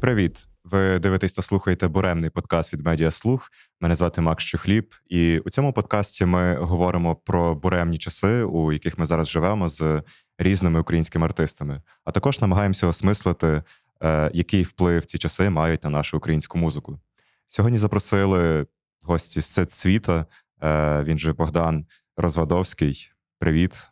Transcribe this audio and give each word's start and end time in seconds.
Привіт! 0.00 0.46
Ви 0.64 0.98
дивитесь 0.98 1.32
та 1.32 1.42
слухаєте 1.42 1.88
буремний 1.88 2.30
подкаст 2.30 2.72
від 2.72 2.80
Медіаслух. 2.80 3.50
Мене 3.80 3.94
звати 3.94 4.20
Макс 4.20 4.44
Чухліб, 4.44 4.94
і 5.06 5.38
у 5.38 5.50
цьому 5.50 5.72
подкасті 5.72 6.24
ми 6.24 6.56
говоримо 6.56 7.16
про 7.16 7.54
буремні 7.54 7.98
часи, 7.98 8.42
у 8.42 8.72
яких 8.72 8.98
ми 8.98 9.06
зараз 9.06 9.28
живемо 9.28 9.68
з 9.68 10.02
різними 10.38 10.80
українськими 10.80 11.24
артистами. 11.24 11.82
А 12.04 12.10
також 12.10 12.40
намагаємося 12.40 12.86
осмислити, 12.86 13.62
е, 14.02 14.30
який 14.34 14.62
вплив 14.62 15.04
ці 15.04 15.18
часи 15.18 15.50
мають 15.50 15.84
на 15.84 15.90
нашу 15.90 16.16
українську 16.16 16.58
музику. 16.58 17.00
Сьогодні 17.46 17.78
запросили 17.78 18.66
гості 19.02 19.40
з 19.40 19.70
світа. 19.70 20.26
Е, 20.62 21.02
він 21.02 21.18
же 21.18 21.32
Богдан 21.32 21.86
Розвадовський. 22.16 23.10
Привіт. 23.38 23.90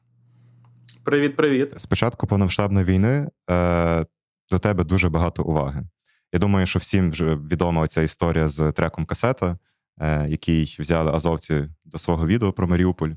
Привіт, 1.05 1.37
привіт. 1.37 1.75
Спочатку 1.77 2.27
повномасштабної 2.27 2.85
війни 2.85 3.31
е, 3.51 4.07
до 4.51 4.59
тебе 4.59 4.85
дуже 4.85 5.09
багато 5.09 5.43
уваги. 5.43 5.85
Я 6.33 6.39
думаю, 6.39 6.67
що 6.67 6.79
всім 6.79 7.11
вже 7.11 7.35
відома 7.35 7.89
ця 7.89 8.03
історія 8.03 8.49
з 8.49 8.73
треком 8.73 9.07
касета, 9.07 9.59
е, 10.01 10.29
який 10.29 10.77
взяли 10.79 11.13
азовці 11.13 11.69
до 11.85 11.99
свого 11.99 12.27
відео 12.27 12.53
про 12.53 12.69
Маріуполь. 12.69 13.11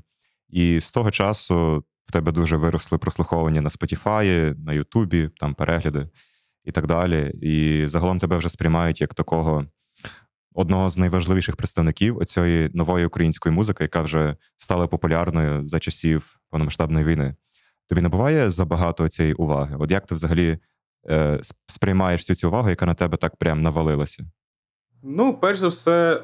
І 0.48 0.80
з 0.80 0.92
того 0.92 1.10
часу 1.10 1.84
в 2.04 2.12
тебе 2.12 2.32
дуже 2.32 2.56
виросли 2.56 2.98
прослуховування 2.98 3.60
на 3.60 3.68
Spotify, 3.68 4.54
на 4.64 4.72
Ютубі, 4.72 5.30
там 5.40 5.54
перегляди 5.54 6.08
і 6.64 6.72
так 6.72 6.86
далі. 6.86 7.32
І 7.42 7.86
загалом 7.86 8.18
тебе 8.18 8.36
вже 8.36 8.48
сприймають 8.48 9.00
як 9.00 9.14
такого 9.14 9.66
одного 10.54 10.90
з 10.90 10.98
найважливіших 10.98 11.56
представників 11.56 12.24
цієї 12.24 12.70
нової 12.74 13.06
української 13.06 13.54
музики, 13.54 13.84
яка 13.84 14.02
вже 14.02 14.36
стала 14.56 14.86
популярною 14.86 15.68
за 15.68 15.78
часів 15.78 16.40
повномасштабної 16.50 17.04
війни. 17.04 17.34
Тобі 17.88 18.00
не 18.00 18.08
буває 18.08 18.50
забагато 18.50 19.08
цієї 19.08 19.34
уваги? 19.34 19.76
От 19.78 19.90
як 19.90 20.06
ти 20.06 20.14
взагалі 20.14 20.58
е, 21.08 21.40
сприймаєш 21.66 22.20
всю 22.20 22.36
цю 22.36 22.48
увагу, 22.48 22.70
яка 22.70 22.86
на 22.86 22.94
тебе 22.94 23.16
так 23.16 23.36
прям 23.36 23.60
навалилася? 23.60 24.24
Ну, 25.02 25.34
перш 25.34 25.58
за 25.58 25.68
все, 25.68 26.22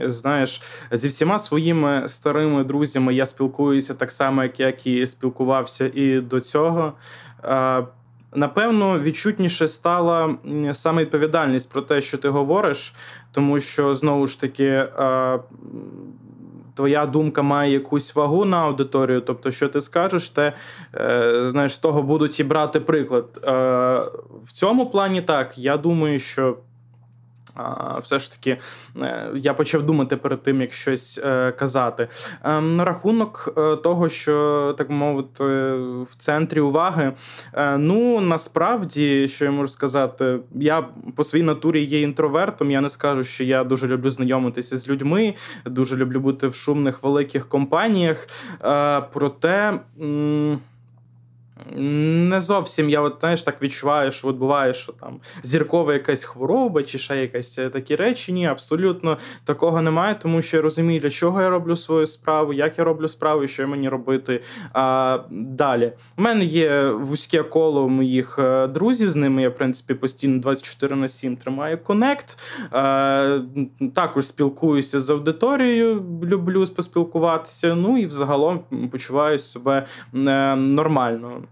знаєш, 0.00 0.62
зі 0.92 1.08
всіма 1.08 1.38
своїми 1.38 2.08
старими 2.08 2.64
друзями 2.64 3.14
я 3.14 3.26
спілкуюся 3.26 3.94
так 3.94 4.12
само, 4.12 4.44
як 4.56 4.86
і 4.86 5.06
спілкувався 5.06 5.90
і 5.94 6.20
до 6.20 6.40
цього. 6.40 6.92
Напевно, 8.34 9.00
відчутніше 9.00 9.68
стала 9.68 10.34
саме 10.72 11.02
відповідальність 11.02 11.72
про 11.72 11.82
те, 11.82 12.00
що 12.00 12.18
ти 12.18 12.28
говориш, 12.28 12.94
тому 13.32 13.60
що 13.60 13.94
знову 13.94 14.26
ж 14.26 14.40
таки. 14.40 14.86
Твоя 16.80 17.06
думка 17.06 17.42
має 17.42 17.72
якусь 17.72 18.14
вагу 18.14 18.44
на 18.44 18.56
аудиторію, 18.56 19.20
тобто, 19.20 19.50
що 19.50 19.68
ти 19.68 19.80
скажеш, 19.80 20.28
те 20.28 20.52
е, 20.94 21.46
знаєш, 21.50 21.72
з 21.74 21.78
того 21.78 22.02
будуть 22.02 22.40
і 22.40 22.44
брати 22.44 22.80
приклад. 22.80 23.24
Е, 23.44 23.50
В 24.44 24.52
цьому 24.52 24.90
плані 24.90 25.22
так. 25.22 25.58
Я 25.58 25.76
думаю, 25.76 26.18
що 26.18 26.56
все 28.00 28.18
ж 28.18 28.32
таки 28.32 28.56
е, 29.02 29.30
я 29.34 29.54
почав 29.54 29.82
думати 29.82 30.16
перед 30.16 30.42
тим, 30.42 30.60
як 30.60 30.72
щось 30.72 31.20
е, 31.24 31.52
казати. 31.52 32.08
Ем, 32.44 32.76
на 32.76 32.84
рахунок 32.84 33.54
е, 33.58 33.76
того, 33.76 34.08
що 34.08 34.74
так 34.78 34.90
мовити, 34.90 35.44
в 36.02 36.16
центрі 36.16 36.60
уваги. 36.60 37.12
Ну 37.78 38.20
насправді, 38.20 39.28
що 39.28 39.44
я 39.44 39.50
можу 39.50 39.68
сказати, 39.68 40.38
я 40.54 40.88
по 41.16 41.24
своїй 41.24 41.44
натурі 41.44 41.84
є 41.84 42.00
інтровертом. 42.00 42.70
Я 42.70 42.80
не 42.80 42.88
скажу, 42.88 43.24
що 43.24 43.44
я 43.44 43.64
дуже 43.64 43.88
люблю 43.88 44.10
знайомитися 44.10 44.76
з 44.76 44.88
людьми, 44.88 45.34
дуже 45.64 45.96
люблю 45.96 46.20
бути 46.20 46.46
в 46.46 46.54
шумних 46.54 47.02
великих 47.02 47.48
компаніях. 47.48 48.28
Проте. 49.12 49.80
Не 51.76 52.40
зовсім 52.40 52.90
я 52.90 53.00
от, 53.00 53.16
знаєш, 53.20 53.42
так 53.42 53.62
відчуваю, 53.62 54.12
що 54.12 54.28
от 54.28 54.36
буває, 54.36 54.74
що 54.74 54.92
там 54.92 55.20
зіркова 55.42 55.92
якась 55.92 56.24
хвороба 56.24 56.82
чи 56.82 56.98
ще 56.98 57.16
якась 57.16 57.58
е, 57.58 57.68
такі 57.68 57.96
речі. 57.96 58.32
Ні, 58.32 58.46
абсолютно 58.46 59.18
такого 59.44 59.82
немає, 59.82 60.16
тому 60.22 60.42
що 60.42 60.56
я 60.56 60.62
розумію, 60.62 61.00
для 61.00 61.10
чого 61.10 61.42
я 61.42 61.48
роблю 61.48 61.76
свою 61.76 62.06
справу, 62.06 62.52
як 62.52 62.78
я 62.78 62.84
роблю 62.84 63.08
справу 63.08 63.44
і 63.44 63.48
що 63.48 63.68
мені 63.68 63.88
робити 63.88 64.42
а, 64.72 65.18
далі. 65.30 65.92
У 66.18 66.22
мене 66.22 66.44
є 66.44 66.90
вузьке 66.90 67.42
коло 67.42 67.88
моїх 67.88 68.38
е, 68.38 68.66
друзів, 68.66 69.10
з 69.10 69.16
ними 69.16 69.42
я, 69.42 69.48
в 69.48 69.54
принципі, 69.54 69.94
постійно 69.94 70.40
24 70.40 70.96
на 70.96 71.08
7 71.08 71.36
тримаю 71.36 71.78
конект. 71.78 72.38
А, 72.70 73.38
також 73.94 74.26
спілкуюся 74.26 75.00
з 75.00 75.10
аудиторією, 75.10 76.04
люблю 76.22 76.64
поспілкуватися. 76.76 77.74
Ну 77.74 77.98
і 77.98 78.06
взагалом 78.06 78.60
почуваю 78.92 79.38
себе 79.38 79.86
е, 80.14 80.56
нормально. 80.56 81.42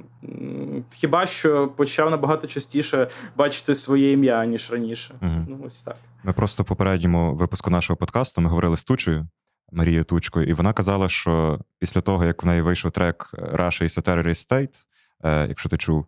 Хіба 0.90 1.26
що 1.26 1.68
почав 1.68 2.10
набагато 2.10 2.46
частіше 2.46 3.08
бачити 3.36 3.74
своє 3.74 4.12
ім'я, 4.12 4.46
ніж 4.46 4.72
раніше. 4.72 5.14
Угу. 5.22 5.46
Ну, 5.48 5.60
ось 5.64 5.82
так. 5.82 5.96
Ми 6.24 6.32
просто 6.32 6.62
в 6.62 6.66
попередньому 6.66 7.34
випуску 7.34 7.70
нашого 7.70 7.96
подкасту 7.96 8.40
ми 8.40 8.48
говорили 8.48 8.76
з 8.76 8.84
Тучею, 8.84 9.28
Марією 9.72 10.04
Тучкою, 10.04 10.46
і 10.46 10.52
вона 10.52 10.72
казала, 10.72 11.08
що 11.08 11.60
після 11.78 12.00
того, 12.00 12.24
як 12.24 12.42
в 12.42 12.46
неї 12.46 12.62
вийшов 12.62 12.90
трек 12.90 13.30
Russia 13.34 13.82
is 13.82 13.98
a 13.98 14.08
Terrorist 14.08 14.50
State, 14.50 14.74
е, 15.24 15.46
якщо 15.48 15.68
ти 15.68 15.76
чув, 15.76 16.06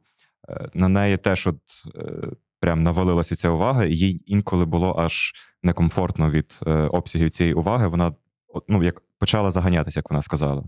е, 0.49 0.69
на 0.75 0.89
неї 0.89 1.17
теж 1.17 1.47
от 1.47 1.57
е, 1.97 2.29
прям 2.61 2.83
навалилася 2.83 3.37
ця 3.37 3.51
увага, 3.51 3.85
і 3.85 3.95
їй 3.95 4.23
інколи 4.27 4.65
було 4.65 4.95
аж 4.99 5.33
некомфортно 5.63 6.31
від 6.31 6.59
обсягів 6.91 7.31
цієї 7.31 7.55
уваги. 7.55 7.89
Вона 7.89 8.13
ну, 8.69 8.83
як 8.83 9.03
почала 9.19 9.51
заганятися, 9.51 9.99
як 9.99 10.11
вона 10.11 10.23
сказала. 10.23 10.65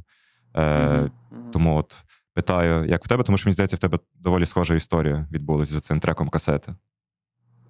Mm-hmm. 0.54 1.10
Тому 1.52 1.76
от 1.76 1.96
питаю, 2.34 2.84
як 2.84 3.04
в 3.04 3.08
тебе, 3.08 3.24
тому 3.24 3.38
що 3.38 3.48
мені 3.48 3.54
здається, 3.54 3.76
в 3.76 3.80
тебе 3.80 3.98
доволі 4.14 4.46
схожа 4.46 4.74
історія 4.74 5.28
відбулася 5.32 5.80
з 5.80 5.82
цим 5.82 6.00
треком 6.00 6.28
касети. 6.28 6.74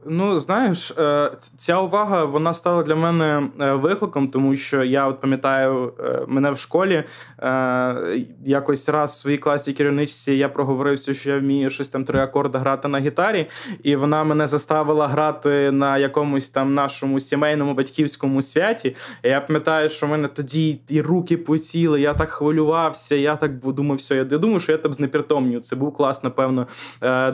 Ну, 0.06 0.38
знаєш, 0.38 0.90
е, 0.90 1.30
ця 1.56 1.80
увага 1.80 2.24
вона 2.24 2.52
стала 2.52 2.82
для 2.82 2.94
мене 2.94 3.48
е, 3.60 3.72
викликом, 3.72 4.28
тому 4.28 4.56
що 4.56 4.84
я 4.84 5.06
от 5.06 5.20
пам'ятаю 5.20 5.92
е, 6.00 6.24
мене 6.28 6.50
в 6.50 6.58
школі 6.58 7.04
якось 8.44 8.88
раз 8.88 9.10
в 9.10 9.14
своїй 9.14 9.38
класі 9.38 9.72
керівничці 9.72 10.34
я 10.34 10.48
проговорився, 10.48 11.14
що 11.14 11.30
я 11.30 11.38
вмію 11.38 11.70
щось 11.70 11.88
там 11.88 12.04
три 12.04 12.20
акорди 12.20 12.58
грати 12.58 12.88
на 12.88 12.98
гітарі, 12.98 13.46
і 13.82 13.96
вона 13.96 14.24
мене 14.24 14.46
заставила 14.46 15.08
грати 15.08 15.70
на 15.70 15.98
якомусь 15.98 16.50
там 16.50 16.74
нашому 16.74 17.20
сімейному 17.20 17.74
батьківському 17.74 18.42
святі. 18.42 18.96
І 19.22 19.28
Я 19.28 19.40
пам'ятаю, 19.40 19.88
що 19.88 20.06
в 20.06 20.08
мене 20.08 20.28
тоді 20.28 20.80
і 20.88 21.00
руки 21.00 21.36
потіли, 21.36 22.00
я 22.00 22.14
так 22.14 22.28
хвилювався, 22.28 23.14
я 23.16 23.36
так 23.36 23.58
думав, 23.58 23.96
все. 23.96 24.16
Я 24.16 24.24
думаю, 24.24 24.60
що 24.60 24.72
я 24.72 24.78
там 24.78 24.92
знепритомню. 24.92 25.60
Це 25.60 25.76
був 25.76 25.94
клас, 25.94 26.22
напевно, 26.22 26.66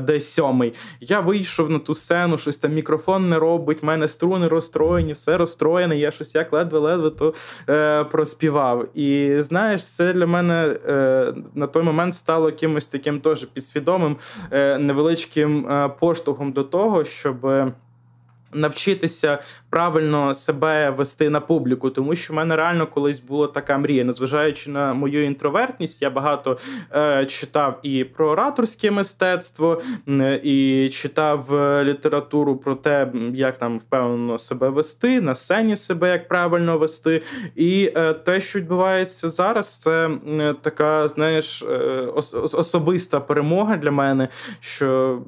десь 0.00 0.32
сьомий. 0.32 0.74
Я 1.00 1.20
вийшов 1.20 1.70
на 1.70 1.78
ту 1.78 1.94
сцену, 1.94 2.38
щось 2.38 2.57
там 2.58 2.74
мікрофон 2.74 3.28
не 3.28 3.38
робить, 3.38 3.82
в 3.82 3.86
мене 3.86 4.08
струни 4.08 4.48
розстроєні, 4.48 5.12
все 5.12 5.36
розстроєне. 5.36 5.98
Я 5.98 6.10
щось 6.10 6.34
як 6.34 6.52
ледве-ледве 6.52 7.10
то 7.10 7.34
е, 7.68 8.04
проспівав. 8.04 8.98
І 8.98 9.36
знаєш, 9.38 9.86
це 9.94 10.12
для 10.12 10.26
мене 10.26 10.78
е, 10.86 11.32
на 11.54 11.66
той 11.66 11.82
момент 11.82 12.14
стало 12.14 12.46
якимось 12.46 12.88
таким 12.88 13.20
теж 13.20 13.44
підсвідомим 13.44 14.16
е, 14.50 14.78
невеличким 14.78 15.66
е, 15.66 15.88
поштовхом 16.00 16.52
до 16.52 16.64
того, 16.64 17.04
щоб. 17.04 17.46
Навчитися 18.54 19.38
правильно 19.70 20.34
себе 20.34 20.90
вести 20.90 21.30
на 21.30 21.40
публіку, 21.40 21.90
тому 21.90 22.14
що 22.14 22.32
в 22.32 22.36
мене 22.36 22.56
реально 22.56 22.86
колись 22.86 23.20
була 23.20 23.46
така 23.46 23.78
мрія. 23.78 24.04
Незважаючи 24.04 24.70
на 24.70 24.94
мою 24.94 25.24
інтровертність, 25.24 26.02
я 26.02 26.10
багато 26.10 26.58
е, 26.96 27.26
читав 27.26 27.78
і 27.82 28.04
про 28.04 28.28
ораторське 28.28 28.90
мистецтво, 28.90 29.80
і 30.42 30.88
читав 30.92 31.54
е, 31.54 31.84
літературу 31.84 32.56
про 32.56 32.74
те, 32.74 33.12
як 33.34 33.58
там 33.58 33.78
впевнено 33.78 34.38
себе 34.38 34.68
вести, 34.68 35.20
на 35.20 35.34
сцені 35.34 35.76
себе 35.76 36.08
як 36.08 36.28
правильно 36.28 36.78
вести. 36.78 37.22
І 37.56 37.92
е, 37.96 38.14
те, 38.14 38.40
що 38.40 38.58
відбувається 38.58 39.28
зараз, 39.28 39.80
це 39.80 40.10
така, 40.60 41.08
знаєш, 41.08 41.62
е, 41.62 41.76
ос- 42.14 42.54
особиста 42.54 43.20
перемога 43.20 43.76
для 43.76 43.90
мене. 43.90 44.28
що 44.60 45.18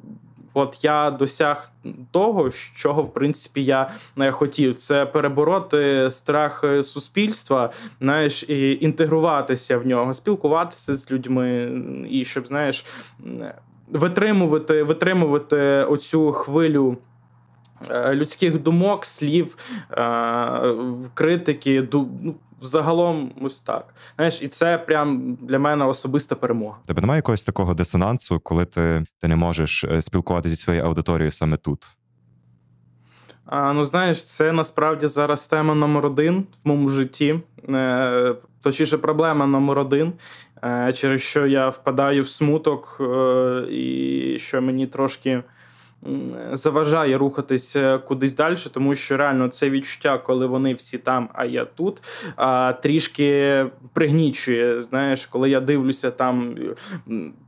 От 0.53 0.83
я 0.83 1.11
досяг 1.11 1.71
того, 2.11 2.49
чого 2.75 3.03
в 3.03 3.13
принципі 3.13 3.63
я 3.63 3.89
не 4.15 4.31
хотів. 4.31 4.75
Це 4.75 5.05
перебороти 5.05 6.09
страх 6.09 6.65
суспільства, 6.81 7.69
знаєш, 8.01 8.49
і 8.49 8.77
інтегруватися 8.81 9.77
в 9.77 9.87
нього, 9.87 10.13
спілкуватися 10.13 10.95
з 10.95 11.11
людьми, 11.11 11.81
і 12.09 12.25
щоб 12.25 12.47
знаєш, 12.47 12.85
витримувати, 13.91 14.83
витримувати 14.83 15.57
оцю 15.89 16.31
хвилю. 16.31 16.97
Е, 17.89 18.15
людських 18.15 18.61
думок, 18.61 19.05
слів, 19.05 19.57
е, 19.91 20.75
критики, 21.13 21.87
ну, 21.93 22.35
взагалом 22.61 23.31
ось 23.41 23.61
так. 23.61 23.93
Знаєш, 24.15 24.41
і 24.41 24.47
це 24.47 24.77
прям 24.77 25.37
для 25.41 25.59
мене 25.59 25.85
особиста 25.85 26.35
перемога. 26.35 26.77
Тебе 26.85 27.01
немає 27.01 27.17
якогось 27.17 27.43
такого 27.43 27.73
дисонансу, 27.73 28.39
коли 28.39 28.65
ти 28.65 29.05
ти 29.21 29.27
не 29.27 29.35
можеш 29.35 29.83
е, 29.83 30.01
спілкуватися 30.01 30.55
зі 30.55 30.61
своєю 30.61 30.85
аудиторією 30.85 31.31
саме 31.31 31.57
тут? 31.57 31.87
А, 33.45 33.73
Ну, 33.73 33.85
знаєш, 33.85 34.25
це 34.25 34.51
насправді 34.51 35.07
зараз 35.07 35.47
тема 35.47 35.75
номер 35.75 36.05
один 36.05 36.39
в 36.63 36.67
моєму 36.67 36.89
житті. 36.89 37.39
Е, 37.69 38.35
точніше, 38.61 38.97
проблема 38.97 39.47
номер 39.47 39.79
один, 39.79 40.13
е, 40.63 40.93
через 40.93 41.21
що 41.21 41.47
я 41.47 41.69
впадаю 41.69 42.21
в 42.21 42.29
смуток, 42.29 43.01
і 43.71 44.35
що 44.39 44.61
мені 44.61 44.87
трошки 44.87 45.43
заважає 46.51 47.17
рухатися 47.17 47.97
кудись 47.97 48.35
далі, 48.35 48.55
тому 48.71 48.95
що 48.95 49.17
реально 49.17 49.47
це 49.47 49.69
відчуття, 49.69 50.17
коли 50.17 50.47
вони 50.47 50.73
всі 50.73 50.97
там, 50.97 51.29
а 51.33 51.45
я 51.45 51.65
тут, 51.65 52.03
а, 52.35 52.73
трішки 52.73 53.65
пригнічує. 53.93 54.81
Знаєш, 54.81 55.25
коли 55.25 55.49
я 55.49 55.59
дивлюся 55.59 56.11
там, 56.11 56.55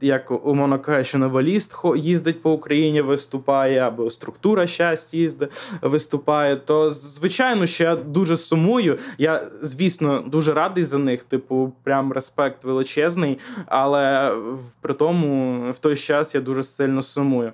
як 0.01 0.45
умовно 0.45 0.79
кажучи, 0.79 1.17
новоліст 1.17 1.75
їздить 1.95 2.41
по 2.41 2.51
Україні, 2.51 3.01
виступає, 3.01 3.79
або 3.79 4.09
структура 4.09 4.67
щастя 4.67 5.17
їздить, 5.17 5.49
виступає, 5.81 6.55
то 6.55 6.91
звичайно, 6.91 7.65
що 7.65 7.83
я 7.83 7.95
дуже 7.95 8.37
сумую. 8.37 8.97
Я, 9.17 9.43
звісно, 9.61 10.23
дуже 10.27 10.53
радий 10.53 10.83
за 10.83 10.97
них. 10.97 11.23
Типу, 11.23 11.73
прям 11.83 12.13
респект 12.13 12.63
величезний, 12.63 13.39
але 13.65 14.35
при 14.81 14.93
тому 14.93 15.71
в 15.71 15.79
той 15.79 15.95
час 15.95 16.35
я 16.35 16.41
дуже 16.41 16.63
сильно 16.63 17.01
сумую. 17.01 17.51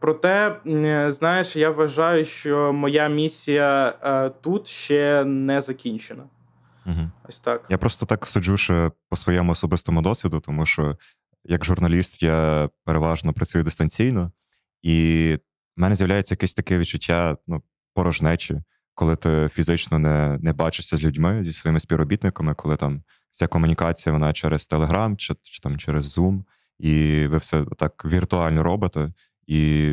Проте, 0.00 0.60
знаєш, 1.08 1.56
я 1.56 1.70
вважаю, 1.70 2.24
що 2.24 2.72
моя 2.72 3.08
місія 3.08 3.94
е, 4.02 4.30
тут 4.30 4.66
ще 4.66 5.24
не 5.24 5.60
закінчена. 5.60 6.22
Угу. 6.86 7.10
Ось 7.28 7.40
так. 7.40 7.64
Я 7.68 7.78
просто 7.78 8.06
так 8.06 8.26
суджу 8.26 8.56
ще 8.56 8.90
по 9.08 9.16
своєму 9.16 9.52
особистому 9.52 10.02
досвіду, 10.02 10.40
тому 10.40 10.66
що 10.66 10.96
як 11.44 11.64
журналіст 11.64 12.22
я 12.22 12.68
переважно 12.84 13.32
працюю 13.32 13.64
дистанційно, 13.64 14.32
і 14.82 15.38
в 15.76 15.80
мене 15.80 15.94
з'являється 15.94 16.32
якесь 16.32 16.54
таке 16.54 16.78
відчуття 16.78 17.36
ну, 17.46 17.62
порожнечі, 17.94 18.62
коли 18.94 19.16
ти 19.16 19.48
фізично 19.52 19.98
не 19.98 20.38
не 20.42 20.52
бачишся 20.52 20.96
з 20.96 21.02
людьми, 21.02 21.44
зі 21.44 21.52
своїми 21.52 21.80
співробітниками, 21.80 22.54
коли 22.54 22.76
там 22.76 23.02
вся 23.32 23.46
комунікація 23.46 24.12
вона 24.12 24.32
через 24.32 24.68
Telegram 24.70 25.16
чи, 25.16 25.34
чи 25.42 25.60
там 25.60 25.76
через 25.76 26.18
Zoom, 26.18 26.42
і 26.78 27.26
ви 27.26 27.36
все 27.36 27.64
так 27.76 28.04
віртуально 28.04 28.62
робите. 28.62 29.12
І 29.46 29.92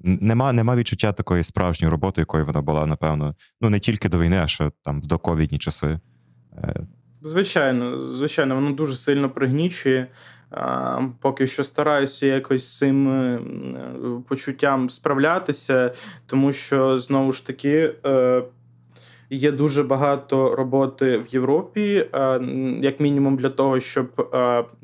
нема 0.00 0.52
нема 0.52 0.76
відчуття 0.76 1.12
такої 1.12 1.44
справжньої 1.44 1.90
роботи, 1.90 2.20
якою 2.20 2.44
вона 2.44 2.62
була, 2.62 2.86
напевно, 2.86 3.34
ну 3.60 3.70
не 3.70 3.80
тільки 3.80 4.08
до 4.08 4.18
війни, 4.18 4.40
а 4.42 4.46
ще 4.46 4.70
там 4.82 5.00
в 5.00 5.06
доковідні 5.06 5.58
часи. 5.58 6.00
Е, 6.58 6.74
звичайно, 7.20 8.12
звичайно, 8.12 8.54
воно 8.54 8.72
дуже 8.72 8.96
сильно 8.96 9.30
пригнічує. 9.30 10.06
Поки 11.20 11.46
що 11.46 11.64
стараюся 11.64 12.26
якось 12.26 12.68
з 12.68 12.78
цим 12.78 13.08
е, 13.08 13.40
почуттям 14.28 14.90
справлятися, 14.90 15.92
тому 16.26 16.52
що 16.52 16.98
знову 16.98 17.32
ж 17.32 17.46
таки 17.46 17.94
е, 18.06 18.42
є 19.36 19.52
дуже 19.52 19.82
багато 19.82 20.56
роботи 20.56 21.18
в 21.18 21.34
Європі, 21.34 22.08
як 22.80 23.00
мінімум, 23.00 23.36
для 23.36 23.48
того, 23.48 23.80
щоб 23.80 24.28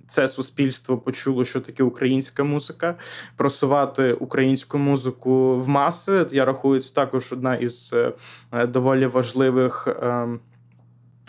це 0.06 0.28
суспільство 0.28 0.98
почуло, 0.98 1.44
що 1.44 1.60
таке 1.60 1.82
українська 1.82 2.44
музика, 2.44 2.94
просувати 3.36 4.12
українську 4.12 4.78
музику 4.78 5.56
в 5.58 5.68
маси. 5.68 6.26
Я 6.30 6.44
рахую, 6.44 6.80
це 6.80 6.94
також 6.94 7.32
одна 7.32 7.56
із 7.56 7.94
е, 8.52 8.66
доволі 8.66 9.06
важливих. 9.06 9.88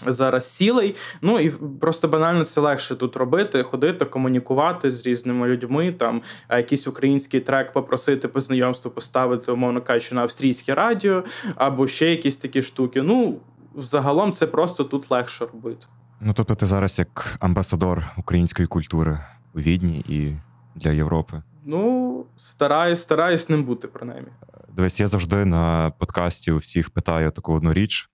Зараз 0.08 0.50
сілей. 0.54 0.96
Ну 1.22 1.40
і 1.40 1.50
просто 1.80 2.08
банально 2.08 2.46
це 2.46 2.62
легше 2.62 2.96
тут 2.96 3.18
робити, 3.18 3.64
ходити, 3.64 4.06
комунікувати 4.06 4.92
з 4.92 5.06
різними 5.08 5.48
людьми, 5.48 5.92
там 5.92 6.22
якийсь 6.50 6.88
український 6.88 7.40
трек 7.40 7.74
попросити 7.74 8.28
по 8.28 8.42
знайомству 8.42 8.92
поставити, 8.92 9.52
умовно 9.52 9.82
кажучи, 9.82 10.16
на 10.16 10.22
австрійське 10.22 10.76
радіо, 10.76 11.24
або 11.56 11.88
ще 11.88 12.10
якісь 12.10 12.38
такі 12.38 12.62
штуки. 12.62 13.02
Ну, 13.02 13.40
взагалом, 13.76 14.32
це 14.32 14.48
просто 14.48 14.84
тут 14.84 15.12
легше 15.12 15.46
робити. 15.54 15.86
Ну, 16.22 16.34
тобто, 16.36 16.56
ти 16.56 16.66
зараз 16.66 17.00
як 17.00 17.36
амбасадор 17.40 18.04
української 18.18 18.68
культури 18.68 19.20
у 19.56 19.60
Відні 19.60 20.06
і 20.10 20.34
для 20.76 20.92
Європи. 20.92 21.42
Ну, 21.66 22.26
стараюсь, 22.38 23.02
стараюсь 23.02 23.50
ним 23.50 23.64
бути, 23.64 23.88
принаймні. 23.88 24.30
Дивись, 24.76 25.00
я 25.00 25.08
завжди 25.08 25.46
на 25.46 25.92
подкасті 25.98 26.52
у 26.52 26.58
всіх 26.58 26.90
питаю 26.90 27.32
таку 27.32 27.54
одну 27.54 27.74
річ. 27.74 28.10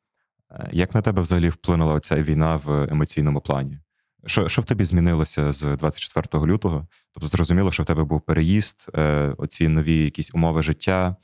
Е, 0.52 0.70
як 0.72 0.96
на 0.96 1.02
тебе 1.02 1.22
взагалі 1.22 1.50
вплинула 1.50 2.00
ця 2.00 2.24
війна 2.24 2.56
в 2.56 2.88
емоційному 2.92 3.42
плані? 3.42 3.80
Що 4.26 4.48
що 4.48 4.62
в 4.62 4.66
тобі 4.66 4.84
змінилося 4.84 5.52
з 5.52 5.76
24 5.76 6.46
лютого? 6.46 6.88
Тобто, 7.14 7.28
зрозуміло, 7.28 7.72
що 7.72 7.84
в 7.84 7.86
тебе 7.86 8.04
був 8.04 8.22
переїзд, 8.22 8.86
е, 8.96 9.34
оці 9.38 9.68
нові 9.68 10.04
якісь 10.04 10.32
умови 10.34 10.64
життя, 10.64 11.16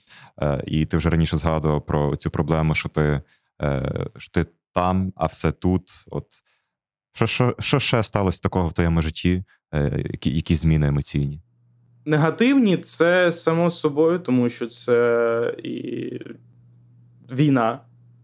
е, 0.41 0.63
і 0.67 0.85
ти 0.85 0.97
вже 0.97 1.09
раніше 1.09 1.37
згадував 1.37 1.85
про 1.85 2.15
цю 2.15 2.29
проблему, 2.29 2.75
що 2.75 2.89
ти 2.89 3.21
е, 3.61 4.07
що 4.17 4.31
ти 4.31 4.45
там, 4.73 5.13
а 5.15 5.25
все 5.25 5.51
тут. 5.51 5.91
От 6.07 6.25
що 7.13 7.25
що, 7.25 7.55
що 7.59 7.79
ще 7.79 8.03
сталося 8.03 8.41
такого 8.41 8.67
в 8.67 8.73
твоєму 8.73 9.01
житті? 9.01 9.43
Які, 9.97 10.35
які 10.35 10.55
зміни 10.55 10.87
емоційні? 10.87 11.41
Негативні 12.05 12.77
це 12.77 13.31
само 13.31 13.69
собою, 13.69 14.19
тому 14.19 14.49
що 14.49 14.67
це 14.67 15.55
і 15.63 16.19
війна. 17.31 17.79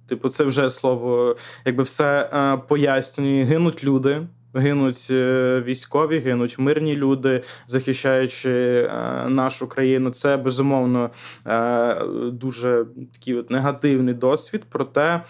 Типу, 0.08 0.30
це 0.30 0.44
вже 0.44 0.70
слово, 0.70 1.36
якби 1.66 1.84
все 1.84 2.30
е, 2.34 2.58
пояснює. 2.68 3.44
Гинуть 3.44 3.84
люди, 3.84 4.28
гинуть 4.58 5.08
е, 5.12 5.62
військові, 5.66 6.20
гинуть 6.20 6.60
мирні 6.60 6.96
люди, 6.96 7.44
захищаючи 7.68 8.52
е, 8.52 9.30
нашу 9.30 9.68
країну. 9.68 10.10
Це 10.10 10.38
безумовно 10.38 11.10
е, 11.48 12.06
дуже 12.32 12.86
такий 13.14 13.36
от 13.36 13.52
негативний 13.52 14.14
досвід. 14.14 14.64
Проте, 14.70 15.22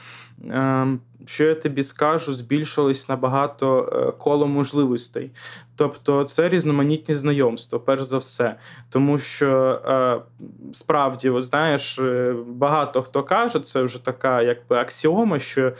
що 1.25 1.44
я 1.44 1.56
тобі 1.56 1.83
скажу, 1.83 2.33
збільшилось 2.33 3.09
набагато 3.09 4.15
коло 4.19 4.47
можливостей. 4.47 5.31
Тобто, 5.75 6.24
це 6.24 6.50
різноманітні 6.50 7.15
знайомства, 7.15 7.79
перш 7.79 8.03
за 8.03 8.18
все. 8.18 8.56
Тому 8.89 9.18
що 9.18 9.81
справді, 10.71 11.33
знаєш, 11.38 12.00
багато 12.47 13.01
хто 13.01 13.24
каже, 13.24 13.59
це 13.59 13.81
вже 13.81 14.06
така 14.06 14.41
якби 14.41 14.75
аксіома, 14.75 15.39
що. 15.39 15.74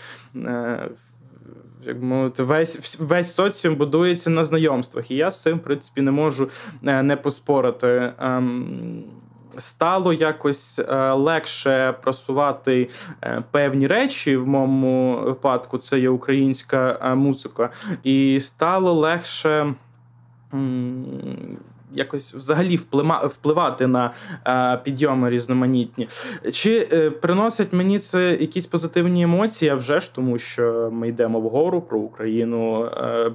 Як 1.88 2.02
мовити, 2.02 2.44
весь 2.44 3.00
весь 3.00 3.36
соціум 3.36 3.76
будується 3.76 4.30
на 4.30 4.44
знайомствах, 4.44 5.12
і 5.12 5.16
я 5.16 5.32
з 5.32 5.42
цим 5.42 5.58
в 5.58 5.62
принципі 5.62 6.02
не 6.02 6.12
можу 6.12 6.50
не 6.82 7.16
поспорити. 7.16 8.14
Ем, 8.20 9.04
стало 9.58 10.14
якось 10.14 10.80
е, 10.80 11.12
легше 11.12 11.96
просувати 12.02 12.90
е, 13.24 13.44
певні 13.52 13.88
речі. 13.88 14.38
В 14.38 14.48
моєму 14.48 15.22
випадку 15.26 15.78
це 15.78 16.00
є 16.00 16.10
українська 16.10 17.00
е, 17.02 17.16
музика, 17.16 17.70
і 18.04 18.40
стало 18.40 18.94
легше 18.94 19.76
якось 21.94 22.36
взагалі 22.36 22.80
впливати 23.24 23.88
на 23.88 24.12
е, 24.48 24.78
підйоми 24.84 25.30
різноманітні. 25.30 26.08
Чи 26.52 26.88
е, 26.92 27.10
приносять 27.10 27.74
мені 27.74 28.00
це 28.00 28.38
якісь 28.42 28.66
позитивні 28.66 29.24
емоції? 29.24 29.72
А 29.72 29.76
вже 29.76 30.00
ж 30.00 30.16
тому, 30.16 30.38
що 30.38 30.90
ми 30.94 31.08
йдемо 31.08 31.40
вгору 31.40 31.82
про 31.82 32.00
Україну, 32.00 32.86
е, 32.86 33.32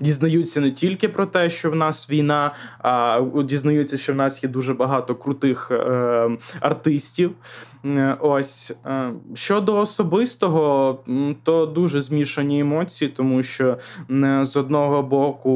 дізнаються 0.00 0.60
не 0.60 0.70
тільки 0.70 1.08
про 1.08 1.26
те, 1.26 1.50
що 1.50 1.70
в 1.70 1.74
нас 1.74 2.10
війна, 2.10 2.52
а 2.78 3.20
дізнаються, 3.44 3.98
що 3.98 4.12
в 4.12 4.16
нас 4.16 4.42
є 4.42 4.48
дуже 4.48 4.74
багато 4.74 5.14
крутих 5.14 5.70
е, 5.70 6.30
артистів. 6.60 7.32
Е, 7.84 8.16
ось 8.20 8.76
е, 8.86 9.12
щодо 9.34 9.76
особистого, 9.76 10.98
то 11.42 11.66
дуже 11.66 12.00
змішані 12.00 12.60
емоції, 12.60 13.10
тому 13.10 13.42
що 13.42 13.78
з 14.42 14.56
одного 14.56 15.02
боку 15.02 15.52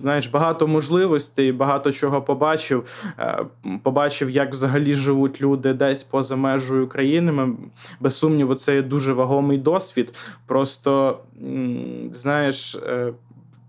знаєш, 0.00 0.26
багато 0.26 0.68
можливостей, 0.68 1.52
багато 1.52 1.92
чого 1.92 2.22
побачив. 2.22 3.04
Е, 3.18 3.46
побачив, 3.82 4.30
як 4.30 4.50
взагалі 4.50 4.94
живуть 4.94 5.42
люди 5.42 5.72
десь 5.72 6.04
поза 6.04 6.36
межою 6.36 6.84
України. 6.84 7.48
Без 8.00 8.16
сумніву, 8.16 8.54
це 8.54 8.74
є 8.74 8.82
дуже 8.82 9.12
вагомий 9.12 9.58
досвід. 9.58 10.18
Просто 10.46 11.18
знаєш. 12.10 12.74
Е, 12.74 13.12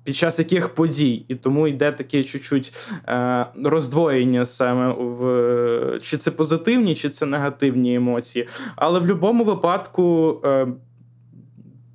під 0.08 0.16
час 0.16 0.40
яких 0.40 0.70
подій, 0.70 1.26
і 1.28 1.36
тому 1.36 1.68
йде 1.68 1.92
таке 1.92 2.24
чуть-чуть 2.24 2.74
е, 3.08 3.46
роздвоєння 3.64 4.46
саме 4.46 4.96
в 4.98 6.00
чи 6.02 6.18
це 6.18 6.32
позитивні, 6.32 6.96
чи 6.96 7.10
це 7.10 7.26
негативні 7.26 7.96
емоції. 7.96 8.48
Але 8.76 9.00
в 9.00 9.02
будь-якому 9.02 9.44
випадку 9.44 10.38
е, 10.46 10.68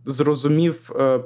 зрозумів 0.04 0.92
е, 0.96 1.20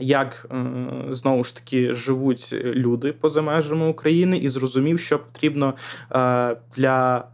як 0.00 0.46
е, 0.50 0.64
знову 1.10 1.44
ж 1.44 1.56
таки 1.56 1.94
живуть 1.94 2.52
люди 2.52 3.12
поза 3.12 3.42
межами 3.42 3.88
України, 3.88 4.38
і 4.38 4.48
зрозумів, 4.48 5.00
що 5.00 5.18
потрібно 5.18 5.74
е, 6.12 6.56
для 6.76 7.24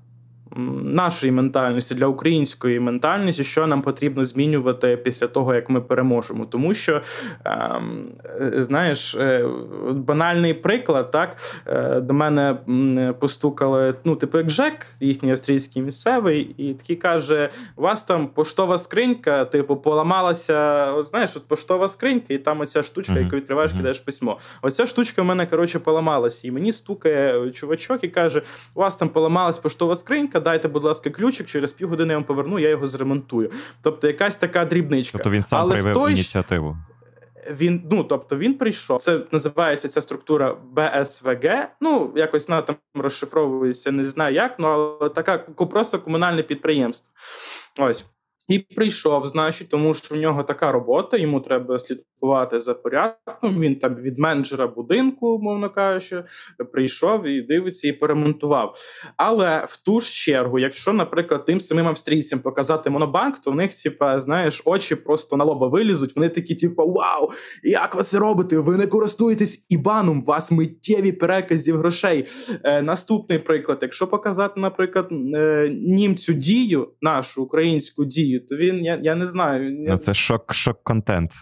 нашої 0.83 1.33
ментальності, 1.33 1.95
для 1.95 2.07
української 2.07 2.81
ментальності, 2.81 3.45
що 3.45 3.67
нам 3.67 3.83
потрібно 3.83 4.25
змінювати 4.25 4.97
після 4.97 5.27
того, 5.27 5.55
як 5.55 5.71
ми 5.71 5.81
переможемо. 5.81 6.47
Тому 6.47 6.75
що, 6.75 7.03
ем, 7.45 8.09
е, 8.41 8.63
знаєш, 8.63 9.15
е, 9.15 9.45
банальний 9.93 10.55
приклад, 10.55 11.11
так 11.11 11.37
до 12.03 12.15
мене 12.15 12.57
постукали, 13.21 13.95
ну, 14.05 14.17
типу, 14.17 14.39
як 14.39 14.51
Жек, 14.51 14.87
їхній 15.01 15.31
австрійський 15.31 15.83
місцевий, 15.83 16.55
і 16.59 16.75
такий 16.75 16.97
каже: 16.97 17.51
у 17.77 17.83
вас 17.83 18.05
там 18.05 18.29
поштова 18.29 18.79
скринька, 18.79 19.45
типу, 19.45 19.77
поламалася. 19.77 20.93
От, 20.93 21.07
знаєш, 21.07 21.37
от 21.37 21.49
поштова 21.49 21.89
скринька, 21.89 22.35
і 22.35 22.39
там 22.39 22.61
оця 22.61 22.83
штучка, 22.83 23.13
uh-huh. 23.13 23.25
яку 23.25 23.37
відкриваєш, 23.37 23.73
кидаєш 23.73 24.01
письмо. 24.01 24.39
Оця 24.63 24.87
штучка 24.87 25.23
в 25.23 25.25
мене 25.25 25.47
коротше 25.47 25.79
поламалася. 25.79 26.49
І 26.49 26.51
мені 26.51 26.73
стукає 26.73 27.51
чувачок 27.51 28.05
і 28.05 28.09
каже: 28.09 28.43
у 28.75 28.81
вас 28.81 28.97
там 28.97 29.09
поламалась 29.09 29.59
поштова 29.59 29.97
скринька, 29.97 30.36
дайте, 30.41 30.69
будь 30.69 30.85
ласка, 30.85 31.11
ключик, 31.11 31.47
через 31.47 31.73
півгодини 31.73 32.13
я 32.13 32.17
вам 32.17 32.25
поверну, 32.25 32.59
я 32.59 32.69
його 32.69 32.87
зремонтую. 32.87 33.51
Тобто, 33.83 34.07
якась 34.07 34.37
така 34.37 34.65
дрібничка. 34.65 35.19
Тобто 35.19 35.31
він 35.31 35.43
сам 35.43 35.61
Але 35.61 35.73
проявив 35.73 35.95
той... 35.95 36.13
ініціативу. 36.13 36.77
Він 37.51 37.83
ну, 37.91 38.05
тобто 38.05 38.37
він 38.37 38.55
прийшов. 38.55 39.03
Це 39.03 39.21
називається 39.33 39.89
ця 39.89 40.01
структура 40.01 40.57
БСВГ. 40.73 41.69
Ну, 41.81 42.13
якось 42.17 42.49
вона 42.49 42.63
там 42.63 42.77
розшифровується, 42.95 43.93
не 43.93 44.05
знаю 44.05 44.35
як, 44.35 44.59
ну 44.59 44.67
але 44.67 45.11
така 45.11 45.39
просто 45.39 45.99
комунальне 45.99 46.43
підприємство. 46.43 47.11
Ось. 47.79 48.07
І 48.49 48.59
прийшов, 48.59 49.27
значить, 49.27 49.69
тому 49.69 49.95
що 49.95 50.15
в 50.15 50.19
нього 50.19 50.43
така 50.43 50.73
робота, 50.73 51.17
йому 51.17 51.41
треба 51.41 51.79
слідкувати 52.17 52.59
за 52.59 52.75
порядком. 52.75 53.61
Він 53.61 53.77
там 53.77 53.95
від 53.95 54.19
менеджера 54.19 54.67
будинку, 54.67 55.39
мовно 55.43 55.71
кажучи, 55.71 56.25
прийшов 56.73 57.27
і 57.27 57.43
дивиться 57.43 57.89
і 57.89 57.93
перемонтував. 57.93 58.75
Але 59.17 59.65
в 59.69 59.77
ту 59.77 60.01
ж 60.01 60.13
чергу, 60.13 60.59
якщо, 60.59 60.93
наприклад, 60.93 61.45
тим 61.45 61.61
самим 61.61 61.87
австрійцям 61.87 62.39
показати 62.39 62.91
монобанк, 62.91 63.39
то 63.39 63.51
в 63.51 63.55
них, 63.55 63.83
типа, 63.83 64.19
знаєш, 64.19 64.63
очі 64.65 64.97
просто 64.97 65.37
на 65.37 65.45
лоба 65.45 65.69
вилізуть. 65.69 66.17
Вони 66.17 66.29
такі, 66.29 66.55
типу, 66.55 66.83
вау, 66.93 67.31
як 67.63 67.95
ви 67.95 68.03
це 68.03 68.19
робите? 68.19 68.59
Ви 68.59 68.77
не 68.77 68.87
користуєтесь 68.87 69.67
ібаном, 69.69 70.19
у 70.19 70.25
вас 70.25 70.53
миттєві 70.53 71.13
переказів 71.13 71.77
грошей. 71.77 72.27
Е, 72.65 72.83
Наступний 72.83 73.39
приклад, 73.39 73.79
якщо 73.83 74.07
показати, 74.07 74.61
наприклад, 74.61 75.09
е, 75.35 75.69
німцю 75.73 76.33
дію, 76.33 76.89
нашу 77.01 77.43
українську 77.43 78.05
дію 78.05 78.47
то 78.47 78.57
він 78.57 78.85
я 78.85 79.01
я 79.03 79.15
не 79.15 79.27
знаю. 79.27 79.77
Ну 79.89 79.97
це 79.97 80.15
шок 80.15 80.55
шок 80.55 80.81
контент. 80.83 81.33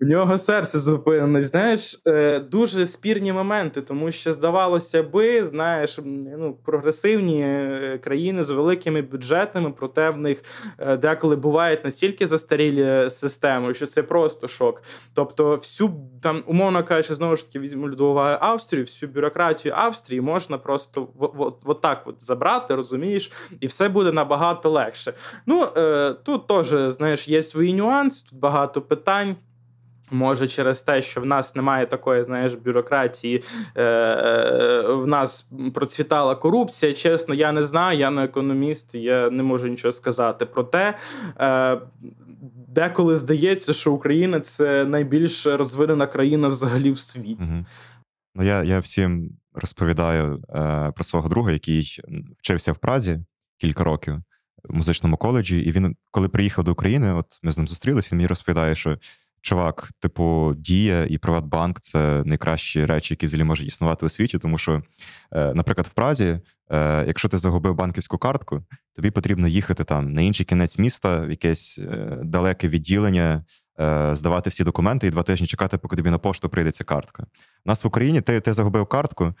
В 0.00 0.04
нього 0.04 0.38
серце 0.38 0.78
зупинене. 0.78 1.42
Знаєш, 1.42 2.02
е, 2.06 2.40
дуже 2.40 2.86
спірні 2.86 3.32
моменти, 3.32 3.82
тому 3.82 4.10
що 4.10 4.32
здавалося 4.32 5.02
би, 5.02 5.44
знаєш, 5.44 5.98
ну, 6.38 6.58
прогресивні 6.64 7.42
е, 7.42 7.98
країни 8.04 8.42
з 8.42 8.50
великими 8.50 9.02
бюджетами, 9.02 9.74
проте 9.76 10.10
в 10.10 10.16
них 10.16 10.44
е, 10.78 10.96
деколи 10.96 11.36
бувають 11.36 11.84
настільки 11.84 12.26
застарілі 12.26 13.10
системи, 13.10 13.74
що 13.74 13.86
це 13.86 14.02
просто 14.02 14.48
шок. 14.48 14.82
Тобто, 15.14 15.56
всю 15.56 15.92
там, 16.22 16.44
умовно 16.46 16.84
кажучи, 16.84 17.14
знову 17.14 17.36
ж 17.36 17.46
таки, 17.46 17.58
візьму 17.58 17.88
до 17.88 18.10
уваги 18.10 18.38
Австрію, 18.40 18.84
всю 18.84 19.12
бюрократію 19.12 19.74
Австрії 19.76 20.20
можна 20.20 20.58
просто 20.58 21.08
от 21.64 21.80
так 21.80 22.02
от 22.06 22.22
забрати, 22.22 22.74
розумієш, 22.74 23.32
і 23.60 23.66
все 23.66 23.88
буде 23.88 24.12
набагато 24.12 24.70
легше. 24.70 25.12
Ну 25.46 25.66
тут 26.24 26.46
теж 26.46 26.66
знаєш, 26.92 27.28
є 27.28 27.42
свої 27.42 27.74
нюанси, 27.74 28.24
тут 28.30 28.38
багато 28.38 28.82
питань. 28.82 29.36
Може, 30.10 30.46
через 30.46 30.82
те, 30.82 31.02
що 31.02 31.20
в 31.20 31.26
нас 31.26 31.56
немає 31.56 31.86
такої, 31.86 32.24
знаєш, 32.24 32.54
бюрократії, 32.54 33.42
е, 33.74 33.82
е, 33.84 34.92
в 34.92 35.06
нас 35.06 35.50
процвітала 35.74 36.34
корупція. 36.34 36.92
Чесно, 36.92 37.34
я 37.34 37.52
не 37.52 37.62
знаю, 37.62 37.98
я 37.98 38.10
не 38.10 38.24
економіст, 38.24 38.94
я 38.94 39.30
не 39.30 39.42
можу 39.42 39.68
нічого 39.68 39.92
сказати. 39.92 40.46
Проте 40.46 40.96
е, 41.40 41.78
деколи 42.68 43.16
здається, 43.16 43.72
що 43.72 43.92
Україна 43.92 44.40
це 44.40 44.84
найбільш 44.84 45.46
розвинена 45.46 46.06
країна 46.06 46.48
взагалі 46.48 46.90
в 46.90 46.98
світі. 46.98 47.48
Ну, 48.34 48.44
я 48.44 48.62
я 48.62 48.78
всім 48.78 49.30
розповідаю 49.54 50.42
е, 50.48 50.92
про 50.94 51.04
свого 51.04 51.28
друга, 51.28 51.52
який 51.52 52.00
вчився 52.36 52.72
в 52.72 52.78
Празі 52.78 53.20
кілька 53.58 53.84
років 53.84 54.22
в 54.64 54.74
музичному 54.76 55.16
коледжі, 55.16 55.58
і 55.60 55.72
він, 55.72 55.96
коли 56.10 56.28
приїхав 56.28 56.64
до 56.64 56.72
України, 56.72 57.12
от 57.12 57.26
ми 57.42 57.52
з 57.52 57.58
ним 57.58 57.68
зустрілися, 57.68 58.08
він 58.12 58.18
мені 58.18 58.26
розповідає, 58.26 58.74
що 58.74 58.98
чувак, 59.44 59.90
типу, 60.00 60.54
Дія 60.56 61.06
і 61.10 61.18
Приватбанк 61.18 61.80
це 61.80 62.22
найкращі 62.26 62.86
речі, 62.86 63.14
які 63.14 63.26
взагалі 63.26 63.44
можуть 63.44 63.66
існувати 63.66 64.06
у 64.06 64.08
світі. 64.08 64.38
Тому 64.38 64.58
що, 64.58 64.82
е, 65.32 65.54
наприклад, 65.54 65.86
в 65.86 65.92
Празі, 65.92 66.40
е, 66.70 67.04
якщо 67.06 67.28
ти 67.28 67.38
загубив 67.38 67.74
банківську 67.74 68.18
картку, 68.18 68.62
тобі 68.96 69.10
потрібно 69.10 69.48
їхати 69.48 69.84
там 69.84 70.12
на 70.12 70.22
інший 70.22 70.46
кінець 70.46 70.78
міста, 70.78 71.20
в 71.20 71.30
якесь 71.30 71.78
е, 71.78 72.18
далеке 72.22 72.68
відділення. 72.68 73.44
Здавати 74.12 74.50
всі 74.50 74.64
документи 74.64 75.06
і 75.06 75.10
два 75.10 75.22
тижні 75.22 75.46
чекати, 75.46 75.78
поки 75.78 75.96
тобі 75.96 76.10
на 76.10 76.18
пошту 76.18 76.48
прийде 76.48 76.72
ця 76.72 76.84
картка. 76.84 77.22
У 77.64 77.68
нас 77.68 77.84
в 77.84 77.86
Україні 77.86 78.20
ти 78.20 78.40
ти 78.40 78.52
загубив 78.52 78.86
картку, 78.86 79.34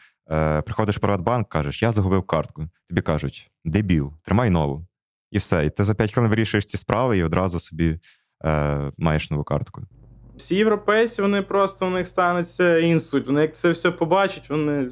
приходиш 0.64 0.96
в 0.96 1.00
Приватбанк, 1.00 1.48
кажеш, 1.48 1.82
я 1.82 1.92
загубив 1.92 2.22
картку. 2.22 2.68
Тобі 2.88 3.00
кажуть, 3.00 3.50
дебіл, 3.64 4.12
тримай 4.24 4.50
нову. 4.50 4.86
І 5.30 5.38
все. 5.38 5.66
І 5.66 5.70
ти 5.70 5.84
за 5.84 5.94
5 5.94 6.12
хвилин 6.12 6.30
вирішуєш 6.30 6.66
ці 6.66 6.76
справи 6.76 7.18
і 7.18 7.22
одразу 7.22 7.60
собі 7.60 7.98
маєш 8.98 9.30
нову 9.30 9.44
картку. 9.44 9.82
Всі 10.36 10.56
європейці, 10.56 11.22
вони 11.22 11.42
просто 11.42 11.86
у 11.86 11.90
них 11.90 12.08
станеться 12.08 12.78
інсульт. 12.78 13.26
Вони 13.26 13.40
як 13.42 13.54
це 13.54 13.70
все 13.70 13.90
побачать, 13.90 14.50
вони 14.50 14.90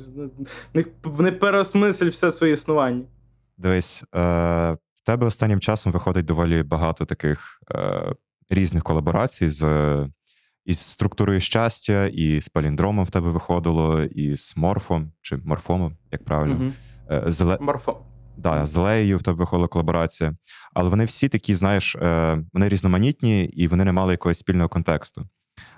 вони 1.04 1.32
переосмислять 1.32 2.12
все 2.12 2.30
своє 2.30 2.52
існування. 2.52 3.04
Дивись, 3.58 4.04
е, 4.14 4.18
в 4.94 5.04
тебе 5.04 5.26
останнім 5.26 5.60
часом 5.60 5.92
виходить 5.92 6.24
доволі 6.24 6.62
багато 6.62 7.04
таких 7.04 7.60
е, 7.74 8.14
різних 8.50 8.82
колаборацій 8.82 9.50
з 9.50 9.64
із 10.64 10.78
структурою 10.78 11.40
щастя, 11.40 12.06
і 12.06 12.40
з 12.40 12.48
паліндромом 12.48 13.04
в 13.04 13.10
тебе 13.10 13.30
виходило, 13.30 14.02
і 14.02 14.36
з 14.36 14.56
морфом 14.56 15.12
чи 15.20 15.36
морфомом, 15.36 15.96
як 16.12 16.24
правильно. 16.24 16.54
Угу. 16.54 16.72
Е, 17.10 17.22
Зеле... 17.26 17.58
Морфом. 17.60 17.96
Да, 18.36 18.66
з 18.66 18.76
Леєю 18.76 19.18
в 19.18 19.22
тебе 19.22 19.36
виходила 19.36 19.68
колаборація. 19.68 20.36
Але 20.74 20.90
вони 20.90 21.04
всі 21.04 21.28
такі, 21.28 21.54
знаєш, 21.54 21.96
е, 21.96 22.38
вони 22.52 22.68
різноманітні 22.68 23.44
і 23.44 23.68
вони 23.68 23.84
не 23.84 23.92
мали 23.92 24.12
якогось 24.12 24.38
спільного 24.38 24.68
контексту. 24.68 25.28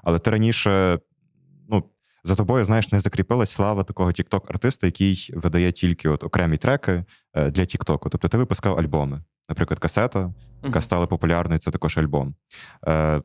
Але 0.03 0.19
ти 0.19 0.31
раніше, 0.31 0.99
ну, 1.69 1.85
за 2.25 2.35
тобою, 2.35 2.65
знаєш, 2.65 2.93
не 2.93 3.01
закріпилась 3.01 3.51
слава 3.51 3.83
такого 3.85 4.13
тікток-артиста, 4.13 4.87
який 4.87 5.31
видає 5.35 5.73
тільки 5.73 6.09
от 6.09 6.25
окремі 6.25 6.57
треки 6.57 7.05
е, 7.35 7.51
для 7.51 7.65
Тіктоку. 7.65 8.09
Тобто 8.09 8.29
ти 8.29 8.37
випускав 8.37 8.79
альбоми. 8.79 9.23
Наприклад, 9.49 9.79
касета, 9.81 10.35
яка 10.63 10.81
стала 10.81 11.07
популярною, 11.07 11.61
це 11.61 11.71
також 11.71 11.99
альбом. 11.99 12.35
Е, 12.89 13.23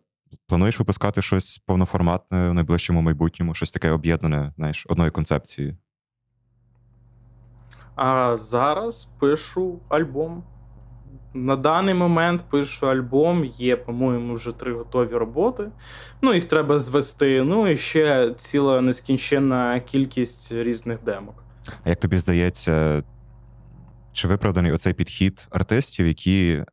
плануєш 0.48 0.80
випускати 0.80 1.22
щось 1.22 1.58
повноформатне 1.58 2.50
в 2.50 2.54
найближчому 2.54 3.02
майбутньому, 3.02 3.54
щось 3.54 3.72
таке 3.72 3.92
об'єднане, 3.92 4.54
знаєш, 4.58 4.86
одною 4.90 5.12
концепцією. 5.12 5.78
А 8.02 8.36
зараз 8.36 9.06
пишу 9.06 9.80
альбом. 9.90 10.44
На 11.34 11.56
даний 11.56 11.94
момент 11.94 12.46
пишу 12.50 12.88
альбом, 12.88 13.46
є, 13.46 13.78
по-моєму, 13.78 14.34
вже 14.34 14.52
три 14.52 14.74
готові 14.74 15.14
роботи. 15.14 15.72
Ну, 16.22 16.34
їх 16.34 16.46
треба 16.46 16.80
звести. 16.80 17.44
Ну 17.44 17.68
і 17.68 17.78
ще 17.78 18.34
ціла 18.34 18.82
нескінченна 18.82 19.80
кількість 19.80 20.52
різних 20.52 21.04
демок. 21.04 21.44
А 21.84 21.90
як 21.90 22.00
тобі 22.00 22.20
здається, 22.20 23.04
чи 24.12 24.28
виправданий 24.28 24.72
оцей 24.72 24.94
підхід 24.94 25.48
артистів, 25.52 26.08
які 26.08 26.52
е, 26.54 26.66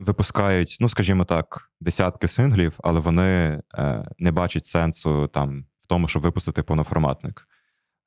випускають, 0.00 0.76
ну, 0.80 0.88
скажімо 0.88 1.24
так, 1.24 1.70
десятки 1.80 2.28
синглів, 2.28 2.72
але 2.82 3.00
вони 3.00 3.62
е, 3.74 4.04
не 4.18 4.32
бачать 4.32 4.66
сенсу 4.66 5.26
там 5.26 5.64
в 5.76 5.86
тому, 5.86 6.08
щоб 6.08 6.22
випустити 6.22 6.62
повноформатник? 6.62 7.48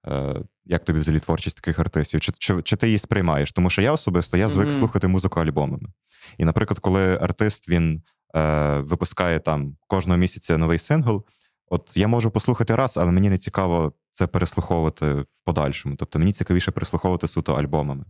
Е, 0.08 0.36
як 0.66 0.84
тобі 0.84 1.00
взагалі 1.00 1.20
творчість 1.20 1.56
таких 1.56 1.80
артистів? 1.80 2.22
Чи 2.22 2.32
чи, 2.40 2.62
чи 2.62 2.76
ти 2.76 2.88
її 2.88 2.98
сприймаєш? 2.98 3.52
Тому 3.52 3.70
що 3.70 3.82
я 3.82 3.92
особисто 3.92 4.38
я 4.38 4.48
звик 4.48 4.68
mm-hmm. 4.68 4.78
слухати 4.78 5.08
музику 5.08 5.40
альбомами. 5.40 5.90
І, 6.38 6.46
наприклад, 6.46 6.80
коли 6.80 7.18
артист 7.18 7.70
він 7.70 8.04
е, 8.36 8.78
випускає 8.80 9.40
там 9.40 9.78
кожного 9.88 10.18
місяця 10.18 10.58
новий 10.58 10.80
сингл, 10.80 11.26
от 11.70 11.92
я 11.96 12.08
можу 12.08 12.32
послухати 12.32 12.76
раз, 12.76 12.98
але 12.98 13.12
мені 13.12 13.30
не 13.30 13.38
цікаво 13.38 13.94
це 14.12 14.28
переслуховувати 14.28 15.14
в 15.14 15.44
подальшому. 15.46 15.96
Тобто 15.96 16.20
мені 16.20 16.34
цікавіше 16.34 16.72
переслуховувати 16.72 17.28
суто 17.28 17.54
альбомами. 17.54 18.06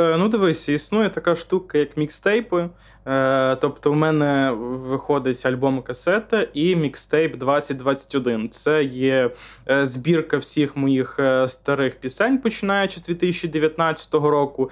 Е, 0.00 0.16
ну, 0.18 0.28
дивись, 0.28 0.68
існує 0.68 1.08
така 1.08 1.34
штука, 1.34 1.78
як 1.78 1.96
мікстейпи. 1.96 2.68
Е, 3.06 3.56
тобто, 3.56 3.92
в 3.92 3.96
мене 3.96 4.52
виходить 4.60 5.46
альбом 5.46 5.82
касета 5.82 6.46
і 6.54 6.76
мікстейп 6.76 7.36
2021. 7.36 8.48
Це 8.48 8.84
є 8.84 9.30
е, 9.68 9.86
збірка 9.86 10.36
всіх 10.36 10.76
моїх 10.76 11.20
старих 11.46 11.96
пісень, 11.96 12.38
починаючи 12.38 13.00
з 13.00 13.02
2019 13.02 14.14
року. 14.14 14.70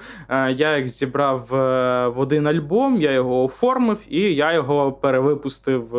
Я 0.51 0.77
їх 0.77 0.89
зібрав 0.89 1.47
в 2.17 2.19
один 2.21 2.47
альбом, 2.47 3.01
я 3.01 3.13
його 3.13 3.45
оформив 3.45 3.99
і 4.09 4.21
я 4.21 4.53
його 4.53 4.93
перевипустив 4.93 5.97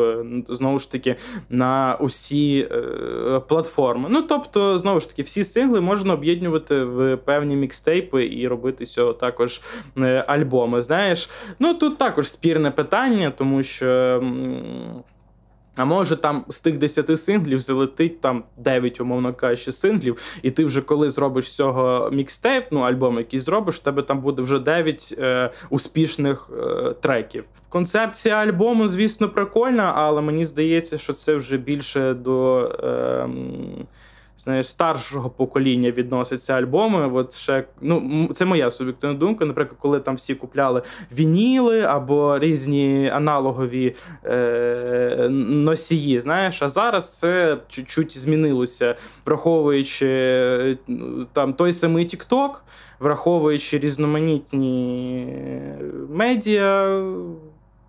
знову 0.49 0.79
ж 0.79 0.91
таки 0.91 1.15
на 1.49 1.97
усі 1.99 2.69
платформи. 3.47 4.09
Ну 4.11 4.21
тобто, 4.21 4.79
знову 4.79 4.99
ж 4.99 5.09
таки, 5.09 5.23
всі 5.23 5.43
сингли 5.43 5.81
можна 5.81 6.13
об'єднувати 6.13 6.83
в 6.83 7.17
певні 7.17 7.55
мікстейпи 7.55 8.25
і 8.25 8.47
робити 8.47 8.85
цього 8.85 9.13
також 9.19 9.61
е, 9.97 10.23
альбоми. 10.27 10.81
Знаєш, 10.81 11.29
ну 11.59 11.73
тут 11.73 11.97
також 11.97 12.31
спірне 12.31 12.71
питання, 12.71 13.31
тому 13.31 13.63
що. 13.63 14.21
А 15.79 15.85
може 15.85 16.15
там 16.15 16.45
з 16.49 16.59
тих 16.59 16.77
10 16.77 17.19
синглів 17.19 17.59
залетить 17.59 18.21
там 18.21 18.43
9, 18.57 19.01
умовно 19.01 19.33
кажучи, 19.33 19.71
синглів, 19.71 20.39
і 20.41 20.51
ти 20.51 20.65
вже 20.65 20.81
коли 20.81 21.09
зробиш 21.09 21.51
з 21.51 21.55
цього 21.55 22.09
мікстейп, 22.13 22.65
ну 22.71 22.79
альбом 22.79 23.17
який 23.17 23.39
зробиш, 23.39 23.75
в 23.75 23.79
тебе 23.79 24.01
там 24.01 24.21
буде 24.21 24.41
вже 24.41 24.59
9 24.59 25.15
е, 25.17 25.51
успішних 25.69 26.49
е, 26.59 26.93
треків. 26.93 27.43
Концепція 27.69 28.35
альбому, 28.35 28.87
звісно, 28.87 29.29
прикольна, 29.29 29.93
але 29.95 30.21
мені 30.21 30.45
здається, 30.45 30.97
що 30.97 31.13
це 31.13 31.35
вже 31.35 31.57
більше 31.57 32.13
до. 32.13 32.61
Е, 32.83 33.29
знаєш, 34.39 34.67
старшого 34.67 35.29
покоління 35.29 35.91
відносяться 35.91 36.53
альбоми. 36.53 37.11
От 37.13 37.33
ще, 37.33 37.63
ну, 37.81 38.29
Це 38.33 38.45
моя 38.45 38.69
суб'єктивна 38.69 39.15
думка. 39.15 39.45
Наприклад, 39.45 39.77
коли 39.79 39.99
там 39.99 40.15
всі 40.15 40.35
купляли 40.35 40.81
вініли 41.11 41.81
або 41.81 42.39
різні 42.39 43.09
аналогові 43.13 43.95
е, 44.25 45.27
носії. 45.29 46.19
знаєш, 46.19 46.61
А 46.61 46.67
зараз 46.67 47.19
це 47.19 47.57
чуть-чуть 47.67 48.17
змінилося, 48.17 48.95
враховуючи 49.25 50.77
там 51.33 51.53
той 51.53 51.73
самий 51.73 52.05
TikTok, 52.05 52.49
враховуючи 52.99 53.79
різноманітні 53.79 55.27
медіа. 56.09 57.01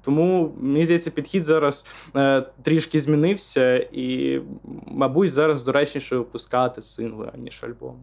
Тому 0.03 0.55
мені 0.61 0.85
здається, 0.85 1.11
підхід 1.11 1.43
зараз 1.43 1.87
е, 2.17 2.47
трішки 2.63 3.01
змінився, 3.01 3.77
і, 3.77 4.41
мабуть, 4.87 5.33
зараз 5.33 5.65
доречніше 5.65 6.17
випускати 6.17 6.83
сингли, 6.83 7.31
аніж 7.35 7.65
альбом. 7.65 7.97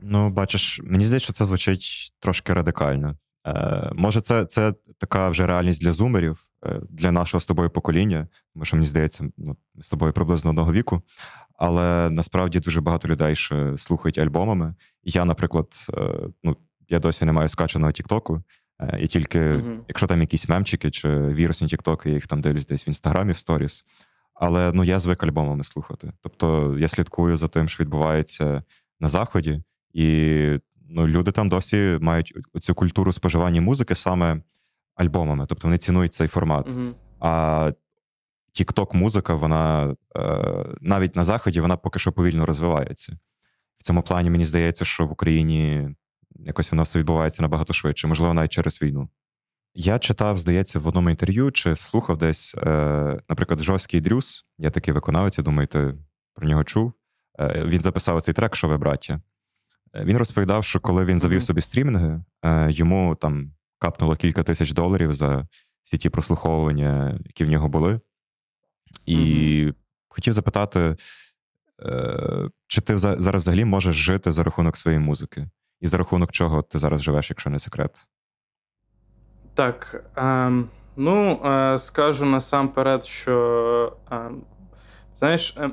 Ну, 0.00 0.30
бачиш, 0.30 0.80
мені 0.84 1.04
здається, 1.04 1.24
що 1.24 1.32
це 1.32 1.44
звучить 1.44 2.12
трошки 2.20 2.52
радикально. 2.52 3.16
Е, 3.46 3.90
Може, 3.94 4.20
це 4.20 4.44
це 4.44 4.74
така 4.98 5.28
вже 5.28 5.46
реальність 5.46 5.82
для 5.82 5.92
зумерів, 5.92 6.46
е, 6.66 6.80
для 6.90 7.12
нашого 7.12 7.40
з 7.40 7.46
тобою 7.46 7.70
покоління, 7.70 8.28
тому 8.52 8.64
що 8.64 8.76
мені 8.76 8.86
здається, 8.86 9.24
ну, 9.36 9.56
з 9.82 9.88
тобою 9.88 10.12
приблизно 10.12 10.50
одного 10.50 10.72
віку. 10.72 11.02
Але 11.58 12.10
насправді 12.10 12.60
дуже 12.60 12.80
багато 12.80 13.08
людей 13.08 13.36
ще 13.36 13.78
слухають 13.78 14.18
альбомами. 14.18 14.74
Я, 15.04 15.24
наприклад, 15.24 15.66
е, 15.94 16.28
ну, 16.44 16.56
я 16.88 16.98
досі 16.98 17.24
не 17.24 17.32
маю 17.32 17.48
скачаного 17.48 17.92
Тіктоку. 17.92 18.42
Е, 18.80 18.98
і 19.00 19.06
тільки, 19.06 19.40
uh-huh. 19.40 19.78
якщо 19.88 20.06
там 20.06 20.20
якісь 20.20 20.48
мемчики 20.48 20.90
чи 20.90 21.08
вірусні 21.18 21.68
тіктоки, 21.68 22.08
я 22.08 22.14
їх 22.14 22.26
там 22.26 22.40
дивлюсь 22.40 22.66
десь 22.66 22.86
в 22.86 22.88
інстаграмі, 22.88 23.32
в 23.32 23.36
сторіс. 23.36 23.84
Але 24.34 24.72
ну 24.74 24.84
я 24.84 24.98
звик 24.98 25.22
альбомами 25.22 25.64
слухати. 25.64 26.12
Тобто 26.20 26.76
я 26.78 26.88
слідкую 26.88 27.36
за 27.36 27.48
тим, 27.48 27.68
що 27.68 27.84
відбувається 27.84 28.62
на 29.00 29.08
заході, 29.08 29.62
і 29.92 30.58
ну, 30.88 31.08
люди 31.08 31.32
там 31.32 31.48
досі 31.48 31.98
мають 32.00 32.34
цю 32.60 32.74
культуру 32.74 33.12
споживання 33.12 33.60
музики 33.60 33.94
саме 33.94 34.42
альбомами. 34.94 35.46
Тобто 35.48 35.68
вони 35.68 35.78
цінують 35.78 36.14
цей 36.14 36.28
формат. 36.28 36.70
Uh-huh. 36.70 36.92
А 37.20 37.72
тікток-музика, 38.52 39.34
вона 39.34 39.94
е, 40.16 40.64
навіть 40.80 41.16
на 41.16 41.24
заході 41.24 41.60
вона 41.60 41.76
поки 41.76 41.98
що 41.98 42.12
повільно 42.12 42.46
розвивається. 42.46 43.18
В 43.78 43.82
цьому 43.82 44.02
плані 44.02 44.30
мені 44.30 44.44
здається, 44.44 44.84
що 44.84 45.06
в 45.06 45.12
Україні 45.12 45.88
якось 46.38 46.72
воно 46.72 46.82
все 46.82 46.98
відбувається 46.98 47.42
набагато 47.42 47.72
швидше, 47.72 48.06
можливо, 48.06 48.34
навіть 48.34 48.52
через 48.52 48.82
війну. 48.82 49.08
Я 49.74 49.98
читав, 49.98 50.38
здається, 50.38 50.78
в 50.78 50.86
одному 50.86 51.10
інтерв'ю 51.10 51.50
чи 51.50 51.76
слухав 51.76 52.18
десь, 52.18 52.54
е, 52.54 53.20
наприклад, 53.28 53.62
жорсткий 53.62 54.00
Дрюс, 54.00 54.44
я 54.58 54.70
такий 54.70 54.94
виконавець, 54.94 55.38
я 55.38 55.44
думаю, 55.44 55.68
ти 55.68 55.94
про 56.34 56.48
нього 56.48 56.64
чув. 56.64 56.92
Е, 57.38 57.64
він 57.66 57.82
записав 57.82 58.22
цей 58.22 58.34
трек, 58.34 58.56
що 58.56 58.68
ви 58.68 58.78
браття. 58.78 59.20
Е, 59.94 60.04
він 60.04 60.16
розповідав, 60.16 60.64
що 60.64 60.80
коли 60.80 61.04
він 61.04 61.20
завів 61.20 61.42
собі 61.42 61.60
стрімінги, 61.60 62.22
е, 62.44 62.70
йому 62.70 63.14
там 63.14 63.52
капнуло 63.78 64.16
кілька 64.16 64.42
тисяч 64.42 64.72
доларів 64.72 65.14
за 65.14 65.46
всі 65.84 65.98
ті 65.98 66.08
прослуховування, 66.08 67.18
які 67.24 67.44
в 67.44 67.50
нього 67.50 67.68
були. 67.68 68.00
І 69.06 69.16
mm-hmm. 69.16 69.74
хотів 70.08 70.32
запитати, 70.32 70.96
е, 71.82 72.50
чи 72.66 72.80
ти 72.80 72.98
зараз 72.98 73.26
взагалі 73.26 73.64
можеш 73.64 73.96
жити 73.96 74.32
за 74.32 74.42
рахунок 74.42 74.76
своєї 74.76 75.00
музики? 75.00 75.48
І 75.80 75.86
за 75.86 75.96
рахунок 75.96 76.32
чого 76.32 76.62
ти 76.62 76.78
зараз 76.78 77.02
живеш, 77.02 77.30
якщо 77.30 77.50
не 77.50 77.58
секрет? 77.58 78.06
Так. 79.54 80.04
Ем, 80.16 80.68
ну, 80.96 81.40
е, 81.44 81.78
скажу 81.78 82.26
насамперед, 82.26 83.04
що 83.04 83.96
е, 84.12 84.30
знаєш, 85.14 85.56
е, 85.56 85.70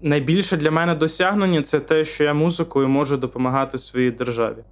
найбільше 0.00 0.56
для 0.56 0.70
мене 0.70 0.94
досягнення 0.94 1.62
це 1.62 1.80
те, 1.80 2.04
що 2.04 2.24
я 2.24 2.34
музикою 2.34 2.88
можу 2.88 3.16
допомагати 3.16 3.78
своїй 3.78 4.10
державі. 4.10 4.64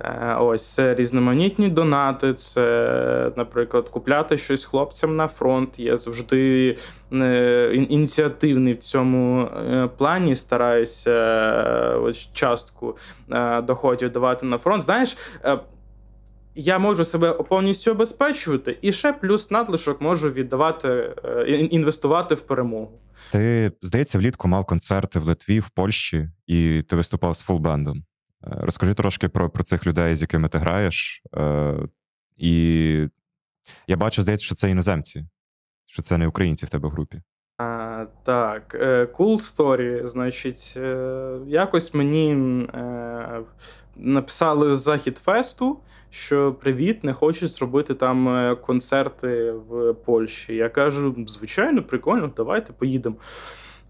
Е, 0.00 0.36
ось 0.40 0.74
це 0.74 0.94
різноманітні 0.94 1.68
донати, 1.68 2.34
це, 2.34 3.32
наприклад, 3.36 3.88
купляти 3.88 4.38
щось 4.38 4.64
хлопцям 4.64 5.16
на 5.16 5.28
фронт. 5.28 5.78
Я 5.78 5.96
завжди 5.96 6.76
е, 7.12 7.70
ініціативний 7.74 8.74
в 8.74 8.78
цьому 8.78 9.42
е, 9.42 9.88
плані. 9.98 10.36
Стараюся 10.36 11.12
ось 12.02 12.28
частку 12.32 12.96
доходів 13.62 14.12
давати 14.12 14.46
на 14.46 14.58
фронт. 14.58 14.82
Знаєш. 14.82 15.16
Я 16.56 16.78
можу 16.78 17.04
себе 17.04 17.32
повністю 17.32 17.90
обезпечувати, 17.90 18.78
і 18.82 18.92
ще 18.92 19.12
плюс 19.12 19.50
надлишок 19.50 20.00
можу 20.00 20.30
віддавати, 20.30 21.14
інвестувати 21.48 22.34
в 22.34 22.40
перемогу. 22.40 22.90
Ти 23.32 23.72
здається, 23.82 24.18
влітку 24.18 24.48
мав 24.48 24.64
концерти 24.64 25.18
в 25.18 25.24
Литві, 25.24 25.60
в 25.60 25.68
Польщі, 25.68 26.28
і 26.46 26.82
ти 26.88 26.96
виступав 26.96 27.36
з 27.36 27.42
full 27.42 27.65
band 27.65 27.87
ом. 27.87 28.04
Розкажи 28.46 28.94
трошки 28.94 29.28
про 29.28 29.50
про 29.50 29.64
цих 29.64 29.86
людей, 29.86 30.16
з 30.16 30.22
якими 30.22 30.48
ти 30.48 30.58
граєш. 30.58 31.22
Е, 31.36 31.74
І 32.36 33.08
я 33.88 33.96
бачу, 33.96 34.22
здається, 34.22 34.46
що 34.46 34.54
це 34.54 34.70
іноземці, 34.70 35.26
що 35.86 36.02
це 36.02 36.18
не 36.18 36.26
українці 36.26 36.66
в 36.66 36.68
тебе 36.68 36.88
в 36.88 36.92
групі. 36.92 37.22
А, 37.58 38.06
Так, 38.22 38.76
е, 38.80 39.04
cool 39.04 39.56
story. 39.56 40.06
Значить, 40.06 40.74
е, 40.76 41.38
якось 41.46 41.94
мені 41.94 42.34
написали 43.96 44.76
Захід 44.76 45.18
Фесту, 45.18 45.78
що 46.10 46.52
привіт, 46.52 47.04
не 47.04 47.12
хочуть 47.12 47.50
зробити 47.50 47.94
там 47.94 48.56
концерти 48.56 49.52
в 49.52 49.94
Польщі. 49.94 50.54
Я 50.54 50.68
кажу, 50.68 51.16
звичайно, 51.26 51.82
прикольно, 51.82 52.32
давайте 52.36 52.72
поїдемо. 52.72 53.16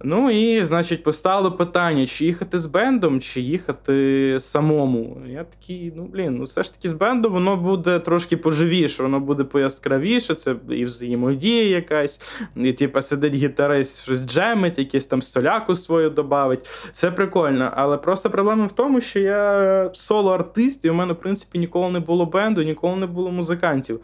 Ну 0.03 0.31
і, 0.31 0.65
значить, 0.65 1.03
постало 1.03 1.53
питання, 1.53 2.07
чи 2.07 2.25
їхати 2.25 2.59
з 2.59 2.67
бендом, 2.67 3.21
чи 3.21 3.41
їхати 3.41 4.37
самому. 4.41 5.17
Я 5.29 5.45
такий, 5.45 5.93
ну 5.97 6.05
блін, 6.05 6.37
ну 6.37 6.45
все 6.45 6.63
ж 6.63 6.75
таки 6.75 6.89
з 6.89 6.93
бендом 6.93 7.33
воно 7.33 7.57
буде 7.57 7.99
трошки 7.99 8.37
поживіше, 8.37 9.03
воно 9.03 9.21
буде 9.21 9.45
пояскравіше, 9.45 10.35
це 10.35 10.57
і 10.71 10.85
взаємодія 10.85 11.65
якась, 11.65 12.41
і 12.57 12.73
типу, 12.73 13.01
сидить 13.01 13.35
гітарист, 13.35 14.03
щось 14.03 14.27
джемить, 14.27 14.79
якийсь 14.79 15.07
там 15.07 15.23
соляку 15.23 15.75
свою 15.75 16.11
додавить. 16.11 16.91
Це 16.93 17.11
прикольно. 17.11 17.73
Але 17.77 17.97
просто 17.97 18.31
проблема 18.31 18.67
в 18.67 18.73
тому, 18.73 19.01
що 19.01 19.21
я 19.21 19.91
соло-артист, 19.95 20.85
і 20.85 20.91
у 20.91 20.95
мене, 20.95 21.13
в 21.13 21.21
принципі, 21.21 21.59
ніколи 21.59 21.91
не 21.91 22.01
було 22.01 22.27
бенду, 22.27 22.63
ніколи 22.63 22.97
не 22.97 23.07
було 23.07 23.31
музикантів. 23.31 24.01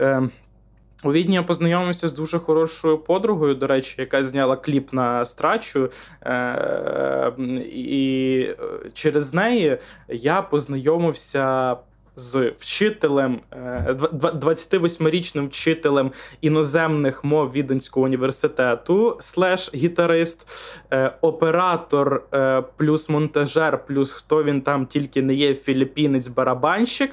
Е, 0.00 0.28
у 1.04 1.12
Відні 1.12 1.34
я 1.34 1.42
познайомився 1.42 2.08
з 2.08 2.12
дуже 2.12 2.38
хорошою 2.38 2.98
подругою, 2.98 3.54
до 3.54 3.66
речі, 3.66 3.94
яка 3.98 4.22
зняла 4.22 4.56
кліп 4.56 4.92
на 4.92 5.24
страчу. 5.24 5.90
Е- 6.22 7.32
І 7.66 8.48
через 8.94 9.34
неї 9.34 9.78
я 10.08 10.42
познайомився 10.42 11.76
з 12.16 12.52
вчителем, 12.58 13.40
28-річним 14.12 15.44
е, 15.44 15.46
вчителем 15.46 16.12
іноземних 16.40 17.24
мов 17.24 17.52
Віденського 17.52 18.06
університету, 18.06 19.16
слеш 19.20 19.74
гітарист, 19.74 20.48
е, 20.92 21.12
оператор 21.20 22.22
е, 22.34 22.62
плюс 22.76 23.08
монтажер, 23.08 23.86
плюс 23.86 24.12
хто 24.12 24.44
він 24.44 24.60
там 24.60 24.86
тільки 24.86 25.22
не 25.22 25.34
є 25.34 25.54
філіппінець-барабанщик. 25.54 27.10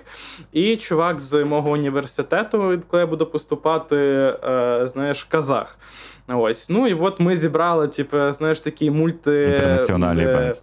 І 0.53 0.75
чувак 0.75 1.19
з 1.19 1.43
мого 1.43 1.71
університету, 1.71 2.81
коли 2.87 3.01
я 3.01 3.07
буду 3.07 3.25
поступати, 3.25 4.33
знаєш, 4.83 5.23
казах. 5.23 5.77
Ось. 6.27 6.69
Ну 6.69 6.87
і 6.87 6.93
от 6.93 7.19
ми 7.19 7.37
зібрали, 7.37 7.87
типу, 7.87 8.31
знаєш, 8.31 8.59
такий 8.59 8.91
мульти. 8.91 9.47
Інтернаціональний 9.49 10.25
бенд. 10.25 10.55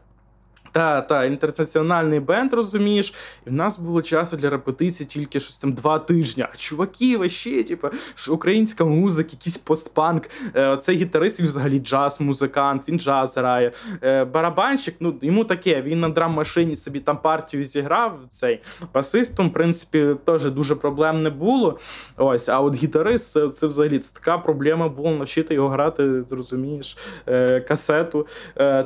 Та, 0.72 1.00
та, 1.00 1.24
інтернаціональний 1.24 2.20
бенд, 2.20 2.52
розумієш, 2.52 3.14
і 3.46 3.50
в 3.50 3.52
нас 3.52 3.78
було 3.78 4.02
часу 4.02 4.36
для 4.36 4.50
репетиції 4.50 5.06
тільки 5.06 5.40
щось 5.40 5.58
там 5.58 5.72
два 5.72 5.98
тижні. 5.98 6.42
А 6.52 6.56
чуваки, 6.56 7.16
вообще, 7.16 7.62
типу, 7.62 7.88
українська 8.30 8.84
музика, 8.84 9.30
якийсь 9.32 9.58
постпанк. 9.58 10.22
Е, 10.56 10.76
цей 10.76 10.96
гітарист 10.96 11.40
він 11.40 11.46
взагалі 11.46 11.80
джаз-музикант, 11.80 12.88
він 12.88 13.00
джаз 13.00 13.36
грає. 13.36 13.72
Е, 14.02 14.24
барабанщик, 14.24 14.94
ну 15.00 15.14
йому 15.22 15.44
таке, 15.44 15.82
він 15.82 16.00
на 16.00 16.08
драм-машині 16.08 16.76
собі 16.76 17.00
там 17.00 17.18
партію 17.18 17.64
зіграв. 17.64 18.18
Цей 18.28 18.60
басистом, 18.94 19.48
в 19.48 19.52
принципі, 19.52 20.06
теж 20.24 20.44
дуже 20.44 20.74
проблем 20.74 21.22
не 21.22 21.30
було. 21.30 21.78
Ось, 22.16 22.48
а 22.48 22.60
от 22.60 22.74
гітарист, 22.74 23.30
це, 23.30 23.48
це 23.48 23.66
взагалі 23.66 23.98
це 23.98 24.14
така 24.14 24.38
проблема 24.38 24.88
була 24.88 25.10
навчити 25.10 25.54
його 25.54 25.68
грати, 25.68 26.22
зрозумієш, 26.22 26.96
е, 27.26 27.60
касету. 27.60 28.26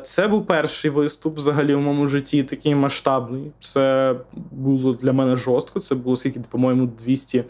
Це 0.03 0.29
був 0.29 0.47
перший 0.47 0.91
виступ 0.91 1.37
взагалі 1.37 1.72
в 1.75 1.81
моєму 1.81 2.09
житті 2.09 2.43
такий 2.43 2.75
масштабний. 2.75 3.53
Це 3.61 4.15
було 4.51 4.93
для 4.93 5.13
мене 5.13 5.37
жорстко. 5.37 5.81
Це 5.81 5.95
було 5.95 6.17
скільки, 6.17 6.41
по-моєму, 6.51 6.87
200 6.87 7.45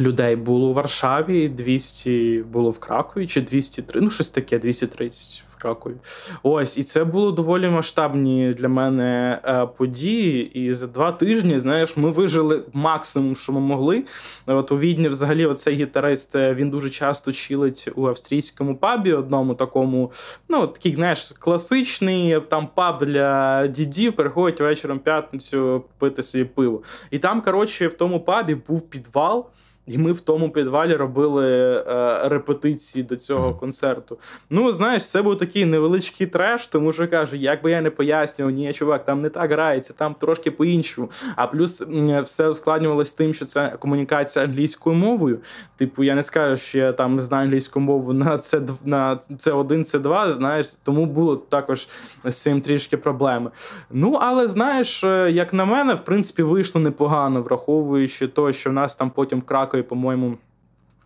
людей 0.00 0.36
було 0.36 0.68
у 0.68 0.72
Варшаві, 0.72 1.48
200 1.48 2.44
було 2.52 2.70
в 2.70 2.78
Кракові, 2.78 3.26
чи 3.26 3.40
203, 3.40 4.00
ну 4.00 4.10
щось 4.10 4.30
таке, 4.30 4.58
230 4.58 5.44
в 5.45 5.45
Кракові. 5.66 5.94
Ось, 6.42 6.78
і 6.78 6.82
це 6.82 7.04
було 7.04 7.32
доволі 7.32 7.68
масштабні 7.68 8.52
для 8.52 8.68
мене 8.68 9.40
е, 9.44 9.66
події. 9.66 10.58
І 10.60 10.74
за 10.74 10.86
два 10.86 11.12
тижні, 11.12 11.58
знаєш, 11.58 11.96
ми 11.96 12.10
вижили 12.10 12.62
максимум, 12.72 13.36
що 13.36 13.52
ми 13.52 13.60
могли. 13.60 14.04
От 14.46 14.72
у 14.72 14.78
Відні, 14.78 15.08
взагалі, 15.08 15.46
оцей 15.46 15.74
гітарист 15.74 16.36
е, 16.36 16.54
він 16.54 16.70
дуже 16.70 16.90
часто 16.90 17.32
чилить 17.32 17.88
у 17.96 18.06
австрійському 18.06 18.76
пабі, 18.76 19.12
одному 19.12 19.54
такому, 19.54 20.12
ну, 20.48 20.66
такий, 20.66 20.94
знаєш, 20.94 21.32
класичний 21.38 22.40
там 22.40 22.68
паб 22.74 23.04
для 23.04 23.66
дідів, 23.66 24.16
приходять 24.16 24.60
вечором 24.60 24.98
п'ятницю 24.98 25.84
пити 25.98 26.22
собі 26.22 26.44
пиво. 26.44 26.82
І 27.10 27.18
там, 27.18 27.42
коротше, 27.42 27.88
в 27.88 27.92
тому 27.92 28.20
пабі 28.20 28.54
був 28.54 28.90
підвал. 28.90 29.46
І 29.86 29.98
ми 29.98 30.12
в 30.12 30.20
тому 30.20 30.50
підвалі 30.50 30.94
робили 30.94 31.46
е, 31.76 32.28
репетиції 32.28 33.02
до 33.02 33.16
цього 33.16 33.54
концерту. 33.54 34.18
Ну, 34.50 34.72
знаєш, 34.72 35.10
це 35.10 35.22
був 35.22 35.38
такий 35.38 35.64
невеличкий 35.64 36.26
треш, 36.26 36.66
тому 36.66 36.92
що 36.92 37.08
кажу, 37.08 37.36
як 37.36 37.62
би 37.62 37.70
я 37.70 37.80
не 37.80 37.90
пояснював, 37.90 38.54
ні, 38.54 38.72
чувак, 38.72 39.04
там 39.04 39.22
не 39.22 39.28
так 39.28 39.52
грається, 39.52 39.92
там 39.92 40.14
трошки 40.14 40.50
по-іншому. 40.50 41.10
А 41.36 41.46
плюс 41.46 41.82
все 42.22 42.48
ускладнювалося 42.48 43.16
тим, 43.16 43.34
що 43.34 43.44
це 43.44 43.76
комунікація 43.78 44.44
англійською 44.44 44.96
мовою. 44.96 45.38
Типу, 45.76 46.04
я 46.04 46.14
не 46.14 46.22
скажу, 46.22 46.56
що 46.56 46.78
я 46.78 46.92
там 46.92 47.20
знаю 47.20 47.44
англійську 47.44 47.80
мову 47.80 48.12
на 48.12 48.38
це 48.38 48.60
на 48.84 49.16
це 49.16 49.52
1 49.52 49.84
це 49.84 49.98
2 49.98 50.30
знаєш, 50.30 50.66
тому 50.82 51.06
було 51.06 51.36
також 51.36 51.88
з 52.24 52.42
цим 52.42 52.60
трішки 52.60 52.96
проблеми. 52.96 53.50
Ну, 53.90 54.18
але 54.20 54.48
знаєш, 54.48 55.04
е, 55.04 55.30
як 55.32 55.52
на 55.52 55.64
мене, 55.64 55.94
в 55.94 56.00
принципі, 56.00 56.42
вийшло 56.42 56.80
непогано, 56.80 57.42
враховуючи 57.42 58.28
те, 58.28 58.52
що 58.52 58.70
в 58.70 58.72
нас 58.72 58.94
там 58.94 59.10
потім 59.10 59.40
в 59.40 59.42
Кракові, 59.42 59.75
по-моєму. 59.82 60.38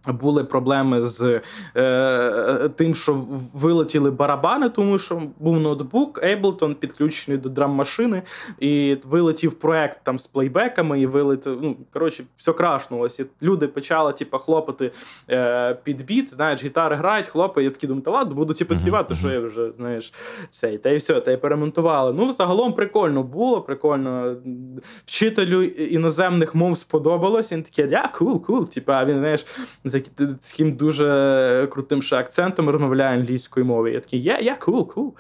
Були 0.09 0.45
проблеми 0.45 1.03
з 1.03 1.41
е, 1.77 2.69
тим, 2.77 2.95
що 2.95 3.27
вилетіли 3.55 4.11
барабани, 4.11 4.69
тому 4.69 4.99
що 4.99 5.23
був 5.39 5.61
ноутбук 5.61 6.23
Ableton 6.25 6.75
підключений 6.75 7.41
до 7.41 7.49
драм-машини, 7.49 8.23
і 8.59 8.97
вилетів 9.05 9.53
проект 9.53 9.99
там 10.03 10.19
з 10.19 10.27
плейбеками, 10.27 11.01
і 11.01 11.07
вилетів. 11.07 11.59
Ну 11.63 11.77
коротше, 11.93 12.25
все 12.37 12.53
крашнулося. 12.53 13.25
Люди 13.43 13.69
почали 13.69 14.13
типу, 14.13 14.39
хлопати 14.39 14.93
е, 15.31 15.75
під 15.75 16.05
біт. 16.05 16.31
Знаєш, 16.31 16.65
гітари 16.65 16.97
грають, 16.97 17.29
хлопають. 17.29 17.71
Я 17.71 17.75
такі 17.75 17.87
думаю, 17.87 18.03
та 18.03 18.11
ладно, 18.11 18.35
буду 18.35 18.55
типу, 18.55 18.75
співати, 18.75 19.15
що 19.15 19.31
я 19.31 19.41
вже 19.41 19.73
знаєш 19.73 20.13
цей. 20.51 20.79
Та 20.79 20.91
й 20.91 20.97
все, 20.97 21.21
та 21.21 21.33
й 21.33 21.37
перемонтували. 21.37 22.13
Ну, 22.13 22.33
загалом 22.33 22.73
прикольно 22.73 23.23
було, 23.23 23.63
прикольно. 23.63 24.37
Вчителю 25.05 25.63
іноземних 25.63 26.55
мов 26.55 26.77
сподобалось. 26.77 27.53
Він 27.53 27.63
такий, 27.63 27.89
я 27.91 28.09
кул, 28.19 28.43
кул. 28.43 28.69
Типа, 28.69 29.05
він 29.05 29.19
знаєш 29.19 29.45
з 29.91 30.51
таким 30.51 30.73
дуже 30.73 31.69
крутим 31.73 32.03
ще 32.03 32.17
акцентом 32.17 32.71
розмовляє 32.71 33.19
англійською 33.19 33.67
мовою. 33.67 33.95
Я 33.95 34.01
такий, 34.01 34.23
я, 34.23 34.55
кул, 34.55 34.89
кул. 34.89 35.15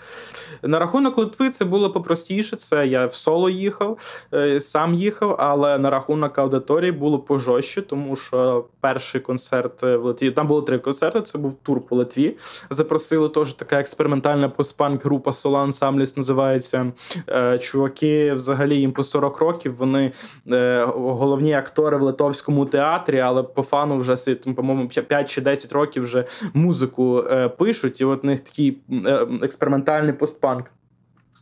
На 0.62 0.78
рахунок 0.78 1.18
Литви 1.18 1.50
це 1.50 1.64
було 1.64 1.90
попростіше. 1.90 2.56
Це 2.56 2.86
я 2.86 3.06
в 3.06 3.14
соло 3.14 3.50
їхав, 3.50 3.98
е, 4.34 4.60
сам 4.60 4.94
їхав, 4.94 5.36
але 5.38 5.78
на 5.78 5.90
рахунок 5.90 6.38
аудиторії 6.38 6.92
було 6.92 7.18
пожорстче, 7.18 7.82
тому 7.82 8.16
що 8.16 8.64
перший 8.80 9.20
концерт 9.20 9.82
в 9.82 9.96
Литві, 9.96 10.30
там 10.30 10.46
було 10.46 10.62
три 10.62 10.78
концерти. 10.78 11.22
Це 11.22 11.38
був 11.38 11.54
тур 11.62 11.86
по 11.86 11.96
Литві. 11.96 12.36
Запросили 12.70 13.28
теж 13.28 13.52
така 13.52 13.80
експериментальна 13.80 14.48
постпанк 14.48 15.04
група 15.04 15.30
Solan 15.30 15.66
Samlis 15.66 16.16
називається. 16.16 16.92
Е, 17.28 17.58
чуваки, 17.58 18.32
взагалі, 18.32 18.76
їм 18.76 18.92
по 18.92 19.04
40 19.04 19.38
років. 19.38 19.76
Вони 19.76 20.12
е, 20.52 20.84
головні 20.84 21.54
актори 21.54 21.96
в 21.96 22.02
литовському 22.02 22.66
театрі, 22.66 23.20
але 23.20 23.42
по 23.42 23.62
фану 23.62 23.98
вже 23.98 24.16
світом 24.16 24.54
по-моєму, 24.60 24.88
5 24.88 25.30
чи 25.30 25.40
10 25.40 25.72
років 25.72 26.02
вже 26.02 26.24
музику 26.54 27.24
е, 27.30 27.48
пишуть, 27.48 28.00
і 28.00 28.04
от 28.04 28.24
у 28.24 28.26
них 28.26 28.40
такий 28.40 28.78
е, 29.06 29.26
експериментальний 29.42 30.12
постпанк. 30.12 30.70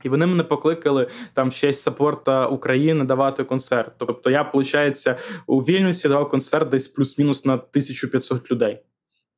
І 0.04 0.09
вони 0.09 0.26
мене 0.26 0.44
покликали 0.44 1.07
там 1.33 1.48
в 1.48 1.54
честь 1.54 1.81
саппорта 1.81 2.46
України 2.46 3.04
давати 3.04 3.44
концерт. 3.44 3.92
Тобто 3.96 4.31
я, 4.31 4.42
виходить, 4.42 5.09
у 5.46 5.61
Вільнюсі 5.61 6.09
давав 6.09 6.31
концерт 6.31 6.68
десь 6.68 6.88
плюс-мінус 6.88 7.44
на 7.44 7.54
1500 7.54 8.50
людей. 8.50 8.83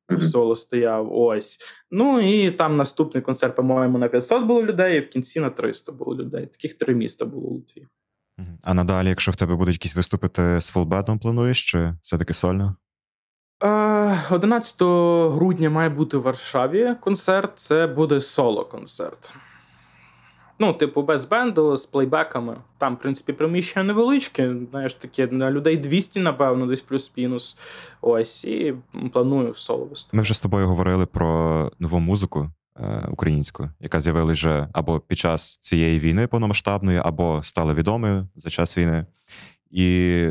Mm-hmm. 0.09 0.19
Соло 0.19 0.55
стояв 0.55 1.13
ось. 1.13 1.59
Ну 1.91 2.19
і 2.19 2.51
там 2.51 2.77
наступний 2.77 3.23
концерт, 3.23 3.55
по-моєму, 3.55 3.97
на 3.97 4.07
500 4.07 4.43
було 4.43 4.63
людей, 4.63 4.97
і 4.97 4.99
в 4.99 5.09
кінці 5.09 5.39
на 5.39 5.49
300 5.49 5.91
було 5.91 6.15
людей. 6.15 6.45
Таких 6.45 6.73
три 6.73 6.95
міста 6.95 7.25
було 7.25 7.47
у 7.47 7.53
Литві. 7.53 7.87
А 8.63 8.73
надалі, 8.73 9.09
якщо 9.09 9.31
в 9.31 9.35
тебе 9.35 9.55
будуть 9.55 9.73
якісь 9.73 9.95
виступити 9.95 10.61
з 10.61 10.67
фулбетом, 10.67 11.19
плануєш, 11.19 11.71
чи 11.71 11.93
все-таки 12.01 12.33
сольно? 12.33 12.75
11 13.61 14.81
грудня 15.33 15.69
має 15.69 15.89
бути 15.89 16.17
в 16.17 16.21
Варшаві 16.21 16.95
концерт. 17.01 17.51
Це 17.55 17.87
буде 17.87 18.15
соло-концерт. 18.15 19.35
Ну, 20.59 20.73
типу, 20.73 21.01
без 21.01 21.25
бенду, 21.25 21.77
з 21.77 21.85
плейбеками. 21.85 22.57
Там, 22.77 22.95
в 22.95 22.99
принципі, 22.99 23.33
приміщення 23.33 23.83
невеличке. 23.83 24.55
Знаєш, 24.71 24.93
таке 24.93 25.27
на 25.27 25.51
людей 25.51 25.77
200, 25.77 26.19
напевно, 26.19 26.65
десь 26.65 26.81
плюс-мінус. 26.81 27.57
Ось, 28.01 28.45
і 28.45 28.73
планую 29.13 29.51
в 29.51 29.57
соло 29.57 29.85
виступити. 29.85 30.17
Ми 30.17 30.23
вже 30.23 30.33
з 30.33 30.41
тобою 30.41 30.67
говорили 30.67 31.05
про 31.05 31.71
нову 31.79 31.99
музику 31.99 32.49
е, 32.79 33.07
українську, 33.11 33.69
яка 33.79 33.99
з'явилася 33.99 34.33
вже 34.33 34.67
або 34.73 34.99
під 34.99 35.17
час 35.17 35.57
цієї 35.57 35.99
війни 35.99 36.27
повномасштабної, 36.27 37.01
або 37.03 37.43
стала 37.43 37.73
відомою 37.73 38.27
за 38.35 38.49
час 38.49 38.77
війни. 38.77 39.05
І 39.71 40.27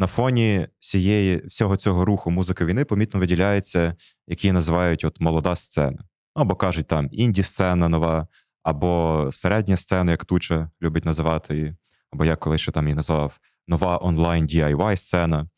на 0.00 0.06
фоні 0.06 0.66
всієї 0.78 1.46
всього 1.46 1.76
цього 1.76 2.04
руху 2.04 2.30
музики 2.30 2.64
війни 2.64 2.84
помітно 2.84 3.20
виділяється, 3.20 3.94
які 4.26 4.52
називають 4.52 5.04
от 5.04 5.20
молода 5.20 5.56
сцена. 5.56 6.04
Або 6.34 6.54
кажуть 6.54 6.86
там 6.86 7.08
інді-сцена 7.12 7.88
нова, 7.88 8.28
або 8.62 9.28
середня 9.32 9.76
сцена, 9.76 10.10
як 10.10 10.24
Туча 10.24 10.70
любить 10.82 11.04
називати 11.04 11.56
її, 11.56 11.76
або 12.12 12.24
я 12.24 12.36
колись 12.36 12.60
ще 12.60 12.72
там 12.72 12.84
її 12.84 12.94
назвав 12.94 13.38
нова 13.68 13.98
онлайн 14.02 14.46
DIY 14.46 14.96
сцена. 14.96 15.48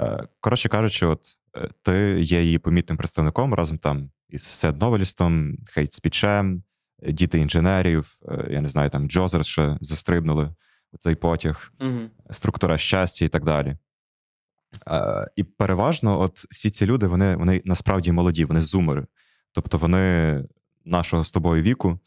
Е, 0.00 0.28
коротше 0.40 0.68
кажучи, 0.68 1.06
от 1.06 1.26
е, 1.56 1.68
ти 1.82 2.20
є 2.20 2.42
її 2.42 2.58
помітним 2.58 2.98
представником 2.98 3.54
разом 3.54 3.78
там 3.78 4.10
із 4.28 4.42
Sad 4.42 4.80
Novelist 4.80 5.35
ом, 5.35 5.56
Hate 5.66 5.92
Speech 5.92 6.39
ем, 6.39 6.62
діти 7.08 7.38
інженерів, 7.38 8.18
е, 8.28 8.46
я 8.50 8.60
не 8.60 8.68
знаю, 8.68 8.90
там 8.90 9.08
Джозер 9.08 9.44
ще 9.44 9.78
застрибнули 9.80 10.54
у 10.92 10.98
цей 10.98 11.14
потяг, 11.14 11.72
угу. 11.80 12.00
структура 12.30 12.78
щастя 12.78 13.24
і 13.24 13.28
так 13.28 13.44
далі. 13.44 13.76
І 15.36 15.42
переважно, 15.42 16.20
от 16.20 16.46
всі 16.50 16.70
ці 16.70 16.86
люди, 16.86 17.06
вони 17.06 17.36
вони 17.36 17.62
насправді 17.64 18.12
молоді, 18.12 18.44
вони 18.44 18.60
зумери. 18.60 19.06
Тобто 19.52 19.78
вони 19.78 20.44
нашого 20.84 21.24
з 21.24 21.30
тобою 21.30 21.62
віку, 21.62 21.98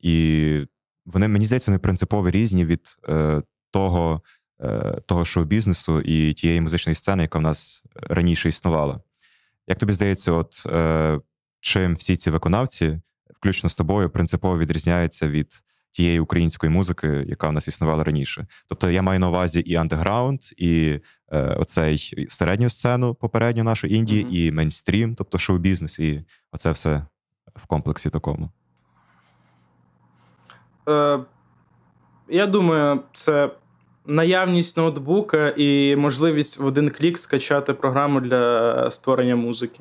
і 0.00 0.66
вони, 1.06 1.28
мені 1.28 1.46
здається, 1.46 1.70
вони 1.70 1.78
принципово 1.78 2.30
різні 2.30 2.64
від 2.64 2.98
е, 3.08 3.42
того 3.70 4.22
е, 4.60 5.00
того 5.06 5.24
шоу-бізнесу 5.24 6.00
і 6.00 6.34
тієї 6.34 6.60
музичної 6.60 6.94
сцени, 6.94 7.22
яка 7.22 7.38
в 7.38 7.42
нас 7.42 7.82
раніше 7.94 8.48
існувала. 8.48 9.00
Як 9.66 9.78
тобі 9.78 9.92
здається, 9.92 10.32
от 10.32 10.62
е, 10.66 11.20
чим 11.60 11.94
всі 11.94 12.16
ці 12.16 12.30
виконавці, 12.30 13.00
включно 13.34 13.70
з 13.70 13.76
тобою, 13.76 14.10
принципово 14.10 14.58
відрізняються 14.58 15.28
від 15.28 15.62
тієї 15.98 16.20
української 16.20 16.72
музики, 16.72 17.24
яка 17.26 17.48
в 17.48 17.52
нас 17.52 17.68
існувала 17.68 18.04
раніше. 18.04 18.46
Тобто 18.68 18.90
я 18.90 19.02
маю 19.02 19.20
на 19.20 19.28
увазі 19.28 19.60
і 19.60 19.74
андеграунд, 19.74 20.40
і 20.56 21.00
е, 21.32 21.40
оцей 21.40 22.26
середню 22.28 22.70
сцену 22.70 23.14
попередню 23.14 23.64
нашу 23.64 23.86
Індії, 23.86 24.24
mm-hmm. 24.24 24.48
і 24.48 24.52
мейнстрім, 24.52 25.14
тобто 25.14 25.38
шоу-бізнес, 25.38 25.98
і 25.98 26.24
оце 26.52 26.70
все 26.70 27.06
в 27.56 27.66
комплексі 27.66 28.10
такому. 28.10 28.50
Е, 30.88 31.18
Я 32.28 32.46
думаю, 32.46 33.00
це. 33.12 33.50
Наявність 34.10 34.76
ноутбука 34.76 35.54
і 35.56 35.96
можливість 35.96 36.60
в 36.60 36.66
один 36.66 36.90
клік 36.90 37.18
скачати 37.18 37.74
програму 37.74 38.20
для 38.20 38.90
створення 38.90 39.36
музики. 39.36 39.80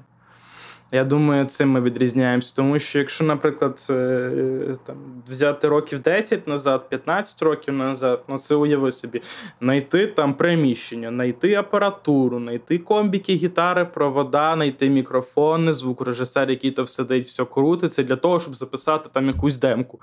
Я 0.92 1.04
думаю, 1.04 1.46
цим 1.46 1.70
ми 1.70 1.82
відрізняємося. 1.82 2.54
Тому 2.56 2.80
що, 2.80 3.00
якщо, 3.00 3.24
наприклад, 3.24 3.88
е, 3.90 4.76
там 4.86 4.96
взяти 5.30 5.68
років 5.68 6.00
10 6.00 6.48
назад, 6.48 6.90
15 6.90 7.42
років 7.42 7.74
назад, 7.74 8.24
ну 8.28 8.38
це 8.38 8.56
уяви 8.56 8.92
собі, 8.92 9.22
знайти 9.62 10.08
там 10.08 10.34
приміщення, 10.34 11.10
знайти 11.10 11.56
апаратуру, 11.56 12.40
знайти 12.40 12.78
комбіки, 12.78 13.34
гітари, 13.34 13.86
провода, 13.86 14.54
знайти 14.54 14.90
мікрофони, 14.90 15.74
звукорежисер, 15.74 16.50
який 16.50 16.72
то 16.72 16.88
сидить, 16.88 17.26
все 17.28 17.46
крутиться 17.46 18.04
для 18.04 18.16
того, 18.16 18.40
щоб 18.40 18.56
записати 18.56 19.10
там 19.14 19.28
якусь 19.28 19.58
демку. 19.58 20.00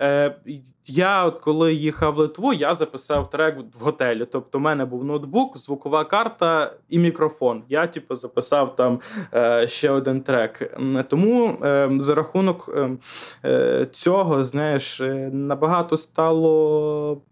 Е, 0.00 0.36
Я, 0.86 1.24
от 1.24 1.38
коли 1.38 1.74
їхав 1.74 2.14
в 2.14 2.18
Литву, 2.18 2.52
я 2.52 2.74
записав 2.74 3.30
трек 3.30 3.58
в 3.80 3.84
готелі. 3.84 4.26
Тобто, 4.32 4.58
в 4.58 4.60
мене 4.60 4.84
був 4.84 5.04
ноутбук, 5.04 5.58
звукова 5.58 6.04
карта 6.04 6.72
і 6.88 6.98
мікрофон. 6.98 7.62
Я, 7.68 7.86
типу, 7.86 8.14
записав 8.14 8.76
там 8.76 9.00
е, 9.34 9.68
ще 9.68 9.90
один 9.90 10.20
трек. 10.24 10.76
Тому 11.08 11.58
е, 11.64 11.90
за 11.98 12.14
рахунок 12.14 12.76
е, 13.44 13.86
цього, 13.90 14.44
знаєш, 14.44 15.02
набагато 15.32 15.96
стало 15.96 17.22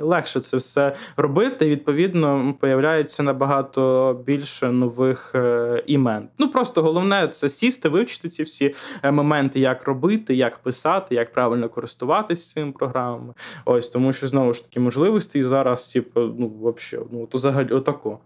легше 0.00 0.40
це 0.40 0.56
все 0.56 0.94
робити. 1.16 1.66
І, 1.66 1.70
відповідно, 1.70 2.54
появляється 2.60 3.22
набагато 3.22 4.22
більше 4.26 4.68
нових 4.72 5.32
е, 5.34 5.82
імен. 5.86 6.28
Ну 6.38 6.50
просто 6.50 6.82
головне 6.82 7.28
це 7.28 7.48
сісти, 7.48 7.88
вивчити 7.88 8.28
ці 8.28 8.42
всі 8.42 8.74
е, 9.02 9.10
моменти, 9.10 9.60
як 9.60 9.84
робити, 9.84 10.34
як 10.34 10.58
писати, 10.58 11.14
як 11.14 11.32
правильно 11.32 11.68
користуватися 11.68 12.54
цими 12.54 12.72
програмами. 12.72 13.34
Ось 13.64 13.88
тому, 13.88 14.12
що 14.12 14.28
знову 14.28 14.52
ж 14.52 14.64
таки 14.64 14.80
можливості 14.80 15.42
зараз, 15.42 15.92
типу, 15.92 16.20
ну 16.20 16.52
взагалі, 16.60 17.08
ну 17.12 17.26
то 17.26 17.38
взагалі 17.38 17.72
отако. 17.72 18.18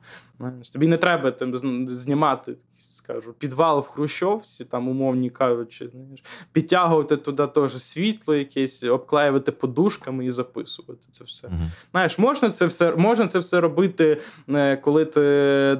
Тобі 0.72 0.86
не 0.86 0.96
треба 0.96 1.30
там 1.30 1.56
знімати, 1.88 2.56
скажу, 2.76 3.32
підвал 3.32 3.80
в 3.80 3.88
Хрущовці, 3.88 4.64
там, 4.64 4.88
умовні 4.88 5.30
кажучи, 5.30 5.88
знаєш, 5.88 6.22
підтягувати 6.52 7.16
туди 7.16 7.46
теж 7.46 7.82
світло, 7.82 8.34
якесь, 8.34 8.84
обклеювати 8.84 9.52
подушками 9.52 10.26
і 10.26 10.30
записувати 10.30 11.06
це 11.12 11.24
все. 11.24 11.48
Uh-huh. 11.48 11.68
Знаєш, 11.90 12.18
можна 12.18 12.50
це 12.50 12.66
все 12.66 12.96
можна 12.96 13.28
це 13.28 13.38
все 13.38 13.60
робити, 13.60 14.20
е, 14.48 14.76
коли 14.76 15.04
ти 15.04 15.20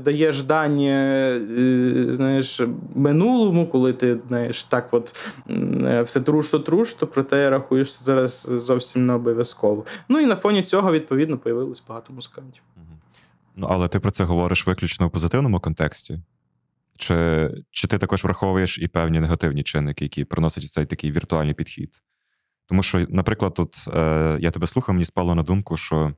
даєш 0.05 0.43
дані 0.43 0.91
е, 0.91 2.07
знаєш, 2.09 2.61
минулому, 2.95 3.67
коли 3.67 3.93
ти 3.93 4.19
знаєш, 4.29 4.65
так 4.65 4.95
от 4.95 5.31
е, 5.51 6.03
все 6.03 6.21
трушто-трушто, 6.21 7.07
проте 7.07 7.51
рахуєш 7.51 7.93
зараз 7.93 8.53
зовсім 8.57 9.07
не 9.07 9.13
обов'язково. 9.13 9.85
Ну 10.09 10.21
і 10.21 10.27
на 10.27 10.37
фоні 10.37 10.63
цього, 10.63 10.93
відповідно, 10.93 11.39
появилось 11.39 11.83
багато 11.89 12.13
музикантів. 12.13 12.63
Ну, 13.57 13.67
але 13.71 13.89
ти 13.89 14.01
про 14.01 14.11
це 14.11 14.25
говориш 14.25 14.67
виключно 14.67 15.09
в 15.09 15.11
позитивному 15.11 15.61
контексті? 15.61 16.21
Чи 16.97 17.51
чи 17.71 17.89
ти 17.89 17.99
також 17.99 18.25
враховуєш 18.25 18.79
і 18.79 18.89
певні 18.89 19.21
негативні 19.21 19.63
чинники, 19.63 20.05
які 20.05 20.25
приносять 20.25 20.71
цей 20.71 20.87
такий 20.87 21.13
віртуальний 21.13 21.55
підхід? 21.55 22.03
Тому 22.73 22.83
що, 22.83 23.07
наприклад, 23.09 23.55
тут 23.55 23.85
е, 23.89 24.37
я 24.41 24.51
тебе 24.51 24.67
слухав, 24.67 24.95
мені 24.95 25.05
спало 25.05 25.35
на 25.35 25.43
думку, 25.43 25.77
що 25.77 26.07
е, 26.07 26.13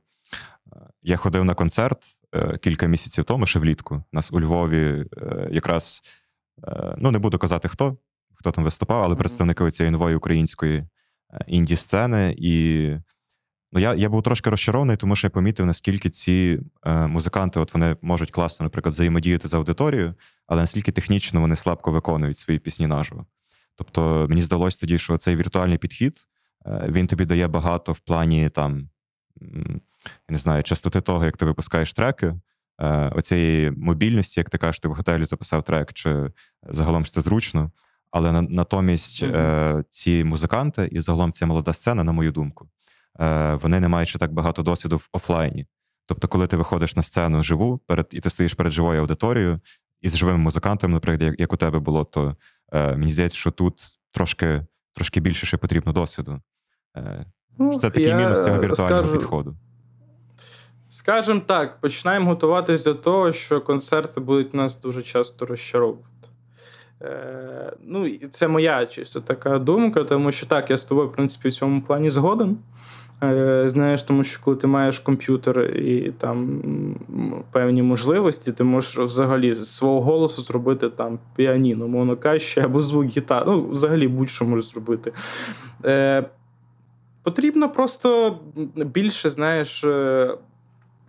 я 1.03 1.17
ходив 1.17 1.45
на 1.45 1.53
концерт 1.53 2.03
е, 2.35 2.57
кілька 2.57 2.85
місяців 2.85 3.23
тому, 3.23 3.45
ще 3.45 3.59
влітку. 3.59 3.95
У 3.95 4.03
нас 4.11 4.31
у 4.31 4.41
Львові 4.41 5.05
е, 5.17 5.49
якраз 5.51 6.01
е, 6.67 6.95
ну 6.97 7.11
не 7.11 7.19
буду 7.19 7.37
казати 7.37 7.67
хто, 7.67 7.97
хто 8.33 8.51
там 8.51 8.63
виступав, 8.63 9.03
але 9.03 9.15
представники 9.15 9.71
цієї 9.71 9.91
нової 9.91 10.15
української 10.15 10.87
інді 11.47 11.75
сцени 11.75 12.35
і 12.37 12.89
Ну, 13.71 13.81
я 13.81 13.93
я 13.93 14.09
був 14.09 14.23
трошки 14.23 14.49
розчарований, 14.49 14.97
тому 14.97 15.15
що 15.15 15.27
я 15.27 15.31
помітив, 15.31 15.65
наскільки 15.65 16.09
ці 16.09 16.59
е, 16.85 17.07
музиканти 17.07 17.59
от 17.59 17.73
вони 17.73 17.95
можуть 18.01 18.31
класно, 18.31 18.63
наприклад, 18.63 18.93
взаємодіяти 18.93 19.47
з 19.47 19.53
аудиторією, 19.53 20.13
але 20.47 20.61
наскільки 20.61 20.91
технічно 20.91 21.41
вони 21.41 21.55
слабко 21.55 21.91
виконують 21.91 22.37
свої 22.37 22.59
пісні 22.59 22.87
наживо. 22.87 23.25
Тобто 23.75 24.25
мені 24.29 24.41
здалося 24.41 24.79
тоді, 24.79 24.97
що 24.97 25.17
цей 25.17 25.35
віртуальний 25.35 25.77
підхід 25.77 26.27
він 26.65 27.07
тобі 27.07 27.25
дає 27.25 27.47
багато 27.47 27.91
в 27.91 27.99
плані 27.99 28.49
там, 28.49 28.89
я 30.07 30.29
не 30.29 30.37
знаю, 30.37 30.63
частоти 30.63 31.01
того, 31.01 31.25
як 31.25 31.37
ти 31.37 31.45
випускаєш 31.45 31.93
треки, 31.93 32.35
е, 32.81 33.09
оцієї 33.09 33.71
мобільності, 33.71 34.39
як 34.39 34.49
ти 34.49 34.57
кажеш, 34.57 34.79
ти 34.79 34.87
в 34.87 34.93
готелі 34.93 35.25
записав 35.25 35.63
трек, 35.63 35.93
чи 35.93 36.31
загалом 36.69 37.05
ж 37.05 37.13
це 37.13 37.21
зручно. 37.21 37.71
Але 38.11 38.41
натомість 38.41 39.23
mm-hmm. 39.23 39.83
ці 39.89 40.23
музиканти 40.23 40.89
і 40.91 40.99
загалом 40.99 41.31
ця 41.31 41.45
молода 41.45 41.73
сцена, 41.73 42.03
на 42.03 42.11
мою 42.11 42.31
думку. 42.31 42.69
Е, 43.19 43.53
вони 43.53 43.79
не 43.79 43.87
мають 43.87 44.09
ще 44.09 44.19
так 44.19 44.33
багато 44.33 44.63
досвіду 44.63 44.97
в 44.97 45.09
офлайні. 45.11 45.65
Тобто, 46.05 46.27
коли 46.27 46.47
ти 46.47 46.57
виходиш 46.57 46.95
на 46.95 47.03
сцену 47.03 47.43
живу 47.43 47.77
перед 47.77 48.07
і 48.11 48.19
ти 48.19 48.29
стоїш 48.29 48.53
перед 48.53 48.73
живою 48.73 49.01
аудиторією 49.01 49.59
і 50.01 50.09
з 50.09 50.17
живими 50.17 50.37
музикантами, 50.37 50.93
наприклад, 50.93 51.35
як 51.39 51.53
у 51.53 51.57
тебе 51.57 51.79
було, 51.79 52.03
то 52.03 52.37
е, 52.73 52.97
мені 52.97 53.11
здається, 53.11 53.37
що 53.37 53.51
тут 53.51 53.81
трошки 54.11 54.65
трошки 54.93 55.19
більше 55.19 55.45
ще 55.45 55.57
потрібно 55.57 55.93
досвіду. 55.93 56.41
Ну, 57.57 57.73
Це 57.73 57.79
такий 57.79 58.03
я 58.03 58.17
мінус 58.17 58.45
цього 58.45 58.59
віртуального 58.61 59.03
скажу, 59.03 59.17
підходу. 59.17 59.55
Скажімо 60.87 61.41
так, 61.45 61.81
починаємо 61.81 62.29
готуватись 62.29 62.83
до 62.83 62.93
того, 62.93 63.31
що 63.31 63.61
концерти 63.61 64.19
будуть 64.19 64.53
нас 64.53 64.81
дуже 64.81 65.01
часто 65.01 65.45
розчаровувати. 65.45 66.27
Е, 67.01 67.73
Ну, 67.87 68.09
Це 68.31 68.47
моя 68.47 68.85
чисто 68.85 69.19
така 69.19 69.59
думка, 69.59 70.03
тому 70.03 70.31
що 70.31 70.45
так, 70.45 70.69
я 70.69 70.77
з 70.77 70.85
тобою, 70.85 71.07
в 71.07 71.11
принципі, 71.11 71.49
в 71.49 71.53
цьому 71.53 71.81
плані 71.81 72.09
згоден. 72.09 72.57
Е, 73.23 73.63
знаєш, 73.69 74.01
тому 74.03 74.23
що 74.23 74.43
коли 74.43 74.57
ти 74.57 74.67
маєш 74.67 74.99
комп'ютер 74.99 75.59
і 75.61 76.13
там 76.17 76.61
певні 77.51 77.81
можливості, 77.81 78.51
ти 78.51 78.63
можеш 78.63 78.97
взагалі 78.97 79.53
з 79.53 79.71
свого 79.71 80.01
голосу 80.01 80.41
зробити 80.41 80.89
там 80.89 81.19
піаніно, 81.35 81.87
мовно 81.87 82.17
кажучи, 82.17 82.61
або 82.61 82.81
звук 82.81 83.05
гітари. 83.05 83.45
Ну, 83.47 83.69
взагалі 83.69 84.07
будь-що 84.07 84.45
можеш 84.45 84.69
зробити. 84.69 85.13
Е, 85.85 86.23
Потрібно 87.25 87.69
просто 87.69 88.39
більше, 88.75 89.29
знаєш, 89.29 89.83
е, 89.83 90.37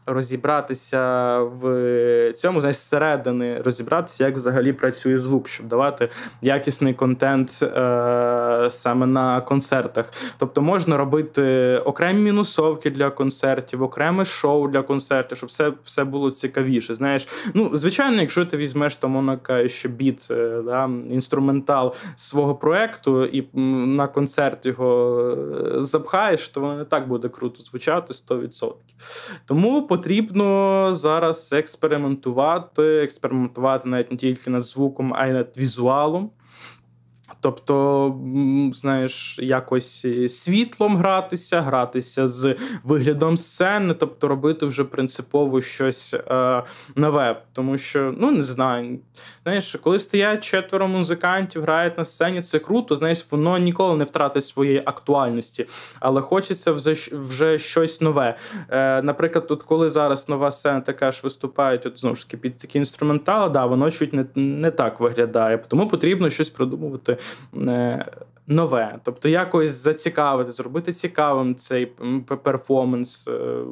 розібратися 0.07 1.39
в 1.41 2.33
цьому, 2.33 2.61
знаєш, 2.61 2.77
зсередини 2.77 3.61
розібратися, 3.65 4.25
як 4.25 4.35
взагалі 4.35 4.73
працює 4.73 5.19
звук, 5.19 5.49
щоб 5.49 5.67
давати 5.67 6.09
якісний 6.43 6.95
контент 6.95 7.63
е, 7.63 8.67
саме 8.71 9.07
на 9.07 9.41
концертах. 9.41 10.13
Тобто 10.39 10.63
можна 10.63 10.97
робити 10.97 11.77
окремі 11.85 12.21
мінусовки 12.21 12.91
для 12.91 13.11
концертів, 13.11 13.83
окреме 13.83 14.25
шоу 14.25 14.69
для 14.69 14.83
концертів, 14.83 15.39
щоб 15.39 15.49
все 15.49 15.73
все 15.83 16.05
було 16.05 16.31
цікавіше. 16.31 16.95
Знаєш, 16.95 17.29
ну 17.55 17.71
звичайно, 17.73 18.21
якщо 18.21 18.47
ти 18.47 18.57
візьмеш 18.57 18.97
там 18.97 19.41
що 19.67 19.89
біт, 19.89 20.29
е, 20.31 20.63
да, 20.65 20.91
інструментал 21.11 21.95
свого 22.17 22.55
проекту 22.55 23.25
і 23.25 23.49
на 23.87 24.09
концерт 24.09 24.67
його 24.67 25.21
е, 25.31 25.83
запхаєш, 25.83 26.49
то 26.49 26.61
воно 26.61 26.77
не 26.77 26.85
так 26.85 27.09
буде 27.09 27.29
круто 27.29 27.65
звучати 27.65 28.15
100%. 28.15 28.73
Тому 29.45 29.87
потрібно 29.97 30.89
зараз 30.95 31.53
експериментувати, 31.53 32.83
експериментувати 32.83 33.89
навіть 33.89 34.11
не 34.11 34.17
тільки 34.17 34.51
над 34.51 34.63
звуком, 34.63 35.15
а 35.15 35.27
й 35.27 35.33
над 35.33 35.57
візуалом. 35.59 36.31
Тобто, 37.41 38.15
знаєш, 38.73 39.39
якось 39.39 40.07
світлом 40.29 40.97
гратися, 40.97 41.61
гратися 41.61 42.29
з 42.29 42.57
виглядом 42.85 43.37
сцени, 43.37 43.95
тобто 43.95 44.29
робити 44.29 44.67
вже 44.67 44.85
принципово 44.85 45.63
щось 45.63 46.15
е, 46.15 46.63
нове. 46.97 47.43
Тому 47.53 47.79
що, 47.79 48.15
ну 48.19 48.31
не 48.31 48.43
знаю, 48.43 48.99
знаєш, 49.43 49.77
коли 49.83 49.99
стоять 49.99 50.45
четверо 50.45 50.89
музикантів, 50.89 51.63
грають 51.63 51.99
на 51.99 52.05
сцені, 52.05 52.43
це 52.43 52.59
круто, 52.59 52.97
знаєш, 52.97 53.27
воно 53.31 53.59
ніколи 53.59 53.97
не 53.97 54.05
втратить 54.05 54.45
своєї 54.45 54.83
актуальності, 54.85 55.67
але 56.01 56.21
хочеться 56.21 56.73
вже 56.73 56.95
вже 57.13 57.59
щось 57.59 58.01
нове. 58.01 58.37
Е, 58.69 59.03
Наприклад, 59.03 59.47
тут, 59.47 59.63
коли 59.63 59.91
зараз 59.91 60.29
нова 60.29 60.51
сцена 60.51 60.81
така 60.81 61.11
ж 61.11 61.21
виступають, 61.25 61.87
от 61.87 61.99
знову 61.99 62.17
ж 62.17 62.27
таки 62.27 62.37
під 62.37 62.57
такі 62.57 62.79
інструментали, 62.79 63.51
да, 63.51 63.67
воно 63.67 63.91
чуть 63.91 64.13
не, 64.13 64.27
не 64.35 64.71
так 64.71 65.01
виглядає. 65.01 65.59
Тому 65.69 65.89
потрібно 65.89 66.31
щось 66.31 66.51
придумувати. 66.51 67.16
Е, 67.57 68.07
нове. 68.47 68.99
Тобто 69.03 69.29
якось 69.29 69.71
зацікавити, 69.71 70.53
зробити 70.53 70.93
цікавим 70.93 71.57
цей 71.57 71.87
перформанс, 72.43 73.29
е, 73.29 73.63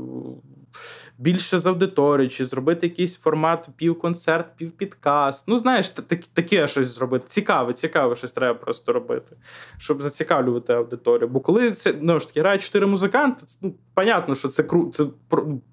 більше 1.19 1.59
з 1.59 1.67
аудиторії, 1.67 2.29
чи 2.29 2.45
зробити 2.45 2.87
якийсь 2.87 3.17
формат 3.17 3.69
півконцерт, 3.77 4.47
півпідкаст. 4.57 5.49
Ну, 5.49 5.59
знаєш, 5.59 5.91
таке 6.35 6.69
щось 6.69 6.89
зробити. 6.89 7.25
Цікаве, 7.29 7.73
цікаве 7.73 8.17
щось 8.17 8.33
треба 8.33 8.55
просто 8.55 8.93
робити, 8.93 9.37
щоб 9.79 10.03
зацікавлювати 10.03 10.73
аудиторію. 10.73 11.29
Бо 11.29 11.41
коли 11.41 11.71
це 11.71 11.95
ну, 12.01 12.21
ж 12.21 12.27
таки 12.27 12.41
грають 12.41 12.63
чотири 12.63 12.87
музиканти, 12.87 13.47
це, 13.47 13.59
ну, 13.63 13.75
понятно, 13.95 14.35
що 14.35 14.49
це 14.49 14.63
кру, 14.63 14.91
це 14.91 15.05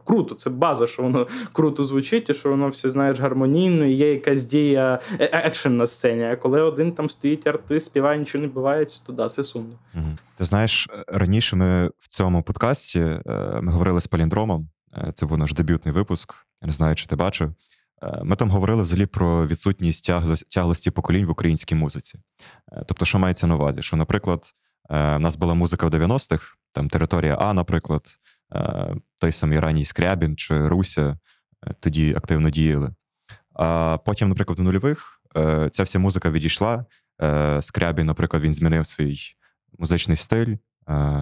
круто, 0.06 0.36
це 0.36 0.50
база, 0.50 0.88
що 0.88 1.04
воно 1.04 1.28
круто 1.54 1.84
звучить, 1.84 2.30
і 2.30 2.34
що 2.34 2.50
воно 2.50 2.68
все 2.68 2.90
знаєш 2.90 3.20
гармонійно, 3.20 3.86
і 3.86 3.94
є 3.94 4.14
якась 4.14 4.46
дія 4.46 5.00
е, 5.20 5.26
е, 5.26 5.42
екшен 5.46 5.78
на 5.78 5.86
сцені. 5.86 6.24
А 6.24 6.36
коли 6.36 6.62
один 6.62 6.92
там 6.92 7.10
стоїть 7.10 7.48
артист, 7.48 7.86
співає, 7.86 8.20
нічого 8.20 8.42
не 8.42 8.48
бувається, 8.48 9.04
то 9.06 9.14
да, 9.14 9.30
це 9.30 9.44
сумно. 9.44 9.80
Ти 10.38 10.46
знаєш, 10.46 10.90
раніше 11.08 11.56
ми 11.56 11.88
в 11.88 12.08
цьому 12.08 12.44
подкасті 12.44 13.00
е, 13.00 13.22
ми 13.62 13.72
говорили 13.72 14.02
з 14.02 14.08
паліндромом. 14.08 14.70
Це 15.14 15.26
був 15.26 15.38
наш 15.38 15.54
дебютний 15.54 15.94
випуск. 15.94 16.34
Я 16.62 16.66
не 16.66 16.74
знаю, 16.74 16.96
чи 16.96 17.08
ти 17.08 17.16
бачив. 17.16 17.54
Ми 18.24 18.36
там 18.36 18.50
говорили 18.50 18.82
взагалі 18.82 19.06
про 19.06 19.48
відсутність 19.48 20.12
тяглості 20.50 20.92
поколінь 20.92 21.26
в 21.26 21.30
українській 21.30 21.76
музиці. 21.76 22.20
Тобто, 22.88 23.06
що 23.06 23.20
мається 23.20 23.48
на 23.48 23.56
увазі? 23.56 23.82
Що, 23.82 23.98
наприклад, 23.98 24.44
в 24.90 25.20
нас 25.20 25.36
була 25.36 25.54
музика 25.54 25.88
в 25.88 25.90
90-х, 25.90 26.48
там 26.72 26.90
територія 26.90 27.36
А, 27.36 27.54
наприклад, 27.54 28.20
той 29.20 29.32
самий 29.32 29.60
ранній 29.60 29.86
Скрябін 29.86 30.38
чи 30.38 30.68
Руся 30.68 31.18
тоді 31.80 32.14
активно 32.16 32.50
діяли. 32.50 32.94
А 33.54 33.98
потім, 34.06 34.30
наприклад, 34.30 34.60
в 34.60 34.62
нульових 34.62 35.22
ця 35.72 35.84
вся 35.84 36.00
музика 36.00 36.32
відійшла. 36.32 36.86
Скрябін, 37.62 38.06
наприклад, 38.06 38.44
він 38.44 38.54
змінив 38.54 38.86
свій 38.86 39.18
музичний 39.80 40.18
стиль. 40.18 40.56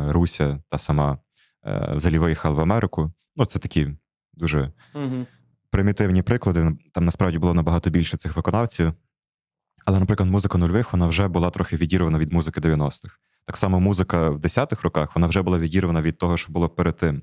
Руся 0.08 0.60
та 0.70 0.78
сама 0.78 1.18
взагалі 1.66 2.20
виїхала 2.20 2.56
в 2.56 2.60
Америку. 2.60 3.12
Ну, 3.36 3.46
це 3.46 3.60
такі 3.60 3.88
дуже 4.34 4.72
угу. 4.96 5.26
примітивні 5.70 6.22
приклади. 6.22 6.78
Там 6.94 7.06
насправді 7.06 7.38
було 7.38 7.54
набагато 7.54 7.90
більше 7.90 8.18
цих 8.18 8.36
виконавців. 8.36 8.94
Але, 9.86 10.00
наприклад, 10.00 10.30
музика 10.30 10.58
нульових 10.58 10.94
вона 10.94 11.08
вже 11.08 11.28
була 11.28 11.50
трохи 11.50 11.76
відірвана 11.76 12.20
від 12.20 12.34
музики 12.34 12.62
90-х. 12.62 13.18
Так 13.50 13.58
само 13.58 13.80
музика 13.80 14.30
в 14.30 14.38
10-х 14.38 14.84
роках 14.84 15.16
вона 15.16 15.28
вже 15.28 15.42
була 15.42 15.60
відірвана 15.60 16.02
від 16.02 16.18
того, 16.18 16.38
що 16.38 16.52
було 16.52 16.70
перед 16.70 16.98
тим. 16.98 17.22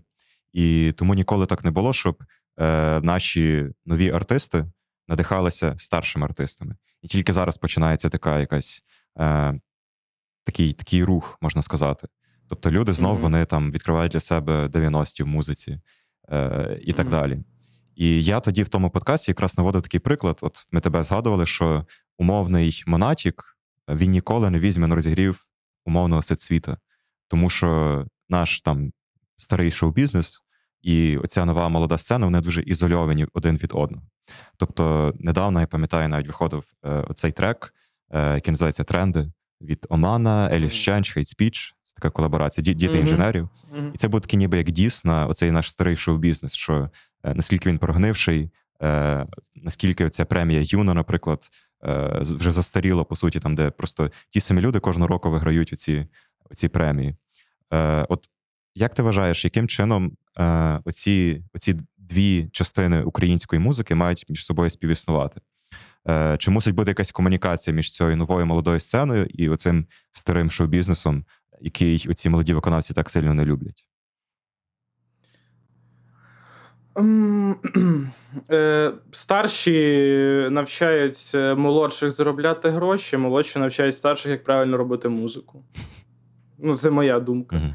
І 0.52 0.92
тому 0.96 1.14
ніколи 1.14 1.46
так 1.46 1.64
не 1.64 1.70
було, 1.70 1.92
щоб 1.92 2.22
е, 2.58 3.00
наші 3.00 3.68
нові 3.84 4.10
артисти 4.10 4.66
надихалися 5.08 5.74
старшими 5.78 6.26
артистами. 6.26 6.76
І 7.02 7.08
тільки 7.08 7.32
зараз 7.32 7.56
починається 7.56 8.08
така 8.08 8.40
якась 8.40 8.82
е, 9.18 9.60
такий 10.44 10.72
такий 10.72 11.04
рух, 11.04 11.38
можна 11.40 11.62
сказати. 11.62 12.08
Тобто 12.48 12.70
люди 12.70 12.92
знов 12.92 13.18
mm-hmm. 13.18 13.22
вони 13.22 13.44
там 13.44 13.70
відкривають 13.70 14.12
для 14.12 14.20
себе 14.20 14.66
90-ті 14.66 15.22
в 15.22 15.26
музиці 15.26 15.80
е, 16.32 16.80
і 16.82 16.92
так 16.92 17.06
mm-hmm. 17.06 17.10
далі. 17.10 17.38
І 17.96 18.24
я 18.24 18.40
тоді 18.40 18.62
в 18.62 18.68
тому 18.68 18.90
подкасті 18.90 19.30
якраз 19.30 19.58
наводив 19.58 19.82
такий 19.82 20.00
приклад. 20.00 20.38
От 20.42 20.66
ми 20.70 20.80
тебе 20.80 21.02
згадували, 21.02 21.46
що 21.46 21.86
умовний 22.18 22.84
Монатік 22.86 23.58
він 23.88 24.10
ніколи 24.10 24.50
не 24.50 24.58
візьме 24.60 24.86
на 24.86 24.94
розігрів 24.94 25.46
умовного 25.87 26.22
сетсвіта, 26.22 26.77
тому 27.29 27.51
що 27.51 28.05
наш 28.29 28.61
там 28.61 28.92
старий 29.37 29.70
шоу-бізнес 29.70 30.40
і 30.83 31.16
оця 31.16 31.44
нова 31.44 31.68
молода 31.68 31.99
сцена 31.99 32.27
вони 32.27 32.40
дуже 32.40 32.62
ізольовані 32.62 33.27
один 33.33 33.57
від 33.57 33.70
одного. 33.75 34.03
Тобто, 34.57 35.14
недавно 35.18 35.61
я 35.61 35.66
пам'ятаю, 35.66 36.09
навіть 36.09 36.27
виходив 36.27 36.64
е, 36.85 36.90
оцей 36.90 37.33
трек, 37.33 37.75
е, 38.11 38.35
який 38.35 38.53
називається 38.53 38.85
Тренди 38.85 39.33
від 39.61 39.87
Омана, 39.88 40.49
Alice 40.52 40.72
Change, 40.72 41.12
Hate 41.12 41.28
Speech. 41.28 41.74
Це 41.81 41.92
така 41.94 42.11
колаборація, 42.11 42.64
діти 42.75 42.87
mm-hmm. 42.87 43.01
інженерів. 43.01 43.49
Mm-hmm. 43.72 43.90
І 43.94 43.99
це 43.99 44.09
був 44.09 44.20
такий 44.20 44.38
ніби 44.38 44.57
як 44.57 44.70
diss 44.70 45.04
на 45.05 45.27
оцей 45.27 45.51
наш 45.51 45.70
старий 45.70 45.96
шоу-бізнес, 45.96 46.55
що 46.55 46.90
е, 47.25 47.35
наскільки 47.35 47.68
він 47.68 47.79
прогнивший, 47.79 48.51
е, 48.83 49.27
наскільки 49.55 50.09
ця 50.11 50.25
премія 50.25 50.62
YUNA, 50.64 50.94
наприклад, 50.94 51.51
вже 52.22 52.53
застаріла, 52.53 53.05
по 53.05 53.16
суті, 53.16 53.40
там, 53.40 53.55
де 53.55 53.70
просто 53.70 54.11
ті 54.31 54.40
самі 54.40 54.61
люди 54.61 54.81
кожного 54.81 55.09
року 55.09 55.31
виграють 55.31 55.72
оці, 55.72 56.07
оці 56.51 56.68
премії. 56.68 57.14
Е, 57.72 58.07
От 58.09 58.29
як 58.75 58.94
ти 58.94 59.03
вважаєш, 59.03 59.44
яким 59.44 59.68
чином 59.68 60.12
е, 60.38 60.81
оці, 60.85 61.44
оці 61.55 61.77
дві 61.96 62.49
частини 62.53 63.03
української 63.03 63.61
музики 63.61 63.94
мають 63.94 64.25
між 64.29 64.44
собою 64.44 64.70
співіснувати? 64.70 65.40
Е, 66.09 66.37
Чи 66.38 66.51
мусить 66.51 66.75
бути 66.75 66.90
якась 66.90 67.12
комунікація 67.12 67.77
між 67.77 67.92
цією 67.92 68.16
новою 68.16 68.46
молодою 68.46 68.81
сценою 68.81 69.27
і 69.27 69.49
оцим 69.49 69.87
старим 70.12 70.51
шоу-бізнесом, 70.51 71.25
який 71.61 72.07
оці 72.09 72.29
молоді 72.29 72.55
виконавці 72.55 72.94
так 72.94 73.11
сильно 73.11 73.35
не 73.35 73.44
люблять? 73.44 73.85
Е, 76.85 76.86
старші 79.11 80.48
навчають 80.50 81.32
молодших 81.56 82.11
заробляти 82.11 82.68
гроші, 82.68 83.16
молодші 83.16 83.59
навчають 83.59 83.96
старших, 83.96 84.32
як 84.32 84.44
правильно 84.44 84.76
робити 84.76 85.09
музику. 85.09 85.62
Ну, 86.58 86.76
це 86.76 86.90
моя 86.90 87.20
думка. 87.20 87.56
Uh-huh. 87.56 87.72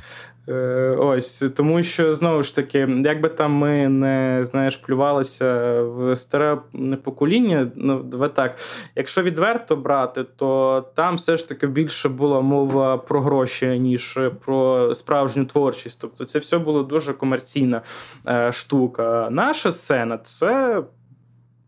Ось 0.98 1.46
тому, 1.56 1.84
що 1.84 2.14
знову 2.14 2.44
ж 2.44 2.56
таки, 2.56 2.88
якби 3.06 3.30
там 3.30 3.52
ми 3.52 3.90
не 3.90 4.40
знаєш, 4.42 4.78
плювалися 4.78 5.82
в 5.82 6.16
старе 6.16 6.58
покоління, 7.04 7.72
ну 7.76 8.04
давай 8.04 8.36
так. 8.36 8.60
Якщо 8.96 9.22
відверто 9.22 9.76
брати, 9.76 10.24
то 10.24 10.82
там 10.96 11.16
все 11.16 11.38
ж 11.38 11.50
таки 11.50 11.68
більше 11.68 12.10
була 12.10 12.42
мова 12.42 12.98
про 12.98 13.22
гроші, 13.22 13.80
ніж 13.80 14.20
про 14.46 14.96
справжню 14.96 15.46
творчість. 15.46 16.02
Тобто, 16.02 16.26
це 16.26 16.40
все 16.40 16.58
було 16.58 16.84
дуже 16.84 17.14
комерційна 17.14 17.82
е, 18.28 18.52
штука. 18.52 19.28
Наша 19.32 19.72
сцена 19.72 20.18
це. 20.18 20.84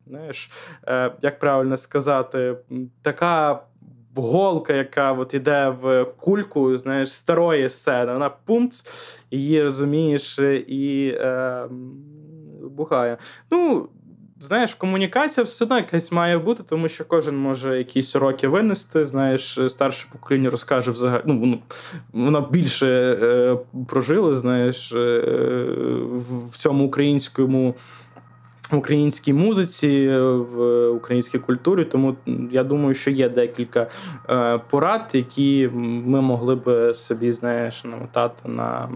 Знаєш, 0.08 0.50
е, 0.88 1.12
як 1.22 1.40
правильно 1.40 1.78
сказати, 1.78 2.58
така 3.02 3.64
голка, 4.16 4.74
яка 4.74 5.14
от 5.14 5.34
іде 5.34 5.70
в 5.70 6.06
кульку, 6.06 6.78
знаєш, 6.78 7.12
старої 7.12 7.70
сцени. 7.70 8.14
Вона 8.14 8.30
пумц, 8.30 8.86
її 9.32 9.64
розумієш, 9.64 10.40
і 10.68 11.16
е, 11.20 11.66
бухає. 12.62 13.18
Ну, 13.52 13.90
знаєш, 14.40 14.76
комунікація 14.76 15.44
все 15.44 15.66
одно 15.66 15.78
якась 15.78 16.12
має 16.12 16.38
бути, 16.38 16.64
тому 16.64 16.88
що 16.88 17.06
кожен 17.06 17.38
може 17.38 17.78
якісь 17.78 18.16
уроки 18.16 18.48
винести. 18.48 19.06
Знаєш, 19.06 19.60
старше 19.68 20.08
покоління 20.12 20.50
розкаже 20.50 20.92
взагалі. 20.92 21.22
Ну, 21.26 21.60
воно 22.14 22.42
більше 22.52 22.88
е, 23.22 23.58
прожило, 23.88 24.36
знаєш, 24.36 24.94
е, 24.94 25.22
в 26.12 26.58
цьому 26.58 26.86
українському 26.86 27.76
в 28.74 28.78
українській 28.80 29.34
музиці, 29.34 30.18
в 30.18 30.88
українській 30.88 31.40
культурі. 31.40 31.86
Тому 31.86 32.16
я 32.52 32.64
думаю, 32.64 32.94
що 32.94 33.12
є 33.12 33.30
декілька 33.30 33.88
е, 34.30 34.58
порад, 34.58 35.12
які 35.14 35.70
ми 36.06 36.22
могли 36.22 36.56
б 36.56 36.94
собі 36.94 37.32
знаєш, 37.32 37.84
намотати 37.84 38.50
на 38.50 38.90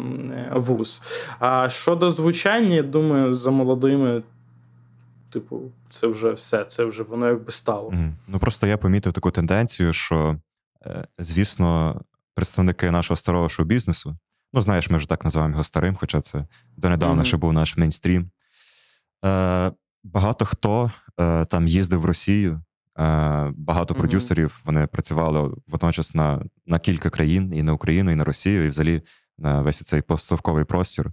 вуз. 0.55 1.01
А 1.39 1.69
щодо 1.69 2.09
звучання, 2.09 2.75
я 2.75 2.83
думаю, 2.83 3.33
за 3.33 3.51
молодими. 3.51 4.23
Типу, 5.29 5.61
це 5.89 6.07
вже 6.07 6.31
все, 6.31 6.63
це 6.63 6.85
вже 6.85 7.03
воно 7.03 7.27
якби 7.27 7.51
стало. 7.51 7.89
Mm. 7.89 8.11
Ну 8.27 8.39
просто 8.39 8.67
я 8.67 8.77
помітив 8.77 9.13
таку 9.13 9.31
тенденцію, 9.31 9.93
що, 9.93 10.37
е, 10.85 11.07
звісно, 11.19 12.01
представники 12.35 12.91
нашого 12.91 13.17
старого 13.17 13.49
шоу-бізнесу, 13.49 14.17
ну 14.53 14.61
знаєш, 14.61 14.89
ми 14.89 14.97
вже 14.97 15.09
так 15.09 15.23
називаємо 15.23 15.53
його 15.53 15.63
старим, 15.63 15.95
хоча 15.99 16.21
це 16.21 16.45
донедавна 16.77 17.21
mm-hmm. 17.21 17.25
ще 17.25 17.37
був 17.37 17.53
наш 17.53 17.77
мейнстрім. 17.77 18.29
Е, 19.25 19.71
Багато 20.03 20.45
хто 20.45 20.91
е, 21.19 21.45
там 21.45 21.67
їздив 21.67 22.01
в 22.01 22.05
Росію, 22.05 22.53
е, 22.53 22.61
багато 23.55 23.93
mm-hmm. 23.93 23.97
продюсерів 23.97 24.61
вони 24.65 24.87
працювали 24.87 25.55
водночас 25.67 26.15
на 26.15 26.45
на 26.65 26.79
кілька 26.79 27.09
країн, 27.09 27.53
і 27.53 27.63
на 27.63 27.73
Україну, 27.73 28.11
і 28.11 28.15
на 28.15 28.23
Росію, 28.23 28.65
і 28.65 28.69
взагалі 28.69 29.01
на 29.37 29.61
весь 29.61 29.83
цей 29.85 30.01
постсовковий 30.01 30.65
простір. 30.65 31.11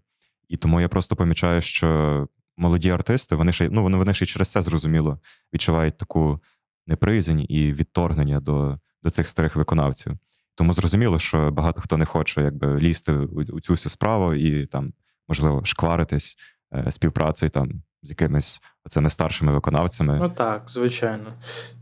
І 0.48 0.56
тому 0.56 0.80
я 0.80 0.88
просто 0.88 1.16
помічаю, 1.16 1.60
що 1.60 2.28
молоді 2.56 2.90
артисти, 2.90 3.36
вони 3.36 3.52
ще 3.52 3.68
ну, 3.70 3.82
вони, 3.82 3.96
вони 3.96 4.14
ще 4.14 4.24
й 4.24 4.28
через 4.28 4.48
це 4.48 4.62
зрозуміло 4.62 5.18
відчувають 5.54 5.96
таку 5.96 6.40
неприязнь 6.86 7.40
і 7.48 7.72
відторгнення 7.72 8.40
до 8.40 8.78
до 9.02 9.10
цих 9.10 9.28
старих 9.28 9.56
виконавців. 9.56 10.18
Тому 10.54 10.72
зрозуміло, 10.72 11.18
що 11.18 11.50
багато 11.50 11.80
хто 11.80 11.96
не 11.96 12.04
хоче 12.04 12.42
якби 12.42 12.78
лізти 12.80 13.12
у, 13.12 13.42
у 13.42 13.60
цю 13.60 13.72
всю 13.72 13.90
справу 13.90 14.34
і 14.34 14.66
там, 14.66 14.92
можливо, 15.28 15.64
шкваритись 15.64 16.36
співпрацею 16.90 17.50
там 17.50 17.82
з 18.04 18.10
якимись 18.10 18.62
цими 18.88 19.10
старшими 19.10 19.52
виконавцями. 19.52 20.18
Ну 20.22 20.28
так, 20.28 20.62
звичайно. 20.66 21.32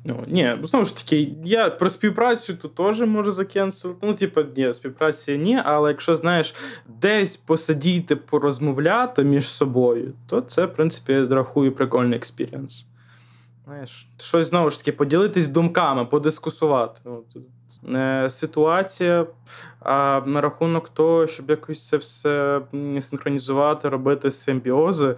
Ну, 0.04 0.24
Ні, 0.28 0.56
знову 0.62 0.84
ж 0.84 0.96
таки, 0.96 1.34
я 1.44 1.70
про 1.70 1.90
співпрацю 1.90 2.54
то 2.54 2.68
теж 2.68 3.00
можу 3.00 3.30
за 3.30 3.43
cancel 3.43 3.81
ити. 3.81 4.06
Ну, 4.06 4.14
типу, 4.14 4.40
ні, 4.56 4.72
співпраці 4.72 5.38
ні, 5.38 5.60
але 5.64 5.88
якщо 5.88 6.16
знаєш, 6.16 6.54
десь 6.86 7.36
посидіти, 7.36 8.16
порозмовляти 8.16 9.24
між 9.24 9.46
собою, 9.46 10.12
то 10.26 10.40
це, 10.40 10.66
в 10.66 10.74
принципі, 10.74 11.12
я 11.12 11.26
рахую 11.26 11.72
прикольний 11.72 12.16
experience. 12.16 12.86
Знаєш, 13.64 14.08
щось 14.18 14.46
знову 14.46 14.70
ж 14.70 14.78
таки 14.78 14.92
поділитись 14.92 15.48
думками, 15.48 16.04
подискусувати. 16.04 17.00
Е, 17.94 18.30
Ситуація 18.30 19.26
а 19.80 20.20
на 20.26 20.40
рахунок 20.40 20.88
того, 20.88 21.26
щоб 21.26 21.50
якось 21.50 21.88
це 21.88 21.96
все 21.96 22.60
синхронізувати, 23.00 23.88
робити 23.88 24.30
симбіози. 24.30 25.16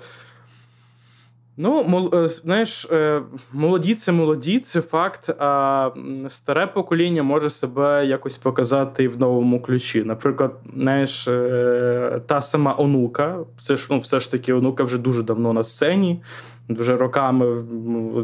Ну, 1.56 1.84
мол, 1.88 2.14
е, 2.14 2.28
знаєш, 2.28 2.84
е, 2.90 3.22
молоді 3.52 3.94
це 3.94 4.12
молоді, 4.12 4.58
це 4.58 4.80
факт. 4.80 5.30
А 5.38 5.90
старе 6.28 6.66
покоління 6.66 7.22
може 7.22 7.50
себе 7.50 8.06
якось 8.06 8.38
показати 8.38 9.08
в 9.08 9.18
новому 9.18 9.62
ключі. 9.62 10.04
Наприклад, 10.04 10.54
знаєш, 10.76 11.28
е, 11.28 12.20
та 12.26 12.40
сама 12.40 12.74
онука, 12.78 13.38
це 13.60 13.76
ж 13.76 13.88
ну, 13.90 13.98
все 13.98 14.20
ж 14.20 14.30
таки 14.30 14.52
онука 14.52 14.84
вже 14.84 14.98
дуже 14.98 15.22
давно 15.22 15.52
на 15.52 15.64
сцені. 15.64 16.22
Вже 16.68 16.96
роками 16.96 17.62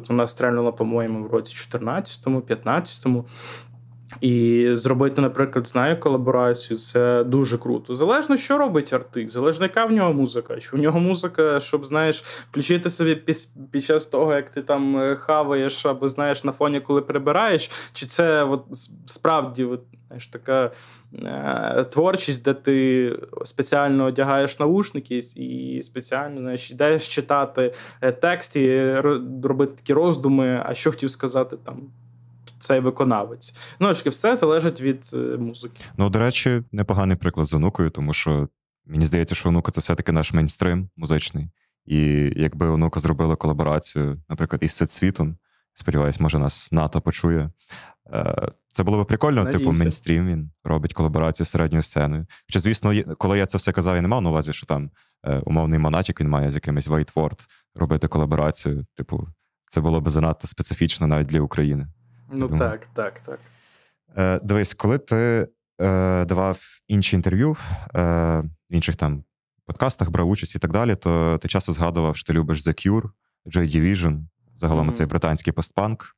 вона 0.08 0.26
стрельнула, 0.26 0.72
по-моєму, 0.72 1.28
в 1.28 1.32
році 1.32 1.56
14-му, 1.56 2.40
15-му. 2.40 3.24
І 4.20 4.68
зробити, 4.72 5.20
наприклад, 5.20 5.68
знаю 5.68 6.00
колаборацію, 6.00 6.78
це 6.78 7.24
дуже 7.24 7.58
круто. 7.58 7.94
Залежно, 7.94 8.36
що 8.36 8.58
робить 8.58 8.92
артист, 8.92 9.32
залежно, 9.32 9.64
яка 9.64 9.84
в 9.84 9.92
нього 9.92 10.12
музика. 10.12 10.56
Чи 10.56 10.76
в 10.76 10.80
нього 10.80 11.00
музика, 11.00 11.60
щоб 11.60 11.86
знаєш, 11.86 12.22
включити 12.50 12.90
собі 12.90 13.14
під, 13.70 13.84
час 13.84 14.06
того, 14.06 14.34
як 14.34 14.50
ти 14.50 14.62
там 14.62 14.96
е, 14.96 15.16
хаваєш, 15.16 15.86
або 15.86 16.08
знаєш 16.08 16.44
на 16.44 16.52
фоні, 16.52 16.80
коли 16.80 17.00
прибираєш, 17.00 17.70
чи 17.92 18.06
це 18.06 18.44
от, 18.44 18.64
справді 19.06 19.64
от, 19.64 19.80
знаєш, 20.06 20.26
така 20.26 20.70
е, 21.14 21.84
творчість, 21.84 22.44
де 22.44 22.54
ти 22.54 23.18
спеціально 23.44 24.04
одягаєш 24.04 24.58
наушники 24.58 25.18
і 25.36 25.80
спеціально 25.82 26.40
знаєш, 26.40 26.70
йдеш 26.70 27.08
читати 27.08 27.72
е, 28.00 28.12
текст 28.12 28.56
і 28.56 28.94
робити 29.42 29.72
такі 29.76 29.92
роздуми, 29.92 30.62
а 30.66 30.74
що 30.74 30.90
хотів 30.90 31.10
сказати 31.10 31.56
там 31.64 31.82
цей 32.60 32.80
виконавець. 32.80 33.54
Ну 33.80 33.94
ж 33.94 34.10
все 34.10 34.36
залежить 34.36 34.80
від 34.80 35.10
е, 35.14 35.16
музики. 35.16 35.84
Ну, 35.96 36.10
до 36.10 36.18
речі, 36.18 36.62
непоганий 36.72 37.16
приклад 37.16 37.46
з 37.46 37.54
онукою, 37.54 37.90
тому 37.90 38.12
що 38.12 38.48
мені 38.86 39.06
здається, 39.06 39.34
що 39.34 39.48
онука 39.48 39.72
це 39.72 39.80
все-таки 39.80 40.12
наш 40.12 40.32
мейнстрим 40.32 40.88
музичний. 40.96 41.50
І 41.86 42.32
якби 42.36 42.66
онука 42.66 43.00
зробила 43.00 43.36
колаборацію, 43.36 44.22
наприклад, 44.28 44.62
із 44.62 44.72
Сетсвітом, 44.72 45.36
Сподіваюсь, 45.74 46.20
може, 46.20 46.38
нас 46.38 46.72
НАТО 46.72 47.00
почує. 47.00 47.50
Е, 48.12 48.48
це 48.68 48.82
було 48.82 49.04
б 49.04 49.06
прикольно, 49.06 49.44
Надіюся. 49.44 49.58
типу, 49.58 49.78
мейнстрім 49.78 50.26
він 50.26 50.50
робить 50.64 50.92
колаборацію 50.92 51.46
з 51.46 51.50
середньою 51.50 51.82
сценою. 51.82 52.26
Хоча, 52.46 52.60
звісно, 52.60 53.14
коли 53.18 53.38
я 53.38 53.46
це 53.46 53.58
все 53.58 53.72
казав, 53.72 53.96
я 53.96 54.02
не 54.02 54.08
мав 54.08 54.22
на 54.22 54.30
увазі, 54.30 54.52
що 54.52 54.66
там 54.66 54.90
е, 55.26 55.38
умовний 55.38 55.78
монатік 55.78 56.20
він 56.20 56.28
має 56.28 56.50
з 56.50 56.54
якимось 56.54 56.86
Вейтворд 56.86 57.46
робити 57.74 58.08
колаборацію. 58.08 58.86
Типу, 58.94 59.28
це 59.68 59.80
було 59.80 60.00
б 60.00 60.08
занадто 60.08 60.48
специфічно 60.48 61.06
навіть 61.06 61.28
для 61.28 61.40
України. 61.40 61.86
Ну 62.32 62.48
думаю. 62.48 62.58
так, 62.58 62.86
так, 62.86 63.20
так. 63.20 63.40
Е, 64.18 64.40
дивись, 64.42 64.74
коли 64.74 64.98
ти 64.98 65.48
е, 65.80 66.24
давав 66.24 66.60
інші 66.88 67.16
інтерв'ю 67.16 67.56
е, 67.94 68.40
в 68.40 68.74
інших 68.74 68.96
там 68.96 69.24
подкастах, 69.66 70.10
брав 70.10 70.28
участь 70.28 70.54
і 70.54 70.58
так 70.58 70.72
далі, 70.72 70.96
то 70.96 71.38
ти 71.42 71.48
часто 71.48 71.72
згадував, 71.72 72.16
що 72.16 72.26
ти 72.26 72.32
любиш 72.32 72.66
The 72.66 72.86
Cure, 72.88 73.10
Joy 73.46 73.76
Division, 73.76 74.24
загалом 74.54 74.86
Мгм. 74.86 74.96
цей 74.96 75.06
британський 75.06 75.52
постпанк. 75.52 76.16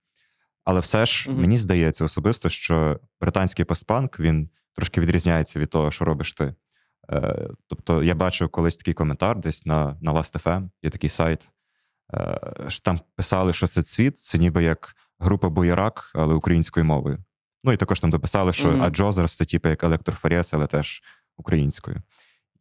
Але 0.64 0.80
все 0.80 1.06
ж 1.06 1.30
Мгм. 1.30 1.40
мені 1.40 1.58
здається 1.58 2.04
особисто, 2.04 2.48
що 2.48 3.00
британський 3.20 3.64
постпанк 3.64 4.20
він 4.20 4.48
трошки 4.74 5.00
відрізняється 5.00 5.58
від 5.58 5.70
того, 5.70 5.90
що 5.90 6.04
робиш 6.04 6.32
ти. 6.32 6.54
Е, 7.12 7.48
тобто 7.66 8.02
я 8.02 8.14
бачив 8.14 8.48
колись 8.48 8.76
такий 8.76 8.94
коментар 8.94 9.38
десь 9.38 9.66
на, 9.66 9.96
на 10.00 10.12
Last.fm, 10.12 10.68
є 10.82 10.90
такий 10.90 11.10
сайт. 11.10 11.48
Е, 12.14 12.40
що 12.68 12.80
там 12.80 13.00
писали, 13.16 13.52
що 13.52 13.66
це 13.66 13.82
цвіт, 13.82 14.18
це 14.18 14.38
ніби 14.38 14.62
як 14.64 14.94
група 15.22 15.48
Боярак, 15.48 16.10
але 16.14 16.34
українською 16.34 16.86
мовою. 16.86 17.18
Ну 17.64 17.72
і 17.72 17.76
також 17.76 18.00
там 18.00 18.10
дописали, 18.10 18.52
що 18.52 18.68
Мгм. 18.68 18.82
а 18.82 18.90
Джозерс 18.90 19.36
це 19.36 19.44
типу 19.44 19.68
як 19.68 19.84
електрофорез, 19.84 20.50
але 20.54 20.66
теж 20.66 21.02
українською. 21.36 22.02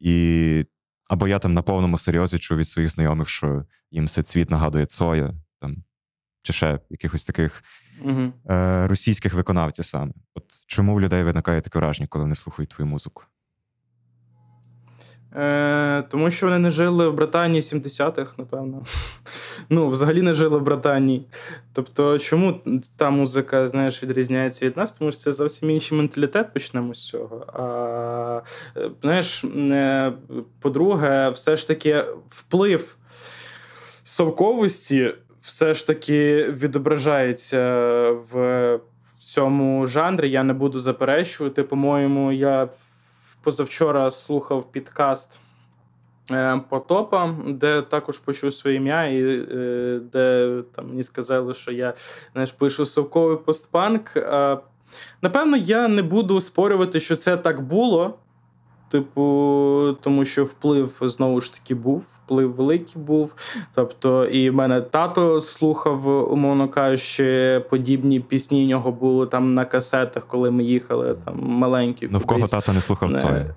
І 0.00 0.66
або 1.08 1.28
я 1.28 1.38
там 1.38 1.54
на 1.54 1.62
повному 1.62 1.98
серйозі 1.98 2.38
чув 2.38 2.58
від 2.58 2.68
своїх 2.68 2.90
знайомих, 2.90 3.28
що 3.28 3.64
їм 3.90 4.08
це 4.08 4.22
цвіт 4.22 4.50
нагадує 4.50 4.86
Цоя, 4.86 5.34
там, 5.60 5.76
чи 6.42 6.52
ще 6.52 6.78
якихось 6.90 7.24
таких 7.24 7.64
Угу. 8.04 8.32
е, 8.50 8.86
російських 8.86 9.34
виконавців 9.34 9.84
саме. 9.84 10.12
От 10.34 10.44
чому 10.66 10.94
в 10.94 11.00
людей 11.00 11.22
виникає 11.22 11.60
таке 11.60 11.78
враження, 11.78 12.06
коли 12.06 12.22
вони 12.22 12.34
слухають 12.34 12.70
твою 12.70 12.90
музику? 12.90 13.24
Е, 15.36 16.02
тому 16.08 16.30
що 16.30 16.46
вони 16.46 16.58
не 16.58 16.70
жили 16.70 17.08
в 17.08 17.14
Британії 17.14 17.60
70-х, 17.60 18.32
напевно. 18.38 18.82
Ну, 19.68 19.88
взагалі 19.88 20.22
не 20.22 20.34
жили 20.34 20.58
в 20.58 20.62
Британії. 20.62 21.26
Тобто, 21.72 22.18
чому 22.18 22.60
та 22.96 23.10
музика, 23.10 23.66
знаєш, 23.66 24.02
відрізняється 24.02 24.66
від 24.66 24.76
нас? 24.76 24.92
Тому 24.92 25.10
що 25.10 25.20
це 25.20 25.32
зовсім 25.32 25.70
інший 25.70 25.98
менталітет, 25.98 26.52
почнемо 26.52 26.94
з 26.94 27.06
цього. 27.06 27.46
А, 27.46 28.42
е, 28.76 28.90
знаєш, 29.02 29.44
е, 29.44 30.12
по-друге, 30.60 31.30
все 31.30 31.56
ж 31.56 31.68
таки 31.68 32.04
вплив 32.28 32.96
совковості 34.04 35.14
все 35.40 35.74
ж 35.74 35.86
таки 35.86 36.44
відображається 36.50 37.60
в 38.32 38.78
цьому 39.18 39.86
жанрі. 39.86 40.30
Я 40.30 40.42
не 40.42 40.52
буду 40.52 40.78
заперечувати. 40.78 41.62
По-моєму, 41.62 42.32
я 42.32 42.68
позавчора 43.42 44.10
слухав 44.10 44.72
підкаст 44.72 45.40
е, 46.30 46.60
Потопа, 46.68 47.34
де 47.46 47.82
також 47.82 48.18
почув 48.18 48.52
своє 48.52 48.76
ім'я, 48.76 49.06
і 49.06 49.22
е, 49.22 50.00
де 50.12 50.56
там 50.74 50.88
мені 50.88 51.02
сказали, 51.02 51.54
що 51.54 51.72
я 51.72 51.94
знаєш, 52.32 52.52
пишу 52.52 52.86
совковий 52.86 53.36
постпанк. 53.36 54.16
Напевно, 55.22 55.56
я 55.56 55.88
не 55.88 56.02
буду 56.02 56.40
спорювати, 56.40 57.00
що 57.00 57.16
це 57.16 57.36
так 57.36 57.60
було. 57.60 58.18
Типу, 58.92 59.96
тому 60.00 60.24
що 60.24 60.44
вплив 60.44 60.98
знову 61.00 61.40
ж 61.40 61.54
таки 61.54 61.74
був, 61.74 62.04
вплив 62.24 62.54
великий 62.54 63.02
був. 63.02 63.34
Тобто, 63.74 64.24
і 64.24 64.50
в 64.50 64.54
мене 64.54 64.80
тато 64.80 65.40
слухав, 65.40 66.32
умовно 66.32 66.68
кажучи, 66.68 67.60
подібні 67.70 68.20
пісні. 68.20 68.64
У 68.64 68.68
нього 68.68 68.92
були 68.92 69.26
там 69.26 69.54
на 69.54 69.64
касетах, 69.64 70.26
коли 70.26 70.50
ми 70.50 70.64
їхали 70.64 71.16
там 71.24 71.40
маленькі. 71.42 72.08
Ну 72.10 72.18
в 72.18 72.24
кого 72.24 72.46
тата 72.46 72.72
не 72.72 72.80
слухав 72.80 73.10
Не. 73.10 73.20
Цоя? 73.20 73.54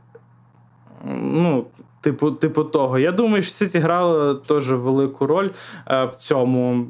Ну, 1.15 1.65
типу, 2.01 2.31
типу 2.31 2.63
того. 2.63 2.99
Я 2.99 3.11
думаю, 3.11 3.43
що 3.43 3.51
це 3.51 3.65
зіграло 3.65 4.33
теж 4.33 4.71
велику 4.71 5.27
роль 5.27 5.49
е, 5.87 6.05
в 6.05 6.15
цьому. 6.15 6.87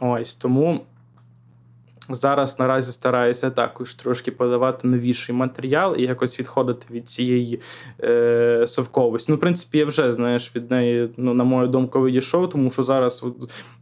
Ось 0.00 0.34
тому. 0.34 0.80
Зараз 2.08 2.58
наразі 2.58 2.92
стараюся 2.92 3.50
також 3.50 3.94
трошки 3.94 4.30
подавати 4.30 4.88
новіший 4.88 5.34
матеріал 5.34 5.96
і 5.98 6.02
якось 6.02 6.40
відходити 6.40 6.86
від 6.90 7.08
цієї 7.08 7.60
е, 8.00 8.64
совковості. 8.66 9.32
Ну, 9.32 9.36
в 9.36 9.40
принципі, 9.40 9.78
я 9.78 9.84
вже 9.84 10.12
знаєш 10.12 10.56
від 10.56 10.70
неї, 10.70 11.10
ну, 11.16 11.34
на 11.34 11.44
мою 11.44 11.68
думку, 11.68 12.04
відійшов, 12.04 12.50
тому 12.50 12.70
що 12.70 12.82
зараз 12.82 13.24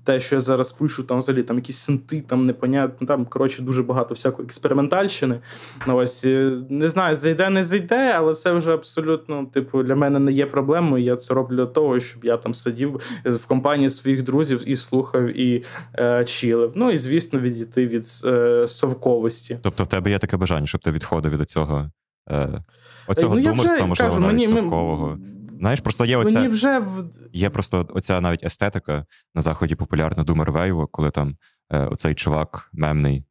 те, 0.05 0.21
що 0.21 0.35
я 0.35 0.41
зараз 0.41 0.73
пишу, 0.73 1.03
там 1.03 1.19
взагалі 1.19 1.43
там 1.43 1.57
якісь 1.57 1.77
синти, 1.77 2.21
там 2.21 2.47
непонятно, 2.47 3.07
там 3.07 3.25
коротше 3.25 3.63
дуже 3.63 3.83
багато 3.83 4.15
всякої 4.15 4.47
експериментальщини. 4.47 5.41
Ну, 5.87 5.97
ось 5.97 6.25
е, 6.25 6.53
не 6.71 6.89
знаю, 6.89 7.17
зайде, 7.17 7.51
не 7.51 7.65
зайде, 7.65 8.13
але 8.17 8.35
це 8.35 8.53
вже 8.53 8.75
абсолютно, 8.75 9.47
типу, 9.47 9.83
для 9.83 9.95
мене 9.95 10.19
не 10.19 10.33
є 10.33 10.47
проблемою. 10.47 11.05
Я 11.05 11.17
це 11.17 11.35
роблю 11.35 11.57
для 11.57 11.67
того, 11.67 12.01
щоб 12.01 12.25
я 12.25 12.37
там 12.37 12.55
сидів 12.55 13.01
в 13.25 13.47
компанії 13.47 13.91
своїх 13.91 14.23
друзів 14.23 14.63
і 14.67 14.77
слухав 14.77 15.39
і 15.39 15.65
е, 15.99 16.25
чилив. 16.25 16.73
Ну 16.75 16.91
і 16.91 16.97
звісно, 16.97 17.41
відійти 17.41 17.87
від 17.87 18.05
е, 18.25 18.67
совковості. 18.67 19.59
Тобто 19.63 19.85
в 19.85 19.87
тебе 19.87 20.11
є 20.11 20.19
таке 20.19 20.37
бажання, 20.37 20.67
щоб 20.67 20.81
ти 20.81 20.91
відходив 20.91 21.39
від 21.39 21.51
цього, 21.51 21.91
е, 22.31 22.63
оцього 23.07 23.35
ну, 23.35 23.43
думерства, 23.43 23.87
можливо, 23.87 24.11
кажу, 24.11 24.21
навіть 24.21 24.49
мені, 24.49 24.61
совкового. 24.61 25.19
Знаєш, 25.63 25.81
просто 25.81 26.05
є 26.05 26.19
мені 26.19 26.49
вже 26.49 26.83
є 27.33 27.51
просто 27.51 27.89
оця 27.91 28.21
навіть 28.21 28.45
естетика 28.45 29.07
на 29.35 29.43
заході 29.43 29.75
популярна 29.75 30.25
думер 30.25 30.53
вейву, 30.53 30.87
коли 30.87 31.11
там 31.11 31.37
е, 31.71 31.79
оцей 31.79 32.15
чувак 32.15 32.71
мемний 32.73 33.25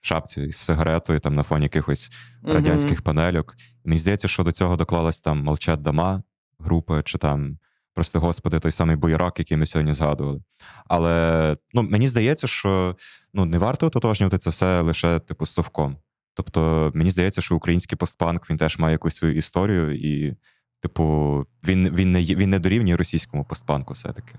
в 0.00 0.06
шапці 0.06 0.52
з 0.52 0.56
сигаретою 0.56 1.20
там 1.20 1.34
на 1.34 1.42
фоні 1.42 1.62
якихось 1.62 2.10
радянських 2.42 3.02
панельок. 3.02 3.56
Мені 3.84 3.98
здається, 3.98 4.28
що 4.28 4.42
до 4.42 4.52
цього 4.52 4.76
доклалась 4.76 5.20
там 5.20 5.42
молчат 5.42 5.82
дома 5.82 6.22
групи, 6.58 7.02
чи 7.04 7.18
там, 7.18 7.58
прости 7.94 8.18
господи, 8.18 8.60
той 8.60 8.72
самий 8.72 8.96
Бойрак, 8.96 9.38
який 9.38 9.56
ми 9.56 9.66
сьогодні 9.66 9.94
згадували. 9.94 10.42
Але 10.88 11.56
ну, 11.72 11.82
мені 11.82 12.08
здається, 12.08 12.46
що 12.46 12.96
ну, 13.34 13.44
не 13.44 13.58
варто 13.58 13.86
ототожнювати 13.86 14.38
це 14.38 14.50
все 14.50 14.80
лише 14.80 15.18
типу 15.18 15.46
з 15.46 15.52
совком. 15.52 15.96
Тобто, 16.34 16.92
мені 16.94 17.10
здається, 17.10 17.42
що 17.42 17.56
український 17.56 17.98
постпанк 17.98 18.50
він 18.50 18.56
теж 18.56 18.78
має 18.78 18.92
якусь 18.92 19.16
свою 19.16 19.36
історію, 19.36 19.94
і, 19.94 20.36
типу, 20.80 21.46
він, 21.64 21.88
він, 21.88 22.12
не, 22.12 22.22
він 22.22 22.50
не 22.50 22.58
дорівнює 22.58 22.96
російському 22.96 23.44
постпанку 23.44 23.94
все-таки. 23.94 24.34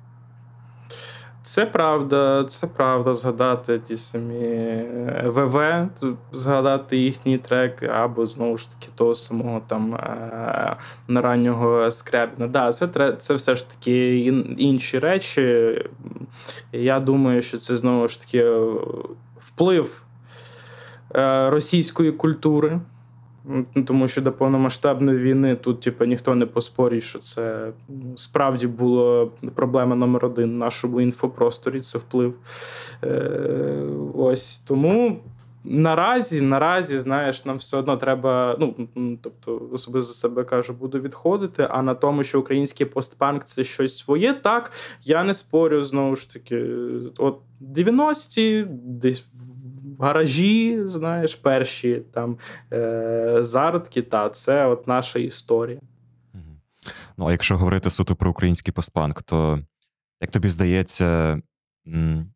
Це 1.44 1.66
правда, 1.66 2.44
це 2.44 2.68
правда. 2.68 3.14
Згадати 3.14 3.80
ті 3.80 3.96
самі 3.96 4.46
е, 4.46 5.24
ВВ, 5.26 5.90
згадати 6.32 6.98
їхній 6.98 7.38
трек, 7.38 7.84
або 7.84 8.26
знову 8.26 8.58
ж 8.58 8.72
таки 8.72 8.92
того 8.96 9.16
самого 9.16 9.62
там 9.68 9.96
е, 9.96 10.78
раннього 11.08 11.92
скрябіна. 11.92 12.48
Да, 12.48 12.72
це 12.72 13.16
це 13.18 13.34
все 13.34 13.56
ж 13.56 13.70
таки 13.70 14.18
інші 14.58 15.00
речі. 15.00 15.76
Я 16.72 17.00
думаю, 17.00 17.42
що 17.42 17.58
це 17.58 17.76
знову 17.76 18.08
ж 18.08 18.20
таки 18.20 18.44
е, 18.44 18.62
вплив 19.40 20.04
російської 21.50 22.12
культури. 22.12 22.80
Ну, 23.46 23.66
Тому 23.88 24.08
що 24.08 24.22
до 24.22 24.32
повномасштабної 24.32 25.18
війни 25.18 25.56
тут, 25.56 25.82
типу, 25.82 26.06
ніхто 26.06 26.36
не 26.36 26.46
поспорить, 26.46 27.04
що 27.04 27.20
це 27.20 27.72
ну, 27.90 28.14
справді 28.16 28.68
була 28.68 29.28
проблема 29.56 29.96
номер 29.96 30.26
один 30.26 30.50
в 30.50 30.58
нашому 30.58 31.02
інфопросторі. 31.02 31.80
Це 31.80 31.98
вплив. 31.98 32.34
Е, 33.04 33.86
ось 34.16 34.60
тому. 34.60 35.20
Наразі, 35.64 36.42
наразі, 36.42 37.00
знаєш, 37.00 37.46
нам 37.46 37.58
все 37.58 37.78
одно 37.78 37.98
треба. 37.98 38.58
Ну 38.60 38.76
тобто, 39.22 39.70
особисто 39.72 40.14
себе 40.14 40.44
кажу, 40.44 40.74
буду 40.74 41.00
відходити. 41.00 41.68
А 41.70 41.82
на 41.82 41.94
тому, 41.94 42.24
що 42.24 42.40
український 42.40 42.86
постпанк 42.86 43.44
це 43.44 43.64
щось 43.64 43.98
своє, 43.98 44.34
так 44.34 44.72
я 45.04 45.24
не 45.24 45.34
спорю 45.34 45.84
знову 45.84 46.16
ж 46.16 46.34
таки. 46.34 46.66
От 47.18 47.38
90-ті, 47.76 48.68
десь 48.70 49.24
гаражі, 50.02 50.82
знаєш, 50.86 51.36
перші 51.36 52.02
там 52.14 52.38
е, 52.74 53.38
зародки, 53.40 54.02
та 54.02 54.30
це 54.30 54.66
от 54.66 54.88
наша 54.88 55.20
історія. 55.20 55.80
Ну, 57.18 57.28
а 57.28 57.32
якщо 57.32 57.58
говорити 57.58 57.90
суто 57.90 58.16
про 58.16 58.32
український 58.32 58.74
постпанк, 58.74 59.22
то 59.24 59.60
як 60.22 60.32
тобі 60.32 60.50
здається, 60.50 61.42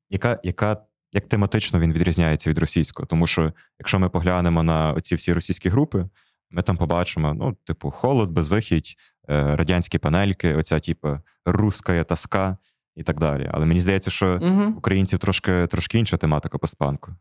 яка, 0.09 0.39
яка, 0.43 0.77
як 1.13 1.27
тематично 1.27 1.79
він 1.79 1.93
відрізняється 1.93 2.49
від 2.49 2.57
російського? 2.57 3.05
Тому 3.05 3.27
що 3.27 3.53
якщо 3.79 3.99
ми 3.99 4.09
поглянемо 4.09 4.63
на 4.63 4.93
оці 4.93 5.15
всі 5.15 5.33
російські 5.33 5.69
групи, 5.69 6.09
ми 6.51 6.61
там 6.61 6.77
побачимо, 6.77 7.33
ну, 7.33 7.57
типу, 7.63 7.91
холод, 7.91 8.31
безвихідь, 8.31 8.95
е, 9.29 9.55
радянські 9.55 9.97
панельки, 9.97 10.55
оця, 10.55 10.79
типу, 10.79 11.17
руська 11.45 12.03
тоска 12.03 12.57
і 12.95 13.03
так 13.03 13.19
далі. 13.19 13.49
Але 13.53 13.65
мені 13.65 13.79
здається, 13.79 14.11
що 14.11 14.39
Угу. 14.41 14.73
українців 14.77 15.19
трошки, 15.19 15.67
трошки 15.67 15.99
інша 15.99 16.17
тематика 16.17 16.57
постпанку. 16.57 17.15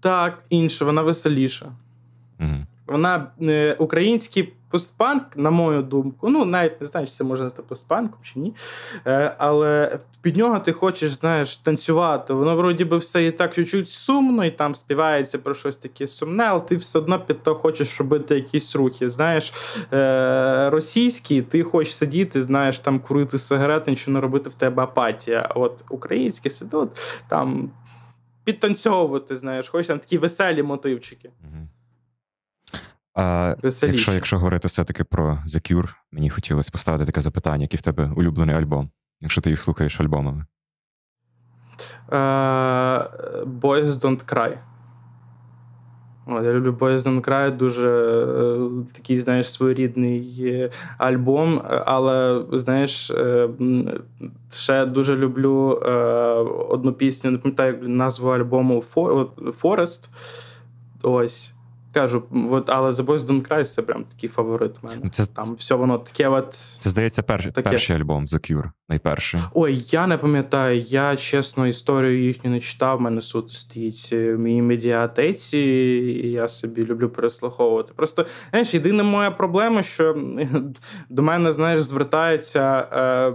Так, 0.00 0.44
інше, 0.48 0.84
вона 0.84 1.02
веселіша. 1.02 1.72
Угу. 2.40 2.66
Вона 2.86 3.26
е, 3.40 3.76
український 3.78 4.52
постпанк, 4.72 5.22
на 5.36 5.50
мою 5.50 5.82
думку, 5.82 6.28
ну 6.28 6.44
навіть 6.44 6.80
не 6.80 6.86
знаю, 6.86 7.06
чи 7.06 7.12
це 7.12 7.24
можна 7.24 7.44
назвати 7.44 7.62
постпанком 7.68 8.18
чи 8.22 8.38
ні. 8.38 8.54
Е, 9.06 9.34
але 9.38 9.98
під 10.22 10.36
нього 10.36 10.58
ти 10.58 10.72
хочеш, 10.72 11.12
знаєш, 11.12 11.56
танцювати. 11.56 12.34
Воно 12.34 12.56
вроді 12.56 12.84
би 12.84 12.96
все 12.96 13.26
і 13.26 13.30
так 13.30 13.54
чуть-чуть 13.54 13.88
сумно, 13.88 14.44
і 14.44 14.50
там 14.50 14.74
співається 14.74 15.38
про 15.38 15.54
щось 15.54 15.76
таке 15.76 16.06
сумне, 16.06 16.44
але 16.44 16.60
ти 16.60 16.76
все 16.76 16.98
одно 16.98 17.20
під 17.20 17.42
то 17.42 17.54
хочеш 17.54 17.98
робити 17.98 18.34
якісь 18.34 18.76
рухи. 18.76 19.10
Знаєш, 19.10 19.52
е, 19.92 20.70
російські, 20.70 21.42
ти 21.42 21.62
хочеш 21.62 21.96
сидіти, 21.96 22.42
знаєш, 22.42 22.78
там 22.78 23.00
курити 23.00 23.38
сигарети, 23.38 23.90
нічого 23.90 24.14
не 24.14 24.20
робити 24.20 24.50
в 24.50 24.54
тебе 24.54 24.82
апатія. 24.82 25.46
А 25.50 25.58
от 25.58 25.84
українські 25.88 26.50
сидуть 26.50 26.90
там. 27.28 27.70
Підтанцьовувати, 28.44 29.36
знаєш, 29.36 29.68
хочеш 29.68 29.86
там 29.86 29.98
такі 29.98 30.18
веселі 30.18 30.62
мотивчики. 30.62 31.30
А 33.14 33.54
Якщо 33.82 34.12
якщо 34.12 34.38
говорити 34.38 34.68
все-таки 34.68 35.04
про 35.04 35.42
The 35.46 35.72
Cure, 35.72 35.94
мені 36.12 36.30
хотілося 36.30 36.70
поставити 36.70 37.06
таке 37.06 37.20
запитання, 37.20 37.62
який 37.62 37.78
в 37.78 37.82
тебе 37.82 38.10
улюблений 38.16 38.56
альбом, 38.56 38.90
якщо 39.20 39.40
ти 39.40 39.50
їх 39.50 39.60
слухаєш 39.60 40.00
альбомами. 40.00 40.46
Uh, 42.08 43.44
Boys 43.60 43.84
Don't 43.84 44.24
Cry. 44.24 44.58
От, 46.26 46.44
Я 46.44 46.52
люблю 46.52 46.72
Boys 46.72 46.98
Don't 46.98 47.20
Cry, 47.20 47.56
дуже 47.56 47.88
uh, 47.88 48.84
такий, 48.92 49.16
знаєш, 49.16 49.52
своєрідний 49.52 50.70
альбом. 50.98 51.62
Але, 51.86 52.44
знаєш, 52.52 53.10
uh, 53.10 54.00
ще 54.50 54.86
дуже 54.86 55.16
люблю 55.16 55.54
одну 56.68 56.92
пісню, 56.92 57.30
не 57.30 57.38
пам'ятаю 57.38 57.88
назву 57.88 58.30
альбому 58.30 58.84
Forest. 59.62 60.08
Ось. 61.02 61.54
Кажу, 61.94 62.22
от, 62.50 62.70
але 62.70 62.90
The 62.90 63.04
Boys 63.04 63.18
Don't 63.18 63.48
Cry 63.48 63.64
це 63.64 63.82
прям 63.82 64.04
такий 64.04 64.28
фаворит 64.28 64.72
у 64.82 64.86
мене. 64.86 65.00
Ну, 65.04 65.10
це, 65.10 65.26
Там 65.26 65.54
все 65.54 65.74
воно 65.74 65.98
таке. 65.98 66.28
от... 66.28 66.52
Це 66.54 66.90
здається, 66.90 67.22
пер... 67.22 67.52
таке. 67.52 67.70
перший 67.70 67.96
альбом 67.96 68.24
The 68.24 68.52
Cure, 68.52 68.70
найперший. 68.92 69.40
Ой, 69.54 69.74
я 69.76 70.06
не 70.06 70.18
пам'ятаю. 70.18 70.78
Я 70.78 71.16
чесно 71.16 71.66
історію 71.66 72.24
їхню 72.24 72.50
не 72.50 72.60
читав. 72.60 72.98
У 72.98 73.00
мене 73.00 73.22
суто 73.22 73.48
стоїть 73.48 74.12
в 74.12 74.36
моїй 74.36 74.62
медіатеці, 74.62 75.58
і 75.58 76.30
я 76.30 76.48
собі 76.48 76.84
люблю 76.84 77.08
переслуховувати. 77.08 77.92
Просто 77.96 78.26
знаєш, 78.50 78.74
єдина 78.74 79.02
моя 79.02 79.30
проблема, 79.30 79.82
що 79.82 80.16
до 81.08 81.22
мене 81.22 81.52
знаєш, 81.52 81.82
звертається, 81.82 82.88
е, 82.92 83.32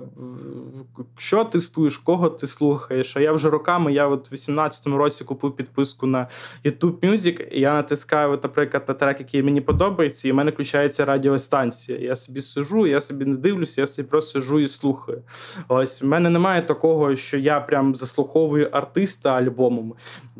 що 1.18 1.43
ти 1.43 1.62
слухаєш, 1.62 1.97
кого 1.97 2.30
ти 2.30 2.47
слухаєш. 2.47 3.18
А 3.18 3.20
я 3.20 3.32
вже 3.32 3.49
роками, 3.49 3.93
я 3.93 4.08
от 4.08 4.32
в 4.32 4.34
18-му 4.34 4.97
році 4.97 5.24
купив 5.24 5.55
підписку 5.55 6.08
на 6.08 6.28
YouTube 6.66 6.99
Music, 6.99 7.47
і 7.51 7.60
я 7.60 7.74
натискаю 7.74 8.39
наприклад, 8.43 8.84
на 8.88 8.93
трек, 8.93 9.20
який 9.20 9.43
мені 9.43 9.62
подобається, 9.62 10.28
і 10.28 10.32
в 10.32 10.36
мене 10.36 10.51
включається 10.51 11.05
радіостанція. 11.05 11.97
Я 11.97 12.16
собі 12.16 12.41
сижу, 12.41 12.88
я 12.88 13.01
собі 13.01 13.26
не 13.26 13.36
дивлюся, 13.36 13.82
я 13.82 13.88
собі 13.88 14.08
просто 14.08 14.41
сижу 14.41 14.60
і 14.60 14.68
слухаю. 14.68 15.22
Ось 15.68 16.02
в 16.02 16.06
мене 16.06 16.30
немає 16.30 16.62
такого, 16.62 17.16
що 17.16 17.38
я 17.38 17.60
прям 17.60 17.95
заслуховую 17.95 18.70
артиста 18.72 19.30
альбомом. 19.34 19.93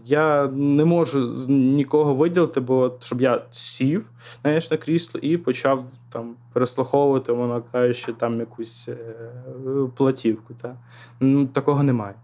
Я 0.06 0.48
не 0.48 0.86
можу 0.86 1.20
нікого 1.48 2.16
виділити, 2.16 2.60
бо 2.60 2.98
щоб 3.00 3.22
я 3.22 3.46
сів 3.52 4.12
знаєш, 4.42 4.72
на 4.72 4.78
крісло 4.78 5.20
і 5.20 5.38
почав 5.38 5.86
там 6.10 6.36
переслуховувати, 6.54 7.32
воно 7.32 7.64
кажучи, 7.72 8.14
там 8.14 8.40
якусь 8.40 8.90
е, 8.90 8.98
платівку. 9.96 10.54
Та? 10.54 10.78
Ну, 11.20 11.46
Такого 11.46 11.84
немає. 11.84 12.16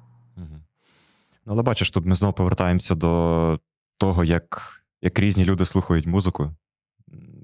Ну, 1.46 1.54
але 1.54 1.64
бачиш, 1.64 1.92
тут 1.92 2.06
ми 2.06 2.16
знову 2.16 2.34
повертаємося 2.34 2.96
до 2.96 3.60
того, 3.98 4.24
як 4.24 4.80
як 5.02 5.20
різні 5.20 5.46
люди 5.46 5.66
слухають 5.66 6.06
музику. 6.06 6.52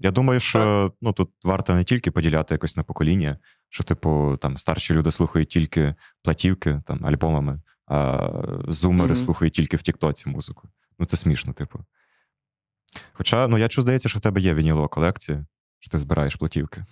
Я 0.02 0.12
думаю, 0.12 0.40
що 0.40 0.94
ну, 1.02 1.14
тут 1.14 1.32
варто 1.44 1.76
не 1.76 1.84
тільки 1.84 2.12
поділяти 2.12 2.54
якось 2.54 2.78
на 2.78 2.84
покоління, 2.84 3.38
що, 3.70 3.84
типу, 3.84 4.38
там 4.42 4.58
старші 4.58 4.94
люди 4.94 5.12
слухають 5.12 5.50
тільки 5.50 5.96
платівки, 6.24 6.82
там, 6.86 7.06
альбомами, 7.06 7.62
а 7.88 8.30
зумери 8.68 9.14
mm-hmm. 9.14 9.26
слухають 9.26 9.54
тільки 9.54 9.78
в 9.78 9.82
Тіктоці 9.82 10.30
музику. 10.30 10.70
Ну, 11.00 11.06
це 11.06 11.18
смішно, 11.18 11.54
типу. 11.54 11.80
Хоча, 13.14 13.48
ну, 13.48 13.58
я 13.58 13.68
чую, 13.68 13.84
здається, 13.84 14.10
що 14.10 14.20
в 14.20 14.22
тебе 14.22 14.42
є 14.42 14.54
вінілова 14.54 14.88
колекція, 14.88 15.46
що 15.80 15.92
ти 15.92 16.00
збираєш 16.00 16.36
платівки. 16.36 16.86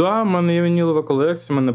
Е, 0.00 0.02
та, 0.02 0.22
в 0.22 0.26
мене 0.26 0.54
є 0.54 0.62
вінілова 0.62 1.02
колекція, 1.02 1.58
в 1.58 1.62
мене 1.62 1.72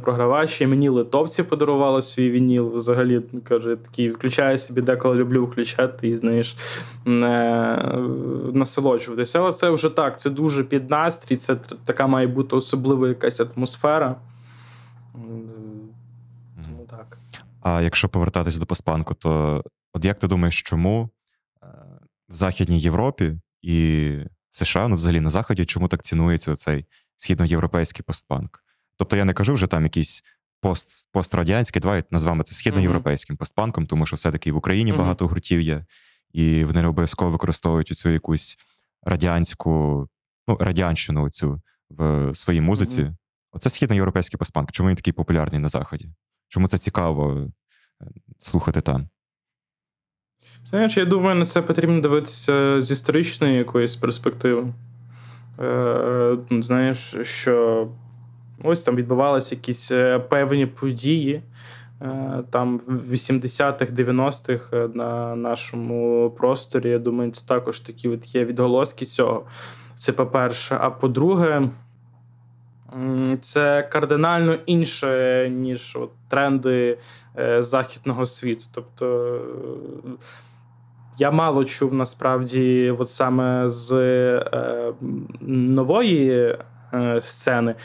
і 0.61 0.67
мені 0.67 0.89
литовці 0.89 1.43
подарували 1.43 2.01
свій 2.01 2.31
вініл. 2.31 2.73
Взагалі 2.73 3.21
каже, 3.43 3.75
такий 3.75 4.09
включаю 4.09 4.57
собі, 4.57 4.81
деколи 4.81 5.15
люблю 5.15 5.45
включати 5.45 6.07
і 6.07 6.15
знаєш, 6.15 6.57
не 7.05 7.77
насолоджуватися. 8.53 9.39
Але 9.39 9.51
це 9.51 9.69
вже 9.69 9.89
так, 9.89 10.19
це 10.19 10.29
дуже 10.29 10.63
під 10.63 10.89
настрій, 10.89 11.35
це 11.35 11.55
така 11.85 12.07
має 12.07 12.27
бути 12.27 12.55
особлива 12.55 13.07
якась 13.07 13.39
атмосфера. 13.39 14.15
Тому 16.65 16.85
так. 16.89 17.17
А 17.61 17.81
якщо 17.81 18.09
повертатись 18.09 18.57
до 18.57 18.65
постпанку, 18.65 19.13
то 19.13 19.63
от 19.93 20.05
як 20.05 20.19
ти 20.19 20.27
думаєш, 20.27 20.61
чому 20.61 21.09
е, 21.63 21.67
в 22.29 22.35
Західній 22.35 22.79
Європі 22.79 23.39
і 23.61 24.09
в 24.51 24.57
США, 24.57 24.87
ну 24.87 24.95
взагалі 24.95 25.19
на 25.19 25.29
Заході, 25.29 25.65
чому 25.65 25.87
так 25.87 26.03
цінується 26.03 26.55
цей 26.55 26.85
східноєвропейський 27.17 28.03
постпанк. 28.03 28.63
Тобто 28.97 29.17
я 29.17 29.25
не 29.25 29.33
кажу 29.33 29.53
вже 29.53 29.67
там 29.67 29.83
якийсь 29.83 30.23
пост, 30.61 31.07
пострадянський, 31.11 31.81
давай 31.81 32.03
назвемо 32.11 32.43
це 32.43 32.55
східноєвропейським 32.55 33.37
постпанком, 33.37 33.85
тому 33.85 34.05
що 34.05 34.15
все-таки 34.15 34.51
в 34.51 34.57
Україні 34.57 34.93
mm-hmm. 34.93 34.97
багато 34.97 35.27
гуртів 35.27 35.61
є, 35.61 35.85
і 36.31 36.63
вони 36.63 36.81
не 36.81 36.87
обов'язково 36.87 37.31
використовують 37.31 37.87
цю 37.87 38.09
якусь 38.09 38.57
радянську, 39.03 40.07
ну, 40.47 40.57
радянщину 40.59 41.29
цю 41.29 41.61
в 41.89 42.31
своїй 42.35 42.61
музиці. 42.61 43.01
Mm-hmm. 43.01 43.15
Оце 43.51 43.69
східноєвропейський 43.69 44.37
постпанк. 44.37 44.71
Чому 44.71 44.89
він 44.89 44.95
такий 44.95 45.13
популярний 45.13 45.59
на 45.59 45.69
Заході? 45.69 46.09
Чому 46.47 46.67
це 46.67 46.77
цікаво 46.77 47.47
е, 48.01 48.05
слухати 48.39 48.81
там? 48.81 49.09
Знаєш, 50.63 50.97
я 50.97 51.05
думаю, 51.05 51.35
на 51.35 51.45
це 51.45 51.61
потрібно 51.61 52.01
дивитися 52.01 52.81
з 52.81 52.91
історичної 52.91 53.57
якоїсь 53.57 53.95
перспективи. 53.95 54.73
Е, 55.59 56.37
знаєш, 56.51 57.15
що 57.21 57.87
ось 58.63 58.83
там 58.83 58.95
відбувалися 58.95 59.55
якісь 59.55 59.91
е, 59.91 60.19
певні 60.19 60.65
події. 60.65 61.41
Е, 62.01 62.43
там 62.49 62.81
в 62.87 63.13
80-х, 63.13 63.91
90-х 63.91 64.89
на 64.93 65.35
нашому 65.35 66.31
просторі, 66.37 66.89
я 66.89 66.99
думаю, 66.99 67.31
це 67.31 67.47
також 67.47 67.79
такі 67.79 68.09
от 68.09 68.35
є 68.35 68.45
відголоски 68.45 69.05
цього. 69.05 69.45
Це 69.95 70.11
по-перше. 70.11 70.77
А 70.81 70.89
по-друге, 70.89 71.69
це 73.39 73.83
кардинально 73.83 74.57
інше, 74.65 75.49
ніж 75.49 75.95
от 75.95 76.09
тренди 76.27 76.97
західного 77.59 78.25
світу. 78.25 78.65
Тобто 78.71 79.39
я 81.17 81.31
мало 81.31 81.65
чув 81.65 81.93
насправді, 81.93 82.95
от 82.99 83.09
саме 83.09 83.69
з 83.69 83.91
е, 83.93 84.93
нової 85.41 86.57
е, 86.93 87.21
сцени 87.21 87.75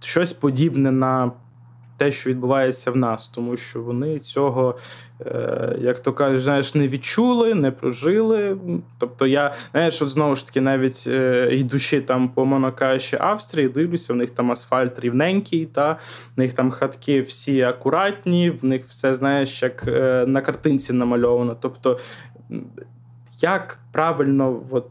щось 0.00 0.32
подібне 0.32 0.90
на 0.90 1.32
те, 1.96 2.10
що 2.10 2.30
відбувається 2.30 2.90
в 2.90 2.96
нас, 2.96 3.28
тому 3.28 3.56
що 3.56 3.82
вони 3.82 4.18
цього, 4.18 4.78
е, 5.20 5.76
як 5.80 5.98
то 5.98 6.12
кажуть, 6.12 6.42
знаєш, 6.42 6.74
не 6.74 6.88
відчули, 6.88 7.54
не 7.54 7.70
прожили. 7.70 8.56
Тобто, 8.98 9.26
я 9.26 9.52
знаєш, 9.70 10.02
от 10.02 10.08
знову 10.08 10.36
ж 10.36 10.46
таки, 10.46 10.60
навіть 10.60 11.04
е, 11.08 11.48
йдучи 11.52 12.00
там 12.00 12.28
по 12.28 12.44
монокаші 12.44 13.16
Австрії, 13.20 13.68
дивлюся, 13.68 14.12
в 14.12 14.16
них 14.16 14.30
там 14.30 14.52
асфальт 14.52 14.98
рівненький, 14.98 15.66
та 15.66 15.92
в 16.36 16.38
них 16.38 16.54
там 16.54 16.70
хатки 16.70 17.22
всі 17.22 17.62
акуратні, 17.62 18.50
в 18.50 18.64
них 18.64 18.84
все 18.84 19.14
знаєш, 19.14 19.62
як 19.62 19.84
е, 19.88 20.24
на 20.26 20.40
картинці 20.40 20.92
намальовано. 20.92 21.56
Тобто 21.60 21.98
як 23.40 23.78
правильно 23.92 24.62
от, 24.70 24.86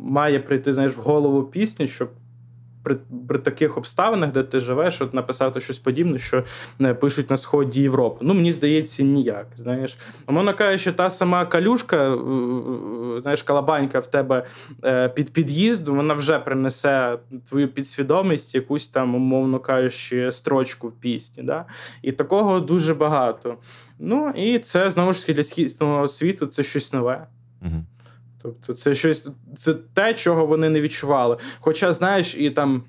має 0.00 0.40
прийти 0.40 0.74
знаєш, 0.74 0.96
в 0.96 1.00
голову 1.00 1.42
пісні, 1.42 1.88
щоб 1.88 2.10
при 2.84 2.96
при 3.28 3.38
таких 3.38 3.78
обставинах, 3.78 4.32
де 4.32 4.42
ти 4.42 4.60
живеш, 4.60 5.00
от 5.00 5.14
написати 5.14 5.60
щось 5.60 5.78
подібне, 5.78 6.18
що 6.18 6.42
не 6.78 6.94
пишуть 6.94 7.30
на 7.30 7.36
сході 7.36 7.82
Європи. 7.82 8.18
Ну, 8.22 8.34
мені 8.34 8.52
здається, 8.52 9.02
ніяк. 9.02 9.46
Знаєш, 9.56 9.98
умовно 10.28 10.54
кажучи, 10.54 10.92
та 10.92 11.10
сама 11.10 11.46
калюшка, 11.46 12.18
знаєш, 13.22 13.42
калабанька 13.42 13.98
в 13.98 14.06
тебе 14.06 14.44
е, 14.84 15.08
під 15.08 15.32
під'їзду, 15.32 15.94
вона 15.94 16.14
вже 16.14 16.38
принесе 16.38 17.18
твою 17.48 17.68
підсвідомість, 17.68 18.54
якусь 18.54 18.88
там, 18.88 19.14
умовно 19.14 19.60
кажучи, 19.60 20.32
строчку 20.32 20.88
в 20.88 20.92
пісні. 20.92 21.42
Да? 21.42 21.64
І 22.02 22.12
такого 22.12 22.60
дуже 22.60 22.94
багато. 22.94 23.56
Ну 23.98 24.30
і 24.36 24.58
це 24.58 24.90
знову 24.90 25.12
ж 25.12 25.20
таки 25.20 25.34
для 25.34 25.42
східного 25.42 26.08
світу 26.08 26.46
це 26.46 26.62
щось 26.62 26.92
нове. 26.92 27.26
Угу. 27.62 27.84
Тобто, 28.44 28.74
це 28.74 28.94
щось, 28.94 29.30
це 29.56 29.74
те, 29.74 30.14
чого 30.14 30.46
вони 30.46 30.68
не 30.68 30.80
відчували. 30.80 31.36
Хоча, 31.60 31.92
знаєш, 31.92 32.36
і 32.38 32.50
там. 32.50 32.82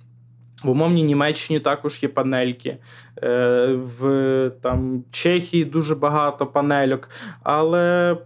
В 0.63 0.69
умовній 0.69 1.03
Німеччині 1.03 1.59
також 1.59 2.03
є 2.03 2.09
панельки, 2.09 2.77
е, 3.23 3.79
в 3.99 4.51
там, 4.61 5.03
Чехії 5.11 5.65
дуже 5.65 5.95
багато 5.95 6.45
панельок. 6.47 7.09
Але 7.43 8.17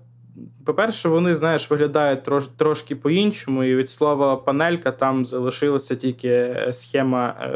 по-перше, 0.66 1.10
вони, 1.10 1.36
знаєш, 1.36 1.72
виглядають 1.72 2.24
трош, 2.24 2.44
трошки 2.58 2.96
по-іншому, 2.96 3.64
і 3.64 3.76
від 3.76 3.90
слова 3.90 4.36
панелька 4.36 4.92
там 4.92 5.26
залишилася 5.26 5.96
тільки 5.96 6.56
схема 6.72 7.52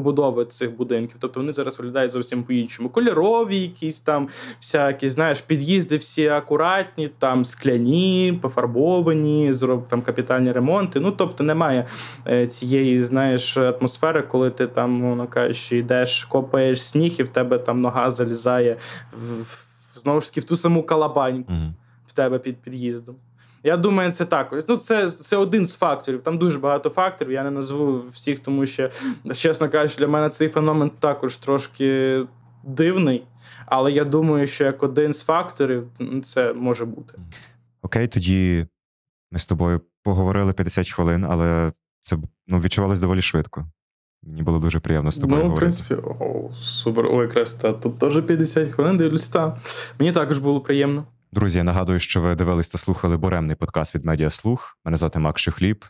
побудови 0.00 0.44
цих 0.44 0.76
будинків. 0.76 1.16
Тобто 1.20 1.40
вони 1.40 1.52
зараз 1.52 1.78
виглядають 1.78 2.12
зовсім 2.12 2.42
по-іншому. 2.42 2.88
Кольорові, 2.88 3.60
якісь 3.60 4.00
там 4.00 4.28
всякі, 4.60 5.08
знаєш, 5.10 5.40
під'їзди 5.40 5.96
всі 5.96 6.28
акуратні, 6.28 7.08
там 7.18 7.44
скляні, 7.44 8.38
пофарбовані, 8.42 9.52
зроб 9.52 9.88
там 9.88 10.02
капітальні 10.02 10.52
ремонти. 10.52 11.00
Ну 11.00 11.10
тобто 11.10 11.44
немає 11.44 11.86
е, 12.26 12.46
цієї, 12.46 13.02
знаєш, 13.02 13.56
атмосфери, 13.56 14.22
коли 14.22 14.50
ти 14.50 14.66
там, 14.66 14.90
мовно 14.90 15.26
кажучи, 15.26 15.78
йдеш, 15.78 16.24
копаєш 16.24 16.82
сніг, 16.82 17.14
і 17.18 17.22
в 17.22 17.28
тебе 17.28 17.58
там 17.58 17.80
нога 17.80 18.10
залізає 18.10 18.76
в, 19.12 19.26
знову 20.00 20.20
ж 20.20 20.28
таки 20.28 20.40
в 20.40 20.44
ту 20.44 20.56
саму 20.56 20.82
калабаньку 20.82 21.52
mm 21.52 21.70
в 22.06 22.12
тебе 22.12 22.38
під 22.38 22.56
під'їздом. 22.56 23.16
Я 23.62 23.76
думаю, 23.76 24.12
це 24.12 24.24
так. 24.24 24.64
Ну, 24.68 24.76
це 24.76 25.10
це 25.10 25.36
один 25.36 25.66
з 25.66 25.76
факторів. 25.76 26.22
Там 26.22 26.38
дуже 26.38 26.58
багато 26.58 26.90
факторів. 26.90 27.32
Я 27.32 27.44
не 27.44 27.50
назву 27.50 28.04
всіх, 28.12 28.40
тому 28.40 28.66
що, 28.66 28.90
чесно 29.34 29.68
кажучи, 29.68 29.98
для 29.98 30.08
мене 30.08 30.28
цей 30.28 30.48
феномен 30.48 30.90
також 30.90 31.36
трошки 31.36 32.20
дивний. 32.64 33.24
Але 33.66 33.92
я 33.92 34.04
думаю, 34.04 34.46
що 34.46 34.64
як 34.64 34.82
один 34.82 35.12
з 35.12 35.22
факторів 35.22 35.88
це 36.22 36.52
може 36.52 36.84
бути. 36.84 37.18
Окей, 37.82 38.08
тоді 38.08 38.66
ми 39.30 39.38
з 39.38 39.46
тобою 39.46 39.80
поговорили 40.02 40.52
50 40.52 40.90
хвилин, 40.90 41.26
але 41.28 41.72
це 42.00 42.16
ну, 42.46 42.60
відчувалось 42.60 43.00
доволі 43.00 43.22
швидко. 43.22 43.66
Мені 44.22 44.42
було 44.42 44.58
дуже 44.58 44.80
приємно 44.80 45.12
з 45.12 45.18
тобою. 45.18 45.44
Ну, 45.44 45.52
в 45.52 45.54
принципі, 45.54 45.94
о, 45.94 46.50
супер. 46.54 47.06
Ой, 47.06 47.26
якраз 47.26 47.54
та 47.54 47.72
тут 47.72 47.98
теж 47.98 48.22
50 48.22 48.68
хвилин 48.68 48.96
дивлюсь. 48.96 49.28
та. 49.28 49.56
Мені 49.98 50.12
також 50.12 50.38
було 50.38 50.60
приємно. 50.60 51.04
Друзі, 51.32 51.58
я 51.58 51.64
нагадую, 51.64 51.98
що 51.98 52.20
ви 52.20 52.34
дивились 52.34 52.68
та 52.68 52.78
слухали 52.78 53.16
буремний 53.16 53.56
подкаст 53.56 53.94
від 53.94 54.04
Медіаслух. 54.04 54.78
Мене 54.84 54.96
звати 54.96 55.18
Макс 55.18 55.42
Шухліб. 55.42 55.84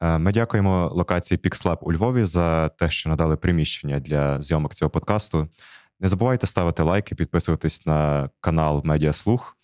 Е, 0.00 0.18
ми 0.18 0.32
дякуємо 0.32 0.90
локації 0.94 1.38
PixLab 1.38 1.78
у 1.80 1.92
Львові 1.92 2.24
за 2.24 2.68
те, 2.68 2.90
що 2.90 3.08
надали 3.08 3.36
приміщення 3.36 4.00
для 4.00 4.40
зйомок 4.40 4.74
цього 4.74 4.90
подкасту. 4.90 5.48
Не 6.00 6.08
забувайте 6.08 6.46
ставити 6.46 6.82
лайки, 6.82 7.14
підписуватись 7.14 7.86
на 7.86 8.30
канал 8.40 8.82
Медіаслух 8.84 9.56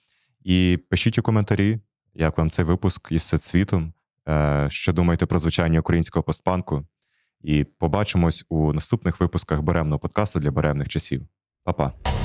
і 0.44 0.78
пишіть 0.90 1.18
у 1.18 1.22
коментарі, 1.22 1.78
як 2.14 2.38
вам 2.38 2.50
цей 2.50 2.64
випуск 2.64 3.12
із 3.12 3.22
Сетсвітом, 3.22 3.92
е, 4.28 4.66
що 4.70 4.92
думаєте 4.92 5.26
про 5.26 5.40
звучання 5.40 5.80
українського 5.80 6.22
постпанку. 6.22 6.86
І 7.42 7.64
побачимось 7.64 8.44
у 8.48 8.72
наступних 8.72 9.20
випусках 9.20 9.60
буремного 9.60 9.98
подкасту 9.98 10.40
для 10.40 10.50
буремних 10.50 10.88
часів. 10.88 11.26
Па-па! 11.64 12.19